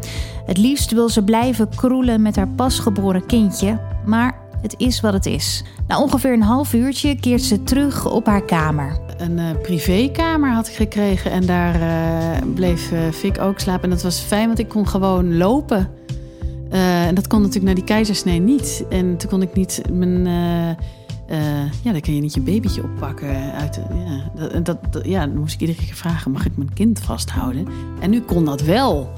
Het 0.45 0.57
liefst 0.57 0.91
wil 0.91 1.09
ze 1.09 1.23
blijven 1.23 1.69
kroelen 1.69 2.21
met 2.21 2.35
haar 2.35 2.47
pasgeboren 2.47 3.25
kindje, 3.25 3.79
maar 4.05 4.41
Het 4.63 4.75
is 4.77 5.01
wat 5.01 5.13
het 5.13 5.25
is. 5.25 5.63
Na 5.87 6.01
ongeveer 6.01 6.33
een 6.33 6.41
half 6.41 6.73
uurtje 6.73 7.19
keert 7.19 7.41
ze 7.41 7.63
terug 7.63 8.11
op 8.11 8.25
haar 8.25 8.45
kamer. 8.45 8.99
Een 9.17 9.37
uh, 9.37 9.45
privékamer 9.61 10.51
had 10.51 10.67
ik 10.67 10.73
gekregen 10.73 11.31
en 11.31 11.45
daar 11.45 11.75
uh, 11.75 12.53
bleef 12.53 12.91
uh, 12.91 12.99
Fik 13.11 13.41
ook 13.41 13.59
slapen. 13.59 13.83
En 13.83 13.89
dat 13.89 14.01
was 14.01 14.19
fijn, 14.19 14.47
want 14.47 14.59
ik 14.59 14.69
kon 14.69 14.87
gewoon 14.87 15.37
lopen. 15.37 15.89
en 16.69 17.15
dat 17.15 17.27
kon 17.27 17.39
natuurlijk 17.39 17.65
naar 17.65 17.75
die 17.75 17.83
keizersnee 17.83 18.39
niet. 18.39 18.85
En 18.89 19.17
toen 19.17 19.29
kon 19.29 19.41
ik 19.41 19.53
niet 19.53 19.81
mijn... 19.91 20.27
ja, 21.83 21.91
dan 21.91 22.01
kun 22.01 22.15
je 22.15 22.21
niet 22.21 22.33
je 22.33 22.41
babytje 22.41 22.83
oppakken. 22.83 23.53
Uit, 23.53 23.79
ja, 23.93 24.59
dat, 24.59 24.79
dat, 24.91 25.05
ja, 25.05 25.27
dan 25.27 25.37
moest 25.37 25.53
ik 25.53 25.59
iedere 25.59 25.85
keer 25.85 25.95
vragen, 25.95 26.31
mag 26.31 26.45
ik 26.45 26.57
mijn 26.57 26.73
kind 26.73 26.99
vasthouden? 26.99 27.67
En 27.99 28.09
nu 28.09 28.21
kon 28.21 28.45
dat 28.45 28.61
wel. 28.61 29.13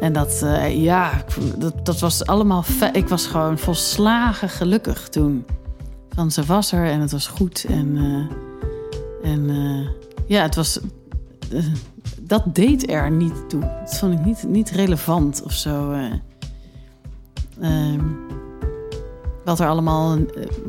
En 0.00 0.12
dat, 0.12 0.40
uh, 0.44 0.82
ja, 0.82 1.24
dat, 1.58 1.86
dat 1.86 1.98
was 1.98 2.26
allemaal. 2.26 2.64
Ik 2.92 3.08
was 3.08 3.26
gewoon 3.26 3.58
volslagen 3.58 4.48
gelukkig 4.48 5.08
toen. 5.08 5.44
Van 6.08 6.30
ze 6.30 6.44
was 6.44 6.72
er 6.72 6.86
en 6.86 7.00
het 7.00 7.12
was 7.12 7.26
goed. 7.26 7.64
En, 7.68 7.96
uh, 7.96 9.32
en 9.32 9.50
ja, 10.26 10.42
het 10.42 10.54
was. 10.54 10.80
dat 12.20 12.54
deed 12.54 12.90
er 12.90 13.10
niet 13.10 13.48
toe. 13.48 13.60
Dat 13.60 13.98
vond 13.98 14.12
ik 14.12 14.24
niet, 14.24 14.44
niet 14.48 14.70
relevant 14.70 15.42
of 15.42 15.52
zo. 15.52 15.92
Ehm, 17.60 18.00
wat 19.46 19.60
er 19.60 19.68
allemaal 19.68 20.18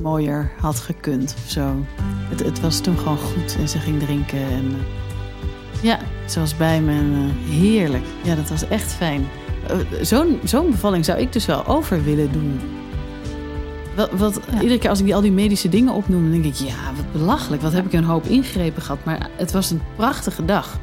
mooier 0.02 0.52
had 0.60 0.80
gekund 0.80 1.36
of 1.44 1.50
zo. 1.50 1.86
Het, 2.30 2.44
het 2.44 2.60
was 2.60 2.80
toen 2.80 2.98
gewoon 2.98 3.18
goed 3.18 3.58
en 3.60 3.70
ze 3.70 3.80
ging 3.80 4.00
drinken. 4.00 4.40
En, 4.40 4.76
ja, 5.82 6.00
zoals 6.26 6.58
bij 6.58 6.82
me. 6.82 6.94
Uh, 6.94 7.60
heerlijk. 7.60 8.06
Ja, 8.24 8.36
dat 8.36 8.50
was 8.50 8.68
echt 8.68 8.94
fijn. 8.94 9.28
Zo'n 10.02 10.40
zo'n 10.44 10.72
bevalling 10.72 11.06
zou 11.06 11.20
ik 11.20 11.34
dus 11.34 11.46
wel 11.46 11.66
over 11.66 12.04
willen 12.04 12.32
doen. 12.32 12.60
Wat, 13.96 14.12
wat 14.12 14.40
ja. 14.52 14.62
Iedere 14.62 14.80
keer 14.80 14.90
als 14.90 15.00
ik 15.00 15.06
die, 15.06 15.16
al 15.16 15.22
die 15.22 15.32
medische 15.32 15.70
dingen 15.70 15.94
opnoem, 15.94 16.22
dan 16.22 16.42
denk 16.42 16.46
ik... 16.46 16.68
ja, 16.68 16.94
wat 16.96 17.12
belachelijk. 17.12 17.62
Wat 17.62 17.74
heb 17.74 17.86
ik 17.86 17.94
een 17.94 18.04
hoop 18.04 18.26
ingrepen 18.26 18.82
gehad. 18.82 19.04
Maar 19.04 19.30
het 19.36 19.52
was 19.52 19.72
een 19.72 19.82
prachtige 19.96 20.46
dag. 20.46 20.80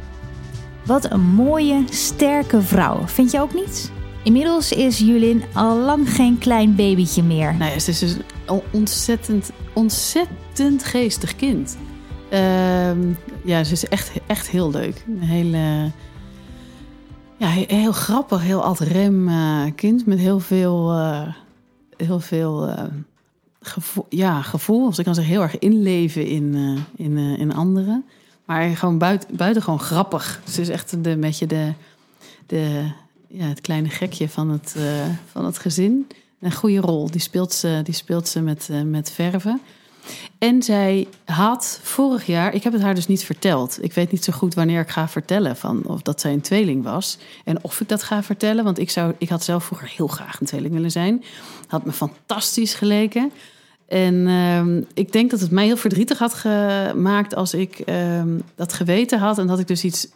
Wat 0.85 1.11
een 1.11 1.21
mooie, 1.21 1.85
sterke 1.91 2.63
vrouw. 2.63 3.07
Vind 3.07 3.31
je 3.31 3.41
ook 3.41 3.55
niet? 3.55 3.93
Inmiddels 4.25 4.73
is 4.73 4.99
Julin 4.99 5.43
al 5.53 5.79
lang 5.79 6.15
geen 6.15 6.39
klein 6.39 6.75
babytje 6.75 7.23
meer. 7.23 7.55
Nou 7.55 7.73
ja, 7.73 7.79
ze 7.79 7.91
is 7.91 7.99
dus 7.99 8.17
een 8.47 8.63
ontzettend, 8.73 9.51
ontzettend 9.75 10.85
geestig 10.85 11.37
kind. 11.37 11.77
Uh, 12.33 12.91
ja, 13.45 13.65
ze 13.65 13.73
is 13.73 13.89
echt, 13.89 14.13
echt 14.27 14.49
heel 14.49 14.71
leuk. 14.71 15.05
Een 15.07 15.21
hele, 15.21 15.91
ja, 17.37 17.49
heel 17.49 17.93
grappig, 17.93 18.43
heel 18.43 18.63
alt-rem 18.63 19.29
uh, 19.29 19.63
kind 19.75 20.07
met 20.07 20.19
heel 20.19 20.41
veel, 20.41 20.99
uh, 20.99 21.29
heel 21.97 22.21
veel 22.21 22.75
gevoel, 23.61 24.07
ja, 24.09 24.43
gevoel. 24.43 24.93
Ik 24.97 25.05
kan 25.05 25.15
zeggen, 25.15 25.33
heel 25.33 25.43
erg 25.43 25.59
inleven 25.59 26.27
in, 26.27 26.79
in, 26.97 27.19
in 27.19 27.55
anderen. 27.55 28.05
Maar 28.45 28.69
gewoon 28.69 28.99
buiten, 28.99 29.37
buiten 29.37 29.63
gewoon 29.63 29.81
grappig. 29.81 30.41
Ze 30.49 30.61
is 30.61 30.69
echt 30.69 30.93
een 30.93 31.21
beetje 31.21 31.47
de, 31.47 31.73
de, 32.47 32.93
ja, 33.37 33.45
het 33.45 33.61
kleine 33.61 33.89
gekje 33.89 34.29
van 34.29 34.51
het, 34.51 34.77
van 35.31 35.45
het 35.45 35.59
gezin. 35.59 36.07
Een 36.41 36.53
goede 36.53 36.81
rol. 36.81 37.11
Die 37.11 37.21
speelt 37.21 37.53
ze, 37.53 37.81
die 37.85 37.95
speelt 37.95 38.29
ze 38.29 38.41
met, 38.41 38.69
met 38.85 39.11
verven. 39.11 39.61
En 40.39 40.63
zij 40.63 41.07
had 41.25 41.81
vorig 41.83 42.27
jaar, 42.27 42.55
ik 42.55 42.63
heb 42.63 42.73
het 42.73 42.83
haar 42.83 42.95
dus 42.95 43.07
niet 43.07 43.25
verteld. 43.25 43.79
Ik 43.83 43.93
weet 43.93 44.13
niet 44.13 44.25
zo 44.25 44.33
goed 44.33 44.55
wanneer 44.55 44.81
ik 44.81 44.89
ga 44.89 45.09
vertellen 45.09 45.57
van 45.57 45.87
of 45.87 46.03
dat 46.03 46.21
zij 46.21 46.33
een 46.33 46.41
tweeling 46.41 46.85
was. 46.85 47.19
En 47.45 47.65
of 47.65 47.81
ik 47.81 47.89
dat 47.89 48.03
ga 48.03 48.23
vertellen, 48.23 48.65
want 48.65 48.79
ik, 48.79 48.91
zou, 48.91 49.15
ik 49.19 49.29
had 49.29 49.45
zelf 49.45 49.65
vroeger 49.65 49.93
heel 49.97 50.07
graag 50.07 50.41
een 50.41 50.47
tweeling 50.47 50.75
willen 50.75 50.91
zijn. 50.91 51.25
Had 51.67 51.85
me 51.85 51.93
fantastisch 51.93 52.75
geleken. 52.75 53.33
En 53.89 54.15
uh, 54.15 54.85
ik 54.95 55.13
denk 55.13 55.31
dat 55.31 55.41
het 55.41 55.51
mij 55.51 55.65
heel 55.65 55.77
verdrietig 55.77 56.19
had 56.19 56.35
gemaakt 56.35 57.35
als 57.35 57.55
ik 57.55 57.83
uh, 57.87 58.23
dat 58.55 58.73
geweten 58.73 59.19
had. 59.19 59.39
En 59.39 59.47
dat 59.47 59.59
ik 59.59 59.67
dus 59.67 59.85
iets, 59.85 60.09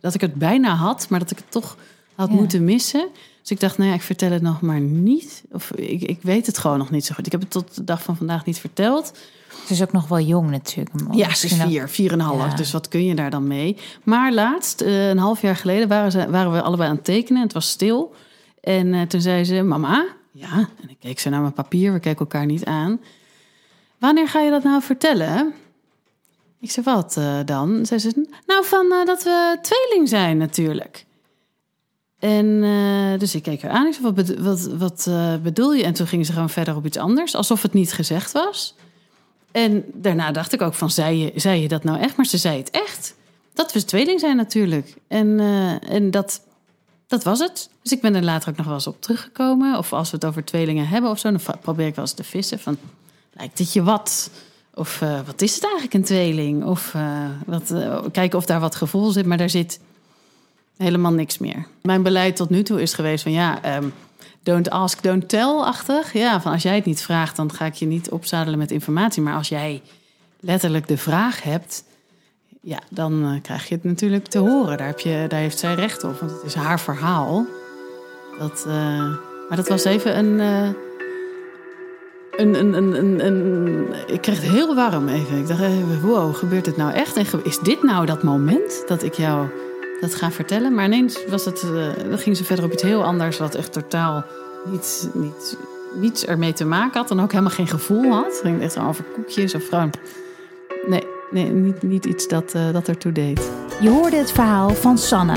dat 0.00 0.14
ik 0.14 0.20
het 0.20 0.34
bijna 0.34 0.74
had, 0.74 1.06
maar 1.08 1.18
dat 1.18 1.30
ik 1.30 1.36
het 1.36 1.50
toch 1.50 1.76
had 2.22 2.30
ja. 2.30 2.36
moeten 2.36 2.64
missen. 2.64 3.08
Dus 3.40 3.50
ik 3.50 3.60
dacht, 3.60 3.78
nou 3.78 3.90
ja, 3.90 3.96
ik 3.96 4.02
vertel 4.02 4.30
het 4.30 4.42
nog 4.42 4.60
maar 4.60 4.80
niet. 4.80 5.42
Of 5.52 5.70
ik, 5.70 6.02
ik 6.02 6.18
weet 6.22 6.46
het 6.46 6.58
gewoon 6.58 6.78
nog 6.78 6.90
niet 6.90 7.04
zo 7.04 7.14
goed. 7.14 7.26
Ik 7.26 7.32
heb 7.32 7.40
het 7.40 7.50
tot 7.50 7.74
de 7.74 7.84
dag 7.84 8.02
van 8.02 8.16
vandaag 8.16 8.44
niet 8.44 8.58
verteld. 8.58 9.12
Het 9.60 9.70
is 9.70 9.82
ook 9.82 9.92
nog 9.92 10.08
wel 10.08 10.20
jong 10.20 10.50
natuurlijk. 10.50 10.96
Ja, 11.12 11.34
ze 11.34 11.46
is 11.46 11.54
vier, 11.54 11.88
vier 11.88 12.12
en 12.12 12.20
een 12.20 12.26
half. 12.26 12.50
Ja. 12.50 12.56
Dus 12.56 12.72
wat 12.72 12.88
kun 12.88 13.04
je 13.04 13.14
daar 13.14 13.30
dan 13.30 13.46
mee? 13.46 13.76
Maar 14.02 14.32
laatst, 14.32 14.82
uh, 14.82 15.08
een 15.08 15.18
half 15.18 15.42
jaar 15.42 15.56
geleden, 15.56 15.88
waren, 15.88 16.10
ze, 16.10 16.30
waren 16.30 16.52
we 16.52 16.62
allebei 16.62 16.88
aan 16.88 16.94
het 16.94 17.04
tekenen. 17.04 17.42
Het 17.42 17.52
was 17.52 17.68
stil. 17.68 18.14
En 18.60 18.86
uh, 18.86 19.02
toen 19.02 19.20
zei 19.20 19.44
ze, 19.44 19.62
mama, 19.62 20.06
ja. 20.30 20.68
En 20.82 20.88
ik 20.88 20.96
keek 21.00 21.20
zo 21.20 21.30
naar 21.30 21.40
mijn 21.40 21.52
papier, 21.52 21.92
we 21.92 22.00
keken 22.00 22.18
elkaar 22.18 22.46
niet 22.46 22.64
aan. 22.64 23.00
Wanneer 23.98 24.28
ga 24.28 24.40
je 24.40 24.50
dat 24.50 24.62
nou 24.62 24.82
vertellen? 24.82 25.52
Ik 26.60 26.70
zei, 26.70 26.86
wat 26.86 27.16
uh, 27.18 27.38
dan? 27.44 27.86
Zei 27.86 28.00
ze, 28.00 28.26
nou 28.46 28.64
van 28.64 28.88
dat 29.04 29.22
we 29.22 29.58
tweeling 29.62 30.08
zijn 30.08 30.36
natuurlijk. 30.36 31.04
En 32.22 32.46
uh, 32.46 33.18
dus 33.18 33.34
ik 33.34 33.42
keek 33.42 33.62
haar 33.62 33.70
aan. 33.70 33.86
Ik 33.86 33.94
zei, 33.94 34.12
wat, 34.12 34.28
wat, 34.28 34.68
wat 34.78 35.06
uh, 35.08 35.34
bedoel 35.36 35.74
je? 35.74 35.84
En 35.84 35.92
toen 35.92 36.06
gingen 36.06 36.26
ze 36.26 36.32
gewoon 36.32 36.50
verder 36.50 36.76
op 36.76 36.86
iets 36.86 36.96
anders. 36.96 37.34
Alsof 37.34 37.62
het 37.62 37.72
niet 37.72 37.92
gezegd 37.92 38.32
was. 38.32 38.74
En 39.52 39.84
daarna 39.94 40.32
dacht 40.32 40.52
ik 40.52 40.62
ook 40.62 40.74
van, 40.74 40.90
zei 40.90 41.18
je, 41.18 41.32
zei 41.34 41.62
je 41.62 41.68
dat 41.68 41.84
nou 41.84 42.00
echt? 42.00 42.16
Maar 42.16 42.26
ze 42.26 42.38
zei 42.38 42.58
het 42.58 42.70
echt. 42.70 43.14
Dat 43.54 43.72
we 43.72 43.84
tweeling 43.84 44.20
zijn 44.20 44.36
natuurlijk. 44.36 44.94
En, 45.08 45.26
uh, 45.26 45.90
en 45.90 46.10
dat, 46.10 46.40
dat 47.06 47.24
was 47.24 47.38
het. 47.38 47.70
Dus 47.82 47.92
ik 47.92 48.00
ben 48.00 48.14
er 48.14 48.22
later 48.22 48.48
ook 48.48 48.56
nog 48.56 48.66
wel 48.66 48.74
eens 48.74 48.86
op 48.86 49.02
teruggekomen. 49.02 49.78
Of 49.78 49.92
als 49.92 50.10
we 50.10 50.16
het 50.16 50.26
over 50.26 50.44
tweelingen 50.44 50.88
hebben 50.88 51.10
of 51.10 51.18
zo... 51.18 51.30
dan 51.30 51.40
probeer 51.60 51.86
ik 51.86 51.94
wel 51.94 52.04
eens 52.04 52.14
te 52.14 52.24
vissen 52.24 52.58
van... 52.58 52.76
lijkt 53.32 53.58
het 53.58 53.72
je 53.72 53.82
wat? 53.82 54.30
Of 54.74 54.98
wat 55.26 55.42
is 55.42 55.54
het 55.54 55.62
eigenlijk 55.62 55.94
een 55.94 56.04
tweeling? 56.04 56.64
Of 56.64 56.96
wat, 57.46 57.74
kijken 58.12 58.38
of 58.38 58.46
daar 58.46 58.60
wat 58.60 58.74
gevoel 58.74 59.10
zit. 59.10 59.26
Maar 59.26 59.38
daar 59.38 59.50
zit 59.50 59.80
helemaal 60.76 61.12
niks 61.12 61.38
meer. 61.38 61.66
Mijn 61.82 62.02
beleid 62.02 62.36
tot 62.36 62.50
nu 62.50 62.62
toe 62.62 62.82
is 62.82 62.94
geweest 62.94 63.22
van 63.22 63.32
ja, 63.32 63.76
um, 63.76 63.92
don't 64.42 64.70
ask, 64.70 65.02
don't 65.02 65.28
tell-achtig. 65.28 66.12
Ja, 66.12 66.40
van 66.40 66.52
als 66.52 66.62
jij 66.62 66.74
het 66.74 66.84
niet 66.84 67.02
vraagt, 67.02 67.36
dan 67.36 67.52
ga 67.52 67.64
ik 67.64 67.74
je 67.74 67.86
niet 67.86 68.10
opzadelen 68.10 68.58
met 68.58 68.70
informatie. 68.70 69.22
Maar 69.22 69.34
als 69.34 69.48
jij 69.48 69.82
letterlijk 70.40 70.88
de 70.88 70.98
vraag 70.98 71.42
hebt, 71.42 71.84
ja, 72.60 72.78
dan 72.90 73.24
uh, 73.24 73.40
krijg 73.42 73.68
je 73.68 73.74
het 73.74 73.84
natuurlijk 73.84 74.26
te 74.26 74.38
horen. 74.38 74.76
Daar, 74.76 74.86
heb 74.86 75.00
je, 75.00 75.24
daar 75.28 75.40
heeft 75.40 75.58
zij 75.58 75.74
recht 75.74 76.04
op, 76.04 76.20
want 76.20 76.32
het 76.32 76.42
is 76.42 76.54
haar 76.54 76.80
verhaal. 76.80 77.46
Dat, 78.38 78.64
uh, 78.66 78.74
maar 79.48 79.56
dat 79.56 79.68
was 79.68 79.84
even 79.84 80.18
een, 80.18 80.38
een, 82.36 82.54
een, 82.54 82.72
een, 82.74 82.94
een, 82.94 83.26
een, 83.26 83.94
Ik 84.06 84.20
kreeg 84.20 84.40
het 84.40 84.50
heel 84.50 84.74
warm 84.74 85.08
even. 85.08 85.38
Ik 85.38 85.46
dacht, 85.46 85.60
wow, 86.00 86.34
gebeurt 86.34 86.66
het 86.66 86.76
nou 86.76 86.92
echt? 86.92 87.16
En 87.16 87.26
is 87.44 87.58
dit 87.58 87.82
nou 87.82 88.06
dat 88.06 88.22
moment 88.22 88.84
dat 88.86 89.02
ik 89.02 89.14
jou 89.14 89.48
dat 90.02 90.14
gaan 90.14 90.32
vertellen. 90.32 90.74
Maar 90.74 90.84
ineens 90.84 91.18
was 91.28 91.44
het, 91.44 91.62
uh, 91.62 92.18
ging 92.18 92.36
ze 92.36 92.44
verder 92.44 92.64
op 92.64 92.72
iets 92.72 92.82
heel 92.82 93.04
anders, 93.04 93.38
wat 93.38 93.54
echt 93.54 93.72
totaal 93.72 94.24
niet, 94.64 95.10
niet, 95.14 95.56
niets 95.94 96.24
ermee 96.24 96.52
te 96.52 96.64
maken 96.64 97.00
had. 97.00 97.10
En 97.10 97.20
ook 97.20 97.30
helemaal 97.30 97.54
geen 97.54 97.68
gevoel 97.68 98.12
had. 98.12 98.24
Het 98.24 98.40
ging 98.42 98.62
echt 98.62 98.78
over 98.78 99.04
koekjes 99.14 99.54
of 99.54 99.68
gewoon. 99.68 99.90
Nee, 100.86 101.02
nee 101.30 101.50
niet, 101.50 101.82
niet 101.82 102.04
iets 102.04 102.28
dat, 102.28 102.52
uh, 102.56 102.72
dat 102.72 102.88
ertoe 102.88 103.12
deed. 103.12 103.50
Je 103.80 103.88
hoorde 103.88 104.16
het 104.16 104.32
verhaal 104.32 104.70
van 104.70 104.98
Sanne. 104.98 105.36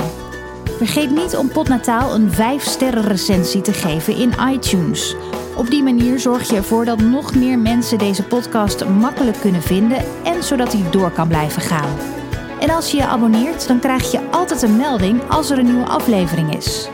Vergeet 0.76 1.10
niet 1.10 1.36
om 1.36 1.48
Potnataal 1.48 2.14
een 2.14 2.30
5-sterren 2.30 3.04
recensie 3.04 3.60
te 3.60 3.72
geven 3.72 4.16
in 4.16 4.32
iTunes. 4.52 5.16
Op 5.56 5.70
die 5.70 5.82
manier 5.82 6.18
zorg 6.18 6.50
je 6.50 6.56
ervoor 6.56 6.84
dat 6.84 7.00
nog 7.00 7.34
meer 7.34 7.58
mensen 7.58 7.98
deze 7.98 8.22
podcast 8.22 8.84
makkelijk 8.88 9.40
kunnen 9.40 9.62
vinden 9.62 10.04
en 10.24 10.42
zodat 10.42 10.72
hij 10.72 10.90
door 10.90 11.10
kan 11.10 11.28
blijven 11.28 11.62
gaan. 11.62 12.16
En 12.60 12.70
als 12.70 12.90
je 12.90 12.96
je 12.96 13.06
abonneert, 13.06 13.68
dan 13.68 13.78
krijg 13.78 14.10
je 14.10 14.30
altijd 14.30 14.62
een 14.62 14.76
melding 14.76 15.28
als 15.28 15.50
er 15.50 15.58
een 15.58 15.64
nieuwe 15.64 15.86
aflevering 15.86 16.56
is. 16.56 16.88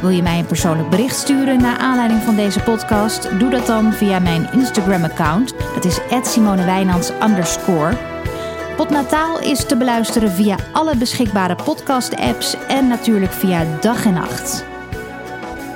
Wil 0.00 0.10
je 0.10 0.22
mij 0.22 0.38
een 0.38 0.46
persoonlijk 0.46 0.90
bericht 0.90 1.16
sturen 1.16 1.60
naar 1.60 1.78
aanleiding 1.78 2.22
van 2.22 2.36
deze 2.36 2.60
podcast? 2.60 3.38
Doe 3.38 3.50
dat 3.50 3.66
dan 3.66 3.92
via 3.92 4.18
mijn 4.18 4.52
Instagram-account. 4.52 5.54
Dat 5.74 5.84
is 5.84 6.00
@simonewijnands. 6.22 7.12
Potnataal 8.76 9.40
is 9.40 9.64
te 9.66 9.76
beluisteren 9.76 10.30
via 10.30 10.56
alle 10.72 10.96
beschikbare 10.96 11.54
podcast-apps 11.54 12.56
en 12.68 12.88
natuurlijk 12.88 13.32
via 13.32 13.64
dag 13.80 14.04
en 14.04 14.14
nacht. 14.14 14.64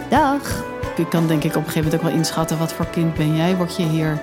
Dag! 0.09 0.65
Ik 0.97 1.09
kan 1.09 1.27
denk 1.27 1.45
ik 1.45 1.51
op 1.51 1.57
een 1.57 1.63
gegeven 1.63 1.85
moment 1.85 1.95
ook 1.95 2.09
wel 2.09 2.19
inschatten 2.19 2.59
wat 2.59 2.73
voor 2.73 2.87
kind 2.87 3.15
ben 3.15 3.37
jij. 3.37 3.57
Word 3.57 3.77
je 3.77 3.83
hier 3.83 4.21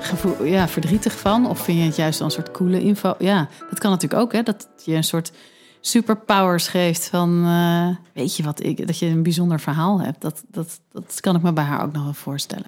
gevoel, 0.00 0.44
ja, 0.44 0.68
verdrietig 0.68 1.18
van? 1.18 1.48
Of 1.48 1.58
vind 1.58 1.78
je 1.78 1.84
het 1.84 1.96
juist 1.96 2.20
een 2.20 2.30
soort 2.30 2.50
coole 2.50 2.80
info? 2.80 3.14
Ja, 3.18 3.48
dat 3.70 3.78
kan 3.78 3.90
natuurlijk 3.90 4.22
ook, 4.22 4.32
hè? 4.32 4.42
Dat 4.42 4.68
je 4.84 4.94
een 4.94 5.04
soort 5.04 5.32
superpowers 5.80 6.68
geeft 6.68 7.08
van... 7.08 7.44
Uh, 7.44 7.88
weet 8.12 8.36
je 8.36 8.42
wat, 8.42 8.62
ik, 8.62 8.86
dat 8.86 8.98
je 8.98 9.06
een 9.06 9.22
bijzonder 9.22 9.60
verhaal 9.60 10.00
hebt. 10.00 10.20
Dat, 10.20 10.44
dat, 10.50 10.80
dat 10.92 11.20
kan 11.20 11.36
ik 11.36 11.42
me 11.42 11.52
bij 11.52 11.64
haar 11.64 11.82
ook 11.82 11.92
nog 11.92 12.04
wel 12.04 12.12
voorstellen. 12.12 12.66